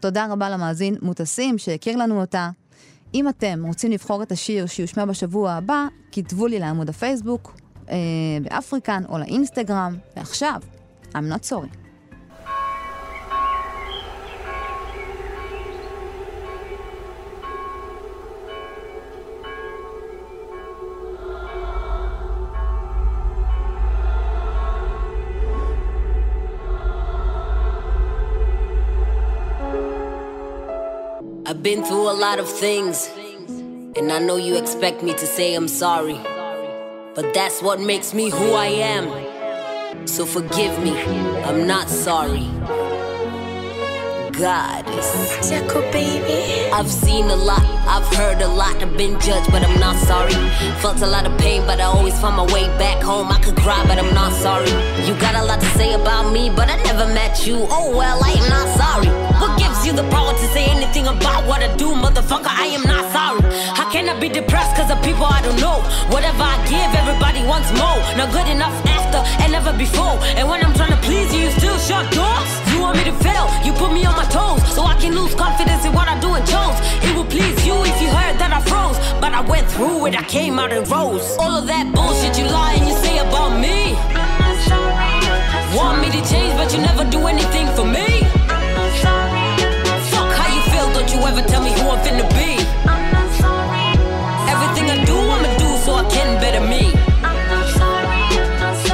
תודה 0.00 0.26
רבה 0.30 0.50
למאזין 0.50 0.96
מוטסים 1.02 1.58
שהכיר 1.58 1.96
לנו 1.96 2.20
אותה. 2.20 2.50
אם 3.14 3.28
אתם 3.28 3.62
רוצים 3.66 3.90
לבחור 3.90 4.22
את 4.22 4.32
השיר 4.32 4.66
שיושמע 4.66 5.04
בשבוע 5.04 5.52
הבא, 5.52 5.86
כתבו 6.12 6.46
לי 6.46 6.58
לעמוד 6.58 6.88
הפייסבוק, 6.88 7.56
אה, 7.90 7.96
באפריקן 8.42 9.02
או 9.08 9.18
לאינסטגרם, 9.18 9.96
ועכשיו, 10.16 10.60
I'm 11.12 11.32
not 11.32 11.50
sorry. 11.50 11.79
Been 31.62 31.84
through 31.84 32.10
a 32.10 32.16
lot 32.16 32.38
of 32.38 32.48
things, 32.48 33.10
and 33.96 34.10
I 34.10 34.18
know 34.18 34.36
you 34.36 34.56
expect 34.56 35.02
me 35.02 35.12
to 35.12 35.26
say 35.26 35.54
I'm 35.54 35.68
sorry. 35.68 36.18
But 37.14 37.34
that's 37.34 37.60
what 37.60 37.80
makes 37.80 38.14
me 38.14 38.30
who 38.30 38.52
I 38.52 38.66
am. 38.66 40.06
So 40.06 40.24
forgive 40.24 40.78
me, 40.82 40.96
I'm 41.42 41.66
not 41.66 41.88
sorry. 41.90 42.48
goddess. 44.32 45.10
Jaco, 45.50 45.80
baby. 45.92 46.70
I've 46.72 46.90
seen 46.90 47.26
a 47.26 47.36
lot, 47.36 47.64
I've 47.86 48.06
heard 48.16 48.40
a 48.40 48.48
lot, 48.48 48.82
I've 48.82 48.96
been 48.96 49.20
judged, 49.20 49.50
but 49.50 49.62
I'm 49.62 49.78
not 49.78 49.96
sorry. 49.96 50.32
Felt 50.80 51.02
a 51.02 51.06
lot 51.06 51.26
of 51.26 51.36
pain, 51.38 51.62
but 51.66 51.78
I 51.80 51.84
always 51.84 52.18
found 52.20 52.36
my 52.36 52.46
way 52.54 52.66
back 52.78 53.02
home. 53.02 53.28
I 53.30 53.38
could 53.40 53.56
cry, 53.56 53.84
but 53.86 53.98
I'm 53.98 54.14
not 54.14 54.32
sorry. 54.32 54.70
You 55.06 55.14
got 55.20 55.34
a 55.34 55.44
lot 55.44 55.60
to 55.60 55.66
say 55.78 55.92
about 55.92 56.32
me, 56.32 56.50
but 56.50 56.70
I 56.70 56.76
never 56.84 57.06
met 57.12 57.46
you. 57.46 57.66
Oh 57.68 57.94
well, 57.96 58.18
I 58.24 58.30
am 58.32 58.48
not 58.48 58.68
sorry. 58.82 59.29
What 59.40 59.58
gives 59.58 59.86
you 59.86 59.92
the 59.96 60.04
power 60.12 60.32
to 60.36 60.46
say 60.52 60.68
anything 60.68 61.06
about 61.08 61.48
what 61.48 61.62
I 61.62 61.74
do, 61.76 61.96
motherfucker? 61.96 62.52
I 62.52 62.66
am 62.76 62.84
not 62.84 63.08
sorry. 63.08 63.40
How 63.72 63.88
can 63.90 64.06
I 64.06 64.14
be 64.20 64.28
depressed 64.28 64.76
cause 64.76 64.90
of 64.92 65.00
people 65.02 65.24
I 65.24 65.40
don't 65.40 65.58
know? 65.58 65.80
Whatever 66.12 66.44
I 66.44 66.60
give, 66.68 66.90
everybody 66.92 67.40
wants 67.48 67.72
more. 67.72 67.96
Not 68.20 68.28
good 68.36 68.48
enough 68.52 68.76
after 68.84 69.24
and 69.40 69.52
never 69.52 69.72
before. 69.72 70.20
And 70.36 70.44
when 70.46 70.60
I'm 70.62 70.74
trying 70.74 70.92
to 70.92 71.00
please 71.08 71.32
you, 71.32 71.48
you 71.48 71.50
still 71.56 71.78
shut 71.80 72.04
doors. 72.12 72.50
You 72.68 72.84
want 72.84 73.00
me 73.00 73.04
to 73.08 73.16
fail, 73.24 73.48
you 73.64 73.72
put 73.72 73.96
me 73.96 74.04
on 74.04 74.12
my 74.12 74.28
toes. 74.28 74.60
So 74.76 74.84
I 74.84 74.94
can 75.00 75.16
lose 75.16 75.34
confidence 75.34 75.88
in 75.88 75.92
what 75.96 76.06
I 76.06 76.20
do 76.20 76.36
and 76.36 76.44
chose. 76.44 76.76
It 77.00 77.16
will 77.16 77.24
please 77.24 77.56
you 77.64 77.80
if 77.88 77.96
you 77.96 78.12
heard 78.12 78.36
that 78.44 78.52
I 78.52 78.60
froze. 78.68 79.00
But 79.24 79.32
I 79.32 79.40
went 79.40 79.66
through 79.72 80.04
it, 80.06 80.20
I 80.20 80.24
came 80.28 80.58
out 80.58 80.70
and 80.70 80.84
rose. 80.84 81.24
All 81.40 81.56
of 81.56 81.66
that 81.66 81.88
bullshit 81.96 82.36
you 82.36 82.44
lie 82.44 82.76
and 82.76 82.84
you 82.84 82.96
say 83.00 83.16
about 83.24 83.56
me. 83.56 83.96
Want 85.72 86.04
me 86.04 86.12
to 86.12 86.20
change, 86.28 86.52
but 86.60 86.68
you 86.76 86.80
never 86.84 87.08
do 87.08 87.24
anything 87.26 87.66
for 87.72 87.86
me. 87.88 88.19
Ever 91.30 91.46
tell 91.46 91.62
me 91.62 91.70
who 91.78 91.86
I'm 91.86 92.00
finna 92.02 92.26
be. 92.34 92.58
I'm 92.90 93.06
not 93.14 93.30
sorry. 93.38 93.86
Everything 94.50 94.90
I 94.90 94.98
do, 95.06 95.14
I'ma 95.14 95.50
do 95.62 95.70
so 95.84 95.94
I 96.02 96.04
can 96.10 96.28
better 96.42 96.64
me. 96.66 96.90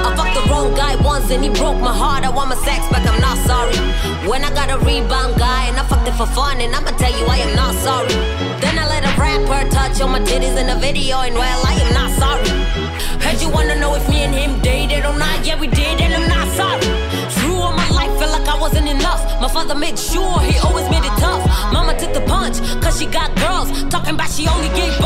I 0.04 0.12
fucked 0.16 0.34
the 0.36 0.44
wrong 0.50 0.74
guy 0.76 0.96
once 1.02 1.30
and 1.30 1.42
he 1.42 1.48
broke 1.48 1.80
my 1.80 1.94
heart. 2.02 2.24
I 2.24 2.30
want 2.30 2.50
my 2.50 2.56
sex 2.56 2.84
back, 2.92 3.08
I'm 3.08 3.20
not 3.20 3.38
sorry. 3.48 3.78
When 4.28 4.44
I 4.44 4.50
got 4.52 4.68
a 4.68 4.78
rebound 4.84 5.38
guy 5.38 5.64
and 5.68 5.76
I 5.80 5.84
fucked 5.88 6.08
it 6.08 6.14
for 6.20 6.26
fun, 6.26 6.60
and 6.60 6.74
I'ma 6.76 6.92
tell 7.00 7.14
you 7.18 7.24
I 7.24 7.38
am 7.38 7.56
not 7.56 7.74
sorry. 7.86 8.12
Then 8.60 8.78
I 8.78 8.84
let 8.86 9.02
a 9.08 9.12
rapper 9.16 9.70
touch 9.70 10.02
on 10.02 10.10
my 10.12 10.20
titties 10.20 10.60
in 10.60 10.68
a 10.68 10.78
video, 10.78 11.20
and 11.20 11.34
well, 11.34 11.60
I 11.64 11.72
am 11.84 11.90
not 11.96 12.10
sorry. 12.20 12.52
Heard 13.24 13.40
you 13.40 13.48
wanna 13.48 13.80
know 13.80 13.94
if 13.94 14.06
me 14.10 14.24
and 14.28 14.34
him 14.34 14.60
dated 14.60 15.06
or 15.06 15.16
not? 15.16 15.46
Yeah, 15.46 15.58
we 15.58 15.68
did, 15.68 16.00
and 16.04 16.12
I'm 16.12 16.28
not 16.28 16.48
sorry. 16.60 16.84
Through 17.36 17.56
all 17.64 17.72
my 17.72 17.88
life, 17.96 18.12
felt 18.20 18.32
like 18.36 18.46
I 18.46 18.58
wasn't 18.60 18.88
enough. 18.88 19.22
My 19.40 19.48
father 19.48 19.74
made 19.74 19.98
sure 19.98 20.38
he 20.40 20.58
always 20.60 20.75
she 24.36 24.46
only 24.48 24.68
gave 24.68 25.05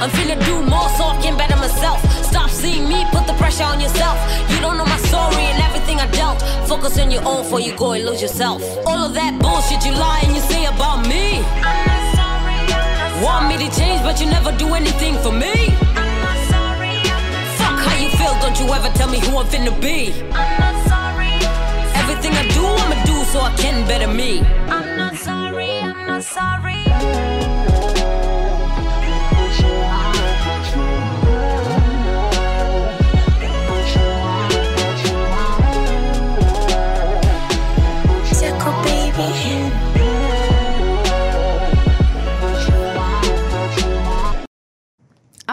I'm 0.00 0.08
finna 0.16 0.36
do 0.46 0.64
more 0.64 0.88
so 0.96 1.04
I 1.04 1.20
can 1.20 1.36
better 1.36 1.56
myself. 1.56 2.00
Stop 2.24 2.48
seeing 2.48 2.88
me, 2.88 3.04
put 3.12 3.26
the 3.26 3.34
pressure 3.34 3.64
on 3.64 3.80
yourself. 3.80 4.16
You 4.48 4.58
don't 4.60 4.78
know 4.78 4.86
my 4.86 4.96
story 4.96 5.44
and 5.52 5.60
everything 5.62 6.00
I 6.00 6.06
dealt. 6.10 6.40
Focus 6.66 6.98
on 6.98 7.10
your 7.10 7.22
own 7.28 7.42
before 7.42 7.60
you 7.60 7.76
go 7.76 7.92
and 7.92 8.06
lose 8.06 8.22
yourself. 8.22 8.62
All 8.86 9.04
of 9.04 9.12
that 9.12 9.38
bullshit 9.38 9.84
you 9.84 9.92
lie 9.92 10.20
and 10.24 10.34
you 10.34 10.40
say 10.40 10.64
about 10.64 11.06
me. 11.06 11.44
Want 13.20 13.48
me 13.48 13.60
to 13.60 13.68
change, 13.76 14.00
but 14.00 14.18
you 14.18 14.26
never 14.26 14.52
do 14.56 14.72
anything 14.72 15.16
for 15.18 15.32
me. 15.32 15.52
Fuck 17.60 17.76
how 17.84 17.96
you 18.00 18.08
feel, 18.16 18.32
don't 18.40 18.58
you 18.58 18.72
ever 18.72 18.88
tell 18.96 19.10
me 19.10 19.20
who 19.20 19.36
I'm 19.36 19.46
finna 19.52 19.78
be. 19.82 20.16
Everything 22.00 22.32
I 22.40 22.48
do, 22.56 22.64
I'ma 22.64 22.96
do 23.04 23.16
so 23.28 23.40
I 23.40 23.52
can 23.58 23.86
better 23.86 24.08
me. 24.08 24.40
I'm 24.72 24.96
not 24.96 25.14
sorry, 25.16 25.80
I'm 25.80 26.06
not 26.06 26.22
sorry. 26.24 26.69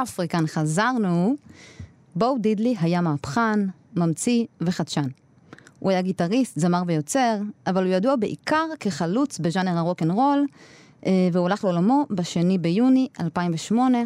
אפריקן 0.03 0.47
חזרנו, 0.47 1.35
בו 2.15 2.37
דידלי 2.37 2.75
היה 2.79 3.01
מהפכן, 3.01 3.59
ממציא 3.95 4.45
וחדשן. 4.61 5.07
הוא 5.79 5.91
היה 5.91 6.01
גיטריסט, 6.01 6.59
זמר 6.59 6.83
ויוצר, 6.87 7.37
אבל 7.67 7.83
הוא 7.83 7.93
ידוע 7.93 8.15
בעיקר 8.15 8.65
כחלוץ 8.79 9.39
בז'אנר 9.39 9.77
הרוקנרול, 9.77 10.45
אה, 11.05 11.29
והוא 11.31 11.45
הלך 11.45 11.63
לעולמו 11.63 12.05
בשני 12.09 12.57
ביוני 12.57 13.07
2008. 13.19 13.97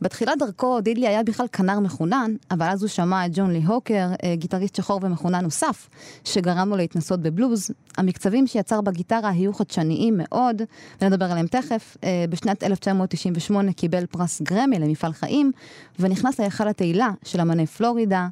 בתחילת 0.00 0.38
דרכו 0.38 0.80
דידלי 0.80 1.08
היה 1.08 1.22
בכלל 1.22 1.46
כנר 1.52 1.80
מחונן, 1.80 2.34
אבל 2.50 2.66
אז 2.66 2.82
הוא 2.82 2.88
שמע 2.88 3.26
את 3.26 3.30
ג'ון 3.34 3.50
לי 3.50 3.62
הוקר, 3.64 4.08
אה, 4.24 4.34
גיטריסט 4.36 4.74
שחור 4.76 5.00
ומחונן 5.02 5.44
נוסף, 5.44 5.88
שגרם 6.24 6.68
לו 6.68 6.76
להתנסות 6.76 7.20
בבלוז. 7.20 7.70
המקצבים 7.98 8.46
שיצר 8.46 8.80
בגיטרה 8.80 9.30
היו 9.30 9.52
חדשניים 9.52 10.14
מאוד, 10.18 10.62
ונדבר 11.02 11.24
עליהם 11.24 11.46
תכף. 11.46 11.96
אה, 12.04 12.24
בשנת 12.30 12.64
1998 12.64 13.72
קיבל 13.72 14.06
פרס 14.06 14.42
גרמי 14.42 14.78
למפעל 14.78 15.12
חיים, 15.12 15.52
ונכנס 16.00 16.40
להיכל 16.40 16.68
התהילה 16.68 17.10
של 17.24 17.40
אמני 17.40 17.66
פלורידה. 17.66 18.28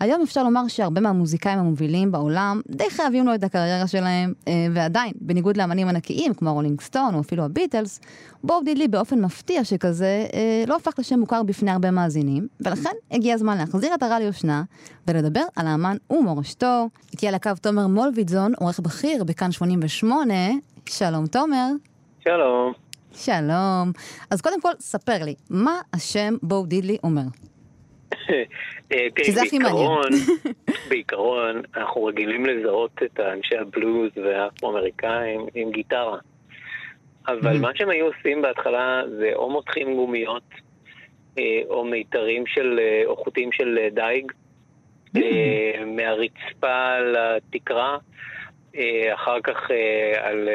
היום 0.00 0.22
אפשר 0.22 0.42
לומר 0.42 0.68
שהרבה 0.68 1.00
מהמוזיקאים 1.00 1.58
המובילים 1.58 2.12
בעולם 2.12 2.60
די 2.68 2.90
חייבים 2.90 3.26
לו 3.26 3.34
את 3.34 3.44
הקריירה 3.44 3.86
שלהם, 3.86 4.32
אה, 4.48 4.66
ועדיין, 4.74 5.12
בניגוד 5.20 5.56
לאמנים 5.56 5.88
ענקיים 5.88 6.34
כמו 6.34 6.48
ה 6.48 6.52
Rolling 6.52 6.80
Stones 6.80 7.14
או 7.14 7.20
אפילו 7.20 7.44
הביטלס, 7.44 8.00
בו 8.44 8.64
דידלי 8.64 8.88
באופן 8.88 9.20
מפתיע 9.20 9.64
שכזה 9.64 10.26
אה, 10.34 10.64
לא 10.66 10.76
הפך 10.76 10.92
לשם 10.98 11.20
מוכר 11.20 11.42
בפני 11.42 11.70
הרבה 11.70 11.90
מאזינים, 11.90 12.48
ולכן 12.60 12.90
הגיע 13.10 13.34
הזמן 13.34 13.58
להחזיר 13.58 13.94
את 13.94 14.02
העטרה 14.02 14.18
ליושנה 14.18 14.62
ולדבר 15.08 15.44
על 15.56 15.66
האמן 15.66 15.96
ומורשתו. 16.10 16.88
איתי 17.12 17.28
על 17.28 17.34
הקו 17.34 17.50
תומר 17.60 17.86
מולוידזון, 17.86 18.52
עורך 18.60 18.80
בכיר 18.80 19.24
בכאן 19.24 19.52
88. 19.52 20.34
שלום 20.86 21.26
תומר. 21.26 21.68
שלום. 22.24 22.72
שלום. 23.14 23.92
אז 24.30 24.40
קודם 24.40 24.60
כל, 24.60 24.72
ספר 24.80 25.24
לי, 25.24 25.34
מה 25.50 25.80
השם 25.92 26.34
בוב 26.42 26.66
דידלי 26.66 26.96
אומר? 27.02 27.22
אה, 28.92 29.06
שזה 29.24 29.42
הכי 29.42 29.58
מעניין. 29.58 30.24
בעיקרון, 30.88 31.62
אנחנו 31.76 32.04
רגילים 32.04 32.46
לזהות 32.46 33.02
את 33.02 33.20
אנשי 33.20 33.56
הבלוז 33.56 34.10
והאפרו-אמריקאים 34.16 35.46
עם 35.54 35.70
גיטרה. 35.70 36.18
אבל 37.28 37.56
Mhm. 37.56 37.60
מה 37.60 37.70
שהם 37.74 37.90
היו 37.90 38.06
עושים 38.06 38.42
בהתחלה 38.42 39.02
זה 39.18 39.30
או 39.34 39.50
מותחים 39.50 39.94
גומיות, 39.94 40.42
אה, 41.38 41.60
או 41.68 41.84
מיתרים 41.84 42.46
של, 42.46 42.80
אה, 42.82 43.02
או 43.06 43.16
חוטים 43.16 43.52
של 43.52 43.78
דייג, 43.92 44.32
אה, 45.16 45.84
מהרצפה 45.86 46.98
לתקרה, 46.98 47.98
אחר 49.14 49.40
כך 49.40 49.70
על 50.16 50.48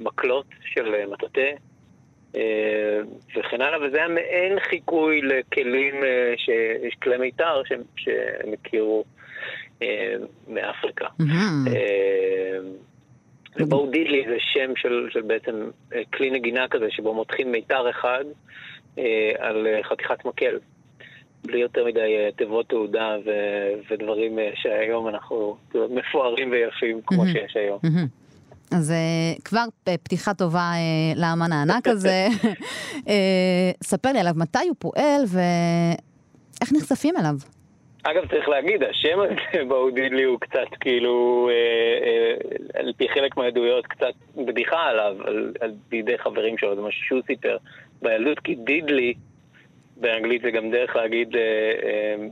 מקלות 0.00 0.46
של 0.64 1.06
מטאטא. 1.06 1.50
אה, 2.36 2.98
וכן 3.36 3.60
הלאה, 3.60 3.86
וזה 3.86 3.96
היה 3.96 4.08
מעין 4.08 4.60
חיקוי 4.60 5.20
לכלים, 5.22 5.94
אה, 6.04 6.34
שיש 6.36 6.94
כלי 7.02 7.16
מיתר 7.16 7.62
שהם- 7.64 7.82
שהם 7.96 8.52
הכירו 8.52 9.04
אה, 9.82 10.14
מאפריקה. 10.48 11.06
ובואו 13.60 13.90
דידלי 13.90 14.24
זה 14.28 14.36
שם 14.38 14.72
של, 14.76 15.08
של 15.10 15.20
בעצם 15.20 15.70
כלי 16.14 16.30
נגינה 16.30 16.68
כזה, 16.68 16.86
שבו 16.90 17.14
מותחים 17.14 17.52
מיתר 17.52 17.90
אחד 17.90 18.24
על 19.38 19.66
חתיכת 19.82 20.24
מקל. 20.24 20.58
בלי 21.44 21.58
יותר 21.58 21.84
מדי 21.84 22.00
תיבות 22.36 22.68
תעודה 22.68 23.16
ו- 23.24 23.72
ודברים 23.90 24.38
שהיום 24.54 25.08
אנחנו 25.08 25.56
מפוארים 25.74 26.50
ויפים 26.50 27.00
כמו. 27.06 27.22
שיש 27.32 27.56
היום. 27.56 27.78
אז 28.74 28.90
uh, 28.90 29.42
כבר 29.42 29.64
פתיחה 30.02 30.34
טובה 30.34 30.72
uh, 30.72 31.18
לאמן 31.18 31.52
הענק 31.52 31.88
הזה. 31.88 32.28
uh, 32.92 33.06
ספר 33.90 34.12
לי 34.12 34.18
עליו 34.18 34.32
מתי 34.36 34.68
הוא 34.68 34.76
פועל 34.78 35.22
ואיך 35.26 36.72
נחשפים 36.72 37.16
אליו. 37.16 37.34
אגב, 38.02 38.26
צריך 38.30 38.48
להגיד, 38.48 38.82
השם 38.82 39.20
הזה 39.20 39.64
באו 39.68 39.90
דידלי 39.90 40.22
הוא 40.22 40.40
קצת 40.40 40.68
כאילו, 40.80 41.48
אה, 41.50 42.06
אה, 42.06 42.80
על 42.80 42.92
פי 42.96 43.08
חלק 43.08 43.36
מהעדויות, 43.36 43.86
קצת 43.86 44.14
בדיחה 44.46 44.82
עליו, 44.82 45.16
על, 45.24 45.52
על 45.60 45.72
בידי 45.88 46.18
חברים 46.18 46.58
שלו, 46.58 46.76
זה 46.76 46.82
משהו 46.82 47.04
שהוא 47.04 47.22
סיפר 47.26 47.56
בילדות, 48.02 48.38
כי 48.38 48.54
דידלי, 48.54 49.14
באנגלית 49.96 50.42
זה 50.42 50.50
גם 50.50 50.70
דרך 50.70 50.96
להגיד 50.96 51.36
אה, 51.36 51.40
אה, 51.82 52.26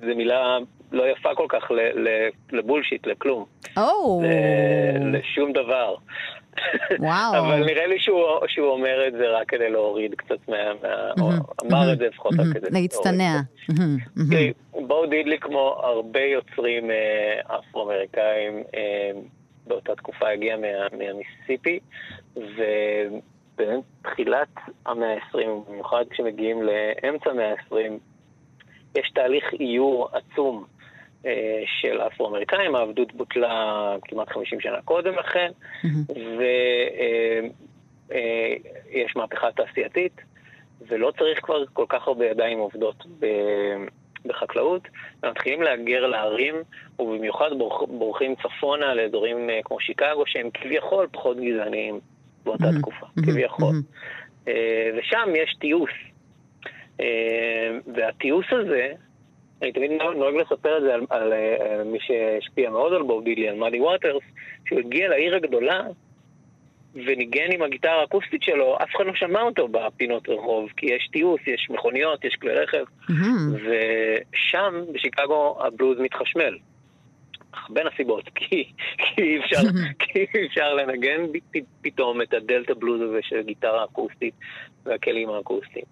זו 0.00 0.16
מילה 0.16 0.58
לא 0.92 1.08
יפה 1.08 1.34
כל 1.34 1.46
כך 1.48 1.70
לבולשיט, 2.52 3.06
לכלום. 3.06 3.44
ל- 4.22 5.16
לשום 5.16 5.52
דבר. 5.52 5.94
וואו. 6.98 7.36
אבל 7.38 7.64
נראה 7.64 7.86
לי 7.86 7.98
שהוא, 7.98 8.22
שהוא 8.48 8.68
אומר 8.68 9.08
את 9.08 9.12
זה 9.12 9.28
רק 9.28 9.48
כדי 9.48 9.70
להוריד 9.70 10.14
קצת 10.14 10.48
מה... 10.48 10.56
מה 10.82 11.12
או 11.20 11.30
אמר 11.66 11.92
את 11.92 11.98
זה 11.98 12.06
לפחות 12.06 12.32
רק 12.38 12.46
כדי. 12.54 12.80
להצטנע. 12.80 13.40
בואו 14.72 15.06
דידלי 15.06 15.38
כמו 15.38 15.80
הרבה 15.82 16.20
יוצרים 16.20 16.90
אה, 16.90 17.40
אפרו-אמריקאים 17.58 18.62
אה, 18.74 19.10
באותה 19.66 19.94
תקופה 19.94 20.28
הגיע 20.28 20.56
מה, 20.56 20.66
מהמיסיסיפי, 20.98 21.80
ובאמת 22.36 23.84
תחילת 24.02 24.48
המאה 24.86 25.14
ה-20, 25.14 25.38
במיוחד 25.70 26.04
כשמגיעים 26.10 26.62
לאמצע 26.62 27.30
המאה 27.30 27.50
ה-20, 27.50 27.74
יש 28.98 29.10
תהליך 29.14 29.44
איור 29.60 30.08
עצום 30.12 30.64
של 31.80 32.00
אפרו-אמריקאים, 32.00 32.74
העבדות 32.74 33.14
בוטלה 33.14 33.96
כמעט 34.02 34.28
50 34.28 34.60
שנה 34.60 34.82
קודם 34.84 35.14
לכן, 35.14 35.50
ויש 38.08 39.16
מהפכה 39.16 39.52
תעשייתית, 39.52 40.20
ולא 40.88 41.12
צריך 41.18 41.40
כבר 41.42 41.66
כל 41.72 41.84
כך 41.88 42.08
הרבה 42.08 42.26
ידיים 42.26 42.58
עובדות 42.58 43.04
בחקלאות, 44.26 44.82
ומתחילים 45.22 45.62
להגר 45.62 46.06
לערים, 46.06 46.54
ובמיוחד 46.98 47.50
בורח, 47.58 47.82
בורחים 47.82 48.34
צפונה 48.34 48.94
לאזורים 48.94 49.50
אה, 49.50 49.60
כמו 49.64 49.80
שיקגו, 49.80 50.26
שהם 50.26 50.50
כביכול 50.54 51.08
פחות 51.12 51.36
גזעניים 51.40 52.00
באותה 52.44 52.64
תקופה, 52.78 53.06
כביכול. 53.26 53.74
אה, 54.48 54.90
ושם 54.98 55.28
יש 55.34 55.54
תיעוש. 55.60 55.90
אה, 57.00 57.78
והתיעוש 57.94 58.52
הזה, 58.52 58.92
אני 59.62 59.72
תמיד 59.72 59.90
נוהג 60.16 60.34
לספר 60.34 60.78
את 60.78 60.82
זה 60.82 60.94
על, 60.94 61.00
על, 61.10 61.32
אה, 61.32 61.84
מי 61.84 61.98
שהשפיע 62.00 62.70
מאוד 62.70 62.92
על 62.92 63.02
בוב 63.02 63.24
דילי, 63.24 63.48
על 63.48 63.56
מאדי 63.56 63.80
ווטרס, 63.80 64.22
שהוא 64.68 64.78
הגיע 64.78 65.08
לעיר 65.08 65.34
הגדולה 65.34 65.82
וניגן 66.94 67.52
עם 67.52 67.62
הגיטרה 67.62 68.00
האקוסטית 68.00 68.42
שלו, 68.42 68.76
אף 68.76 68.88
אחד 68.96 69.06
לא 69.06 69.14
שמע 69.14 69.42
אותו 69.42 69.68
בפינות 69.68 70.28
רחוב, 70.28 70.70
כי 70.76 70.86
יש 70.86 71.08
תיעוש, 71.12 71.40
יש 71.46 71.66
מכוניות, 71.70 72.24
יש 72.24 72.34
כלי 72.34 72.54
רכב, 72.54 72.84
ושם, 73.52 74.84
בשיקגו, 74.92 75.58
הבלוז 75.60 75.98
מתחשמל. 76.00 76.58
בין 77.68 77.86
הסיבות, 77.86 78.24
כי, 78.34 78.72
כי, 78.98 79.22
אי 79.22 79.38
אפשר, 79.38 79.60
כי 80.00 80.26
אי 80.34 80.46
אפשר 80.46 80.74
לנגן 80.74 81.20
פתאום 81.82 82.22
את 82.22 82.34
הדלתא 82.34 82.74
בלוז 82.74 83.00
הזה 83.00 83.18
של 83.22 83.42
גיטרה 83.42 83.84
אקוסטית 83.84 84.34
והכלים 84.84 85.30
האקוסטיים. 85.30 85.84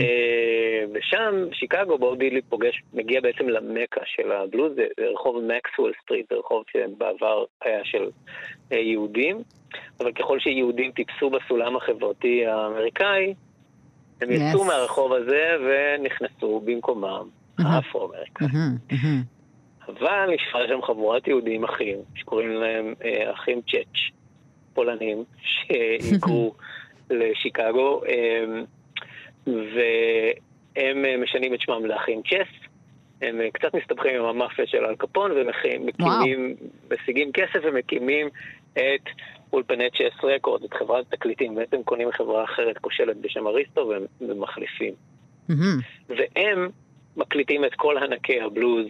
אה, 0.00 0.84
ושם, 0.94 1.44
בשיקגו, 1.50 1.98
בו 1.98 2.18
דידלי 2.18 2.42
פוגש, 2.42 2.82
מגיע 2.94 3.20
בעצם 3.20 3.48
למכה 3.48 4.00
של 4.04 4.32
הבלוז, 4.32 4.72
זה 4.76 4.86
זה 4.96 5.06
רחוב 5.14 5.44
מקסוול 5.44 5.92
סטריט, 6.02 6.26
זה 6.30 6.36
רחוב 6.36 6.64
שבעבר 6.72 7.44
היה 7.64 7.84
של 7.84 8.10
אה, 8.72 8.78
יהודים, 8.78 9.36
אבל 10.00 10.12
ככל 10.12 10.40
שיהודים 10.40 10.92
טיפסו 10.92 11.30
בסולם 11.30 11.76
החברתי 11.76 12.46
האמריקאי, 12.46 13.34
הם 14.20 14.30
יצאו 14.30 14.64
Yes. 14.64 14.66
מהרחוב 14.66 15.12
הזה 15.12 15.56
ונכנסו 15.60 16.62
במקומם 16.64 17.28
האפרו-אמריקאים. 17.58 18.48
אבל 19.88 20.30
נשאר 20.34 20.68
שם 20.68 20.82
חבורת 20.82 21.28
יהודים 21.28 21.64
אחים, 21.64 21.96
שקוראים 22.14 22.52
להם 22.52 22.94
אה, 23.04 23.32
אחים 23.32 23.60
צ'אץ', 23.70 24.12
פולנים, 24.74 25.24
שהיגרו 25.42 26.54
לשיקגו, 27.10 28.00
אה, 28.04 28.44
והם 29.46 31.04
אה, 31.04 31.16
משנים 31.22 31.54
את 31.54 31.60
שמם 31.60 31.86
לאחים 31.86 32.22
צ'ס. 32.22 32.68
הם 33.22 33.40
קצת 33.52 33.74
מסתבכים 33.74 34.16
עם 34.16 34.24
המאפיה 34.24 34.66
של 34.66 34.84
אל 34.84 34.96
קפון 34.96 35.30
ומקימים, 35.32 36.56
משיגים 36.92 37.32
כסף 37.32 37.60
ומקימים 37.62 38.28
את 38.72 39.08
אולפני 39.52 39.90
צ'ס 39.90 40.24
רקורד, 40.24 40.64
את 40.64 40.74
חברת 40.74 41.06
התקליטים. 41.12 41.54
בעצם 41.54 41.82
קונים 41.82 42.08
מחברה 42.08 42.44
אחרת 42.44 42.78
כושלת 42.78 43.16
בשם 43.16 43.46
אריסטו 43.46 43.92
ומחליפים. 44.20 44.94
והם 46.08 46.68
מקליטים 47.16 47.64
את 47.64 47.74
כל 47.74 47.98
ענקי 47.98 48.40
הבלוז, 48.40 48.86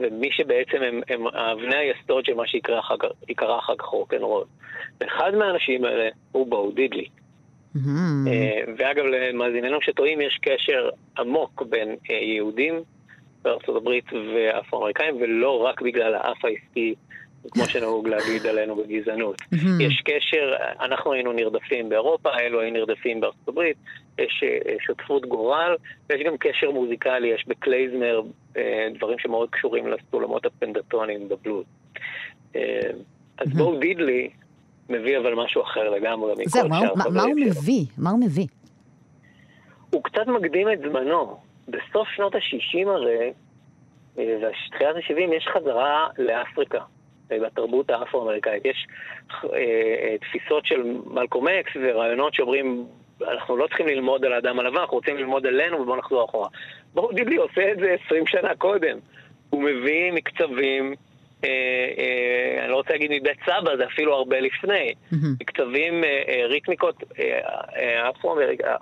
ומי 0.00 0.28
שבעצם 0.32 0.82
הם, 0.82 1.00
הם 1.08 1.26
אבני 1.26 1.76
היסוד 1.76 2.24
של 2.24 2.34
מה 2.34 2.46
שיקרא 2.46 2.78
אחר 2.78 2.96
כך- 3.78 3.84
רוקנרול. 3.84 4.44
ואחד 5.00 5.34
מהאנשים 5.34 5.84
האלה 5.84 6.08
הוא 6.32 6.46
בואו 6.46 6.72
דידלי. 6.72 7.06
אה, 8.28 8.72
ואגב, 8.78 9.04
למאזיננו 9.04 9.78
שטועים, 9.80 10.20
יש 10.20 10.38
קשר 10.42 10.88
עמוק 11.18 11.62
בין 11.68 11.96
אה, 12.10 12.14
יהודים 12.16 12.74
בארצות 13.42 13.76
הברית 13.76 14.04
ואפרו-אמריקאים, 14.12 15.16
ולא 15.20 15.58
רק 15.64 15.80
בגלל 15.80 16.14
האף 16.14 16.44
העסקי, 16.44 16.94
כמו 17.50 17.64
שנהוג 17.64 18.08
להגיד 18.08 18.46
עלינו 18.46 18.76
בגזענות. 18.76 19.36
יש 19.80 20.02
קשר, 20.04 20.52
אנחנו 20.80 21.12
היינו 21.12 21.32
נרדפים 21.32 21.88
באירופה, 21.88 22.30
אלו 22.40 22.60
היו 22.60 22.72
נרדפים 22.72 23.20
בארצות 23.20 23.48
הברית, 23.48 23.76
יש 24.18 24.42
אה, 24.46 24.74
שותפות 24.80 25.26
גורל, 25.26 25.76
ויש 26.10 26.22
גם 26.26 26.36
קשר 26.36 26.70
מוזיקלי, 26.70 27.28
יש 27.28 27.44
בקלייזמר 27.48 28.20
אה, 28.56 28.88
דברים 28.94 29.18
שמאוד 29.18 29.50
קשורים 29.50 29.86
לסולמות 29.86 30.46
הפנדטונים 30.46 31.28
בבלוז. 31.28 31.64
אה, 32.56 32.60
אז 33.38 33.48
בואו 33.52 33.78
דידלי 33.78 34.30
מביא 34.88 35.18
אבל 35.18 35.34
משהו 35.34 35.62
אחר 35.62 35.90
לגמרי 35.90 36.32
מכל 36.32 36.50
שאר 36.50 36.68
מה- 36.68 36.80
מה 37.10 37.22
הוא. 37.22 37.32
מביא? 37.40 37.84
מה 37.98 38.10
הוא 38.10 38.20
מביא? 38.20 38.46
הוא 39.90 40.02
קצת 40.02 40.26
מקדים 40.26 40.72
את 40.72 40.78
זמנו. 40.78 41.36
בסוף 41.68 42.08
שנות 42.16 42.34
ה-60 42.34 42.88
הרי, 42.88 43.32
ותחילת 44.14 44.96
ה-70, 44.96 45.34
יש 45.36 45.48
חזרה 45.54 46.06
לאפריקה, 46.18 46.78
בתרבות 47.38 47.90
האפרו-אמריקאית. 47.90 48.64
יש 48.64 48.86
אה, 49.44 49.48
אה, 49.52 50.16
תפיסות 50.20 50.66
של 50.66 50.82
מלקום 51.06 51.48
אקס 51.48 51.72
ורעיונות 51.82 52.34
שאומרים, 52.34 52.86
אנחנו 53.28 53.56
לא 53.56 53.66
צריכים 53.66 53.86
ללמוד 53.86 54.24
על 54.24 54.32
האדם 54.32 54.58
הלבן, 54.58 54.76
אנחנו 54.76 54.96
רוצים 54.96 55.16
ללמוד 55.16 55.46
עלינו 55.46 55.80
ובואו 55.80 55.96
נחזור 55.96 56.24
אחורה. 56.24 56.48
בואו 56.94 57.12
דיבלי 57.12 57.36
עושה 57.36 57.72
את 57.72 57.78
זה 57.78 57.96
20 58.06 58.26
שנה 58.26 58.54
קודם. 58.54 58.98
הוא 59.50 59.62
מביא 59.62 60.12
מקצבים, 60.12 60.94
אה, 61.44 61.48
אה, 61.98 62.62
אני 62.62 62.70
לא 62.70 62.76
רוצה 62.76 62.92
להגיד 62.92 63.10
מבית 63.10 63.38
סבא, 63.46 63.76
זה 63.76 63.86
אפילו 63.86 64.14
הרבה 64.14 64.40
לפני. 64.40 64.94
מקצבים, 65.40 66.04
אה, 66.04 66.22
אה, 66.28 66.46
ריתמיקות 66.46 67.04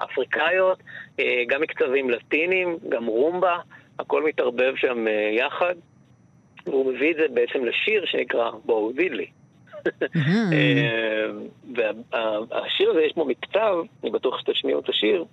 אפריקאיות, 0.04 0.78
אה, 1.20 1.42
גם 1.48 1.60
מקצבים 1.60 2.10
לטינים, 2.10 2.76
גם 2.88 3.06
רומבה, 3.06 3.58
הכל 3.98 4.24
מתערבב 4.24 4.72
שם 4.76 5.08
אה, 5.08 5.30
יחד. 5.32 5.74
והוא 6.66 6.92
מביא 6.92 7.10
את 7.10 7.16
זה 7.16 7.26
בעצם 7.34 7.64
לשיר 7.64 8.06
שנקרא 8.06 8.50
בואו 8.64 8.92
דידלי. 8.92 9.26
אה, 10.16 11.26
והשיר 11.74 12.90
הזה 12.90 13.02
יש 13.02 13.14
בו 13.14 13.24
מקצב, 13.24 13.76
אני 14.02 14.10
בטוח 14.10 14.40
שתשמיעו 14.40 14.80
את 14.80 14.88
השיר, 14.88 15.24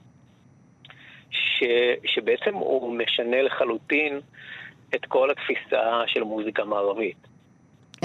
ש, 1.31 1.63
שבעצם 2.05 2.53
הוא 2.53 2.97
משנה 2.97 3.41
לחלוטין 3.41 4.19
את 4.95 5.05
כל 5.05 5.31
התפיסה 5.31 6.01
של 6.07 6.23
מוזיקה 6.23 6.65
מערבית. 6.65 7.34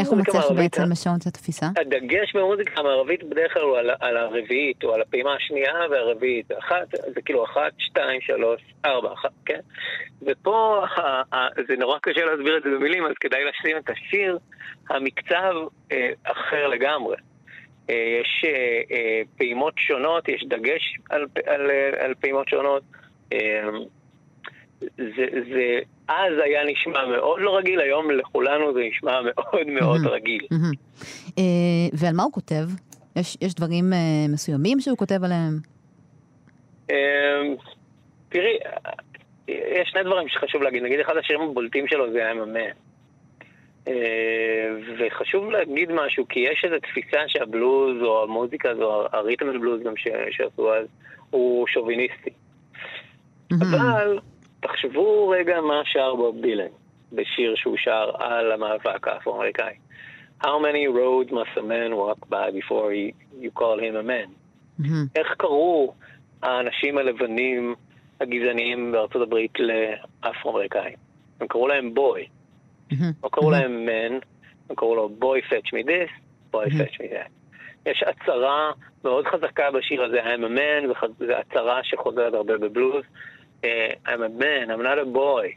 איך 0.01 0.09
הוא 0.09 0.19
מצליח 0.19 0.51
בעצם 0.57 0.83
לשנות 0.93 1.23
את 1.23 1.27
התפיסה? 1.27 1.67
הדגש 1.77 2.37
במוזיקה 2.37 2.81
המערבית 2.81 3.23
בדרך 3.25 3.53
כלל 3.53 3.63
הוא 3.63 3.79
על, 3.79 3.91
על 4.01 4.17
הרביעית, 4.17 4.85
או 4.85 4.95
על 4.95 5.01
הפעימה 5.01 5.35
השנייה 5.35 5.75
והרביעית. 5.91 6.53
אחת, 6.59 6.89
זה 7.15 7.23
כאילו 7.23 7.45
אחת, 7.45 7.73
שתיים, 7.79 8.21
שלוש, 8.21 8.61
ארבע, 8.85 9.13
אחת, 9.13 9.31
כן? 9.47 9.61
ופה 10.23 10.85
ה- 10.97 11.37
ה- 11.37 11.49
זה 11.69 11.77
נורא 11.77 11.99
קשה 12.03 12.25
להסביר 12.25 12.57
את 12.57 12.63
זה 12.63 12.69
במילים, 12.71 13.07
אז 13.07 13.13
כדאי 13.21 13.41
לשים 13.45 13.77
את 13.77 13.91
השיר. 13.91 14.39
המקצב 14.91 15.55
אה, 15.93 16.11
אחר 16.25 16.67
לגמרי. 16.69 17.17
אה, 17.91 17.95
יש 18.23 18.45
אה, 18.45 18.51
אה, 18.97 19.21
פעימות 19.39 19.75
שונות, 19.77 20.29
יש 20.29 20.45
דגש 20.49 20.97
על, 21.11 21.27
על, 21.47 21.71
אה, 21.71 22.05
על 22.05 22.15
פעימות 22.21 22.49
שונות. 22.49 22.83
אה, 24.83 24.87
זה, 24.97 25.27
זה 25.53 25.79
אז 26.09 26.33
היה 26.45 26.65
נשמע 26.65 27.07
מאוד 27.07 27.41
לא 27.41 27.57
רגיל, 27.57 27.81
היום 27.81 28.11
לכולנו 28.11 28.75
זה 28.75 28.81
נשמע 28.89 29.21
מאוד 29.23 29.67
מאוד 29.67 30.07
רגיל. 30.07 30.47
אה, 31.39 31.89
ועל 31.93 32.15
מה 32.15 32.23
הוא 32.23 32.33
כותב? 32.33 32.65
יש 33.17 33.37
יש 33.41 33.55
דברים 33.55 33.93
אה, 33.93 33.99
מסוימים 34.29 34.81
שהוא 34.81 34.97
כותב 34.97 35.25
עליהם? 35.25 35.59
אמ, 36.91 36.97
תראי, 38.29 38.59
יש 39.49 39.89
שני 39.89 40.03
דברים 40.03 40.29
שחשוב 40.29 40.63
להגיד. 40.63 40.83
נגיד, 40.83 41.01
אחד 41.01 41.17
השירים 41.17 41.51
הבולטים 41.51 41.89
שלו 41.89 42.13
זה 42.13 42.33
man. 42.33 42.91
אה, 43.89 43.95
וחשוב 44.99 45.51
להגיד 45.51 45.93
משהו, 45.93 46.29
כי 46.29 46.41
יש 46.41 46.65
איזו 46.65 46.77
תפיסה 46.81 47.19
שהבלוז 47.27 48.03
או 48.03 48.23
המוזיקה 48.23 48.71
הזו, 48.71 49.07
הריתם 49.13 49.61
בלוז 49.61 49.83
גם 49.83 49.93
שעשו 50.31 50.75
אז, 50.75 50.87
הוא 51.31 51.67
שוביניסטי. 51.67 52.31
אבל 53.53 54.19
תחשבו 54.61 55.29
רגע 55.29 55.61
מה 55.61 55.83
שר 55.85 56.15
בוב 56.15 56.41
דילן 56.41 56.73
בשיר 57.13 57.55
שהוא 57.57 57.77
שר 57.77 58.11
על 58.19 58.53
המאבק 58.53 59.09
האפרו-אמריקאי. 59.09 59.75
How 60.43 60.59
many 60.59 60.87
roads 60.87 61.31
must 61.33 61.57
a 61.57 61.63
man 61.63 61.97
walk 61.97 62.29
by 62.31 62.51
before 62.51 62.93
he, 62.93 63.15
you 63.45 63.51
call 63.51 63.79
him 63.79 63.97
a 63.97 64.03
man? 64.03 64.31
איך 65.17 65.35
קראו 65.39 65.95
האנשים 66.43 66.99
הלבנים 66.99 67.75
הגזעניים 68.21 68.93
בארצות 68.93 69.23
הברית 69.23 69.53
לאפרו-אמריקאים? 69.59 70.97
הם 71.41 71.47
קראו 71.49 71.69
להם 71.69 71.95
בוי. 71.95 72.27
לא 73.23 73.29
קראו 73.33 73.51
להם 73.51 73.87
מן, 73.87 74.19
הם 74.71 74.77
קראו 74.77 74.95
לו 74.95 75.09
בוי 75.09 75.41
fetch 75.41 75.67
me 75.67 75.87
this, 75.87 76.11
בוי 76.51 76.67
fetch 76.67 76.95
me 76.95 77.13
that. 77.13 77.31
יש 77.87 78.03
הצהרה 78.03 78.73
מאוד 79.05 79.27
חזקה 79.27 79.71
בשיר 79.71 80.03
הזה, 80.03 80.23
I'm 80.23 80.45
a 80.45 80.59
man, 80.59 81.07
זו 81.19 81.33
הצהרה 81.33 81.85
שחוזרת 81.85 82.35
הרבה 82.35 82.59
בבלוז. 82.59 83.05
אה, 83.65 83.91
I'm 84.07 84.23
a 84.23 84.43
man, 84.43 84.71
I'm 84.71 84.83
not 84.83 84.99
a 84.99 85.17
boy. 85.17 85.57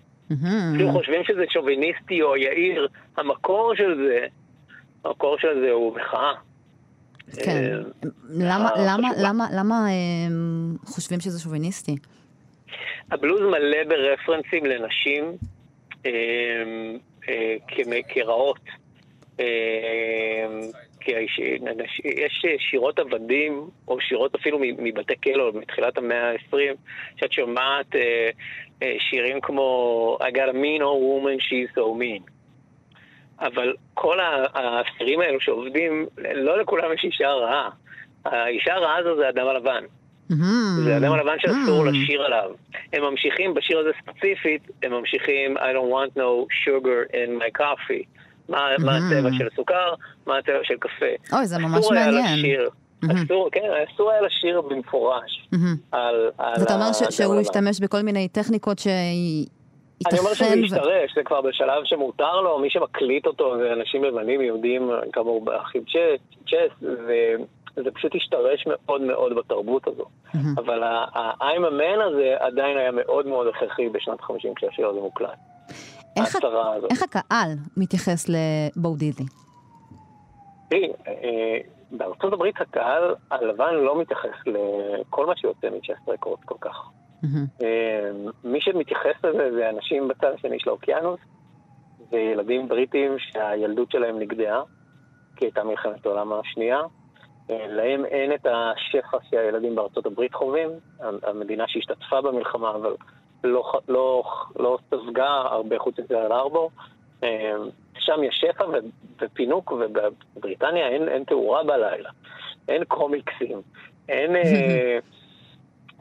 אפילו 0.73 0.91
חושבים 0.91 1.23
שזה 1.23 1.43
שוביניסטי 1.49 2.21
או 2.21 2.37
יאיר, 2.37 2.87
המקור 3.17 3.75
של 3.75 3.95
זה, 3.95 4.25
המקור 5.05 5.37
של 5.39 5.61
זה 5.65 5.71
הוא 5.71 5.95
מחאה. 5.95 6.33
כן. 7.43 7.51
אה, 7.51 8.97
למה, 9.51 9.87
אה, 9.89 10.27
חושבים 10.85 11.19
שזה 11.19 11.39
שוביניסטי? 11.39 11.95
הבלוז 13.11 13.41
מלא 13.41 13.83
ברפרנסים 13.87 14.65
לנשים 14.65 15.37
כרעות. 18.07 18.59
כי 21.05 21.11
יש- 22.05 22.45
שירות 22.71 22.99
עבדים, 22.99 23.67
או 23.87 24.01
שירות 24.01 24.35
אפילו 24.35 24.59
מבתי 24.77 25.13
כלא, 25.23 25.51
מתחילת 25.53 25.97
המאה 25.97 26.31
ה-20, 26.31 26.57
שאת 27.19 27.31
שומעת 27.31 27.95
אה, 27.95 28.29
אה, 28.83 28.95
שירים 28.99 29.41
כמו 29.41 30.17
I 30.21 30.35
got 30.35 30.49
a 30.49 30.53
mean 30.53 30.81
old 30.81 31.03
woman, 31.03 31.39
she's 31.39 31.77
so 31.77 31.81
mean. 31.99 32.31
אבל 33.39 33.73
כל 33.93 34.17
האסירים 34.53 35.19
האלו 35.21 35.39
שעובדים, 35.41 36.05
לא 36.35 36.59
לכולם 36.61 36.93
יש 36.93 37.03
אישה 37.03 37.27
רעה. 37.31 37.69
האישה 38.25 38.73
הרעה 38.73 38.97
הזו 38.97 39.15
זה 39.15 39.25
האדם 39.25 39.47
הלבן. 39.47 39.83
זה 40.83 40.93
האדם 40.93 41.11
הלבן 41.11 41.35
שאסור 41.39 41.85
לשיר 41.85 42.21
עליו. 42.21 42.51
הם 42.93 43.03
ממשיכים, 43.03 43.53
בשיר 43.53 43.79
הזה 43.79 43.89
ספציפית, 44.01 44.61
הם 44.83 44.91
ממשיכים 44.91 45.57
I 45.57 45.61
don't 45.61 45.91
want 45.93 46.17
no 46.17 46.47
sugar 46.65 47.13
in 47.13 47.41
my 47.43 47.61
coffee. 47.61 48.03
מה, 48.49 48.57
מה 48.79 48.97
הצבע 48.97 49.29
של 49.37 49.47
סוכר, 49.55 49.93
מה 50.27 50.37
הצבע 50.37 50.59
של 50.63 50.75
קפה. 50.79 51.35
אוי, 51.37 51.45
זה 51.47 51.57
ממש 51.57 51.85
מעניין. 51.91 52.39
לשיר, 52.39 52.69
אסור, 53.23 53.49
כן, 53.51 53.59
אסור 53.93 54.11
היה 54.11 54.21
לשיר 54.21 54.61
במפורש 54.61 55.47
על, 55.91 56.29
על 56.37 56.53
אז 56.55 56.63
אתה 56.63 56.73
אומר 56.75 56.93
ש- 56.93 57.01
האדם 57.01 57.11
שהוא. 57.11 57.39
השתמש 57.39 57.79
בכל 57.79 58.01
מיני 58.01 58.27
טכניקות 58.27 58.79
שהיא... 58.79 59.47
אני 60.11 60.19
אומר 60.19 60.33
שזה 60.33 60.55
משתרש, 60.55 61.15
זה 61.15 61.21
כבר 61.25 61.41
בשלב 61.41 61.83
שמותר 61.85 62.41
לו, 62.41 62.59
מי 62.59 62.69
שמקליט 62.69 63.25
אותו 63.25 63.57
זה 63.57 63.73
אנשים 63.73 64.03
לבנים, 64.03 64.41
יהודים, 64.41 64.89
כאמור, 65.13 65.45
באחים 65.45 65.83
צ'ס, 66.47 66.83
וזה 67.77 67.91
פשוט 67.93 68.15
השתרש 68.15 68.63
מאוד 68.67 69.01
מאוד 69.01 69.35
בתרבות 69.35 69.87
הזו. 69.87 70.05
אבל 70.57 70.83
ה- 70.83 71.05
ה- 71.13 71.31
I'm 71.41 71.61
a 71.61 71.71
man 71.81 72.03
הזה 72.03 72.35
עדיין 72.39 72.77
היה 72.77 72.91
מאוד 72.91 73.27
מאוד 73.27 73.47
הכרחי 73.47 73.89
בשנת 73.89 74.21
50 74.21 74.53
כשהשיר 74.55 74.87
הזה 74.87 74.99
מוקלט. 74.99 75.29
איך, 76.17 76.35
הזאת. 76.75 76.91
איך 76.91 77.03
הקהל 77.03 77.49
מתייחס 77.77 78.25
לבואו 78.29 78.95
דידלי? 78.95 79.25
תראי, 80.69 80.91
אה, 81.07 81.57
בארצות 81.91 82.33
הברית 82.33 82.61
הקהל 82.61 83.15
הלבן 83.31 83.73
לא 83.73 84.01
מתייחס 84.01 84.35
לכל 84.45 85.25
מה 85.25 85.37
שיוצא 85.37 85.67
מצ'סט 85.69 86.09
רקורד 86.09 86.39
כל 86.45 86.55
כך. 86.61 86.89
אה, 87.63 88.11
מי 88.43 88.61
שמתייחס 88.61 89.23
לזה 89.23 89.51
זה 89.51 89.69
אנשים 89.69 90.07
בצד 90.07 90.31
השני 90.35 90.59
של 90.59 90.69
האוקיינוס, 90.69 91.19
זה 92.11 92.17
ילדים 92.17 92.67
בריטים 92.67 93.15
שהילדות 93.19 93.91
שלהם 93.91 94.19
נגדעה, 94.19 94.61
כי 95.35 95.45
הייתה 95.45 95.63
מלחמת 95.63 96.05
העולם 96.05 96.33
השנייה. 96.33 96.79
אה, 97.49 97.67
להם 97.67 98.05
אין 98.05 98.33
את 98.33 98.45
השפע 98.45 99.17
שהילדים 99.29 99.75
בארצות 99.75 100.05
הברית 100.05 100.33
חווים, 100.33 100.69
המדינה 101.23 101.63
שהשתתפה 101.67 102.21
במלחמה, 102.21 102.75
אבל 102.75 102.95
לא, 103.43 103.71
לא, 103.87 104.23
לא 104.59 104.77
ספגה 104.87 105.27
הרבה 105.27 105.79
חוץ 105.79 105.99
מפרל 105.99 106.31
ארבור. 106.31 106.71
אה, 107.23 107.55
שם 107.99 108.23
יש 108.23 108.35
שפע 108.35 108.65
ו- 108.65 108.77
ופינוק, 109.21 109.71
ובבריטניה 109.71 110.87
אין, 110.87 111.09
אין 111.09 111.23
תאורה 111.23 111.63
בלילה, 111.63 112.09
אין 112.67 112.83
קומיקסים, 112.83 113.61
אין... 114.09 114.35
אה, 114.35 114.99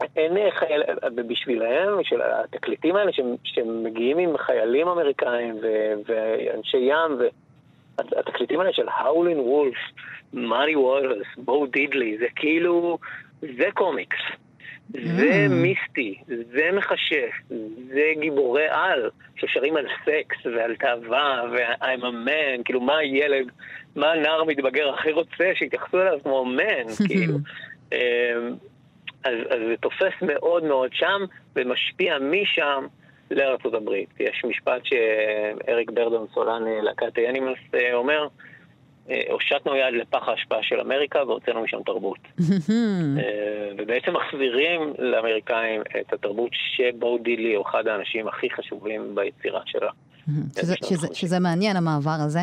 אין 0.15 0.37
אה, 0.37 0.51
חייל... 0.51 0.83
בשבילהם, 1.15 2.03
של 2.03 2.21
התקליטים 2.21 2.95
האלה 2.95 3.11
שמגיעים 3.43 4.17
עם 4.17 4.37
חיילים 4.37 4.87
אמריקאים 4.87 5.55
ו... 5.61 5.67
ואנשי 6.05 6.77
ים, 6.77 7.17
והתקליטים 7.97 8.59
האלה 8.59 8.73
של 8.73 8.87
האולין 8.89 9.39
וולף, 9.39 9.77
מארי 10.33 10.75
וולרס, 10.75 11.27
בואו 11.37 11.65
דידלי, 11.65 12.17
זה 12.17 12.25
כאילו, 12.35 12.97
זה 13.41 13.65
קומיקס. 13.73 14.19
זה 14.89 15.47
מיסטי, 15.49 16.15
זה 16.27 16.69
מכשף, 16.73 17.31
זה 17.87 18.11
גיבורי 18.19 18.67
על 18.69 19.09
ששרים 19.35 19.77
על 19.77 19.85
סקס 20.05 20.45
ועל 20.45 20.75
תאווה 20.75 21.43
ו-I'm 21.51 22.01
a 22.01 22.27
man, 22.27 22.63
כאילו 22.65 22.81
מה 22.81 22.97
הילד, 22.97 23.51
מה 23.95 24.11
הנער 24.11 24.43
מתבגר 24.43 24.93
הכי 24.93 25.11
רוצה 25.11 25.51
שיתייחסו 25.55 26.01
אליו 26.01 26.19
כמו 26.23 26.45
man, 26.57 26.91
כאילו. 27.07 27.37
אמ, 27.91 27.97
אז, 29.23 29.33
אז 29.49 29.59
זה 29.69 29.75
תופס 29.81 30.13
מאוד 30.21 30.63
מאוד 30.63 30.89
שם 30.93 31.21
ומשפיע 31.55 32.17
משם 32.19 32.85
לארצות 33.31 33.73
הברית. 33.73 34.09
יש 34.19 34.41
משפט 34.45 34.81
שאריק 34.83 35.91
ברדון 35.91 36.27
סולן 36.33 36.67
אה, 36.67 36.81
להקת 36.81 37.17
האנימלס 37.17 37.59
אה, 37.73 37.93
אומר, 37.93 38.27
הושטנו 39.29 39.75
יד 39.75 39.93
לפח 40.01 40.27
ההשפעה 40.27 40.63
של 40.63 40.79
אמריקה 40.79 41.19
והוצאנו 41.27 41.63
משם 41.63 41.77
תרבות. 41.85 42.19
אה, 42.39 43.71
ובעצם 43.77 44.11
מחזירים 44.13 44.93
לאמריקאים 44.99 45.81
את 45.81 46.13
התרבות 46.13 46.51
שבו 46.53 47.17
דידלי 47.17 47.55
הוא 47.55 47.65
אחד 47.69 47.87
האנשים 47.87 48.27
הכי 48.27 48.49
חשובים 48.49 49.15
ביצירה 49.15 49.61
שלה. 49.65 49.91
שזה, 50.59 50.75
שזה, 50.85 51.07
שזה 51.13 51.39
מעניין 51.39 51.77
המעבר 51.77 52.17
הזה. 52.25 52.39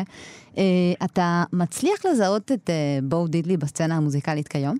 אה, 0.57 0.63
אתה 1.05 1.43
מצליח 1.53 2.05
לזהות 2.05 2.51
את 2.51 2.69
אה, 2.69 2.99
בו 3.03 3.27
דידלי 3.27 3.57
בסצנה 3.57 3.97
המוזיקלית 3.97 4.47
כיום? 4.47 4.77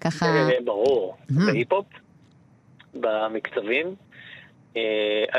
ככה... 0.00 0.26
אה, 0.26 0.48
ברור, 0.64 1.16
בהיפ-הופ, 1.30 1.86
במקצבים, 2.94 3.86
אה, 3.86 3.92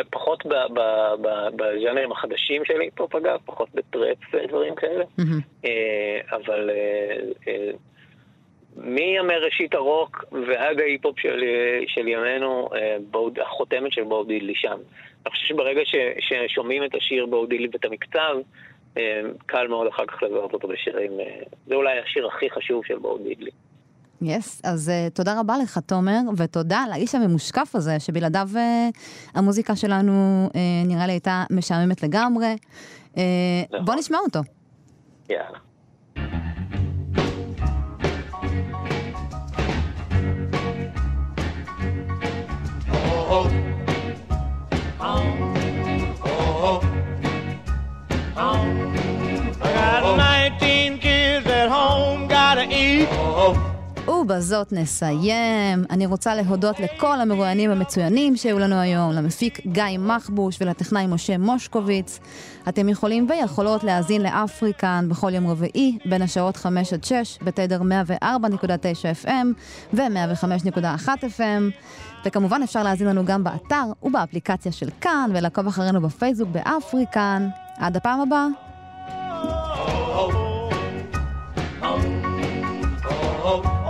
פחות 0.09 0.45
ב- 0.45 0.73
ב- 1.21 1.47
בז'אנרים 1.55 2.11
החדשים 2.11 2.65
של 2.65 2.81
היפ-הופ 2.81 3.15
אגב, 3.15 3.39
פחות 3.45 3.69
בטראפ 3.73 4.17
ודברים 4.33 4.75
כאלה, 4.75 5.05
אה, 5.65 6.19
אבל 6.31 6.69
אה, 6.69 7.15
אה, 7.47 7.71
מראשית 9.23 9.73
הרוק 9.73 10.25
ועד 10.47 10.79
ההיפ-הופ 10.79 11.19
של, 11.19 11.43
של 11.87 12.07
ימינו, 12.07 12.69
אה, 12.75 12.97
בואו- 13.11 13.31
החותמת 13.41 13.91
של 13.93 14.03
בואו 14.03 14.23
דידלי 14.23 14.55
שם. 14.55 14.77
אני 15.25 15.31
חושב 15.31 15.45
שברגע 15.47 15.81
ש, 15.85 15.95
ששומעים 16.19 16.83
את 16.83 16.95
השיר 16.95 17.25
בואו 17.25 17.45
דידלי 17.45 17.67
ואת 17.73 17.85
המקצב, 17.85 18.37
אה, 18.97 19.21
קל 19.45 19.67
מאוד 19.67 19.87
אחר 19.87 20.05
כך 20.05 20.23
לזהות 20.23 20.53
אותו 20.53 20.67
בשירים. 20.67 21.19
אה, 21.19 21.25
זה 21.65 21.75
אולי 21.75 21.99
השיר 21.99 22.27
הכי 22.27 22.49
חשוב 22.49 22.85
של 22.85 22.97
בואו 22.97 23.17
יס, 24.21 24.61
אז 24.63 24.91
uh, 24.91 25.13
תודה 25.13 25.39
רבה 25.39 25.57
לך, 25.57 25.77
תומר, 25.77 26.19
ותודה 26.37 26.85
לאיש 26.89 27.15
הממושקף 27.15 27.75
הזה, 27.75 27.99
שבלעדיו 27.99 28.49
uh, 28.53 28.57
המוזיקה 29.33 29.75
שלנו 29.75 30.47
uh, 30.49 30.55
נראה 30.87 31.07
לי 31.07 31.13
הייתה 31.13 31.43
משעממת 31.49 32.03
לגמרי. 32.03 32.55
Uh, 33.13 33.17
בוא 33.85 33.95
נשמע 33.95 34.17
אותו. 34.17 34.39
יאללה. 35.29 35.70
ובזאת 54.31 54.71
נסיים. 54.71 55.85
אני 55.89 56.05
רוצה 56.05 56.35
להודות 56.35 56.79
לכל 56.79 57.21
המרואיינים 57.21 57.71
המצוינים 57.71 58.35
שהיו 58.35 58.59
לנו 58.59 58.75
היום, 58.75 59.11
למפיק 59.11 59.59
גיא 59.65 59.97
מחבוש 59.99 60.57
ולטכנאי 60.61 61.07
משה 61.07 61.37
מושקוביץ. 61.37 62.19
אתם 62.69 62.89
יכולים 62.89 63.27
ויכולות 63.29 63.83
להאזין 63.83 64.21
לאפריקן 64.21 65.05
בכל 65.09 65.33
יום 65.33 65.47
רביעי, 65.47 65.97
בין 66.05 66.21
השעות 66.21 66.57
5 66.57 66.93
עד 66.93 67.03
6, 67.03 67.37
בתדר 67.41 67.81
104.9 67.81 68.23
FM 69.25 69.47
ו-105.1 69.93 71.07
FM. 71.07 71.63
וכמובן 72.25 72.61
אפשר 72.63 72.83
להאזין 72.83 73.07
לנו 73.07 73.25
גם 73.25 73.43
באתר 73.43 73.85
ובאפליקציה 74.03 74.71
של 74.71 74.89
כאן, 75.01 75.31
ולעקוב 75.33 75.67
אחרינו 75.67 76.01
בפייסבוק 76.01 76.49
באפריקן. 76.49 77.47
עד 77.77 77.97
הפעם 77.97 78.21
הבאה. 78.21 78.47
Early 83.43 83.80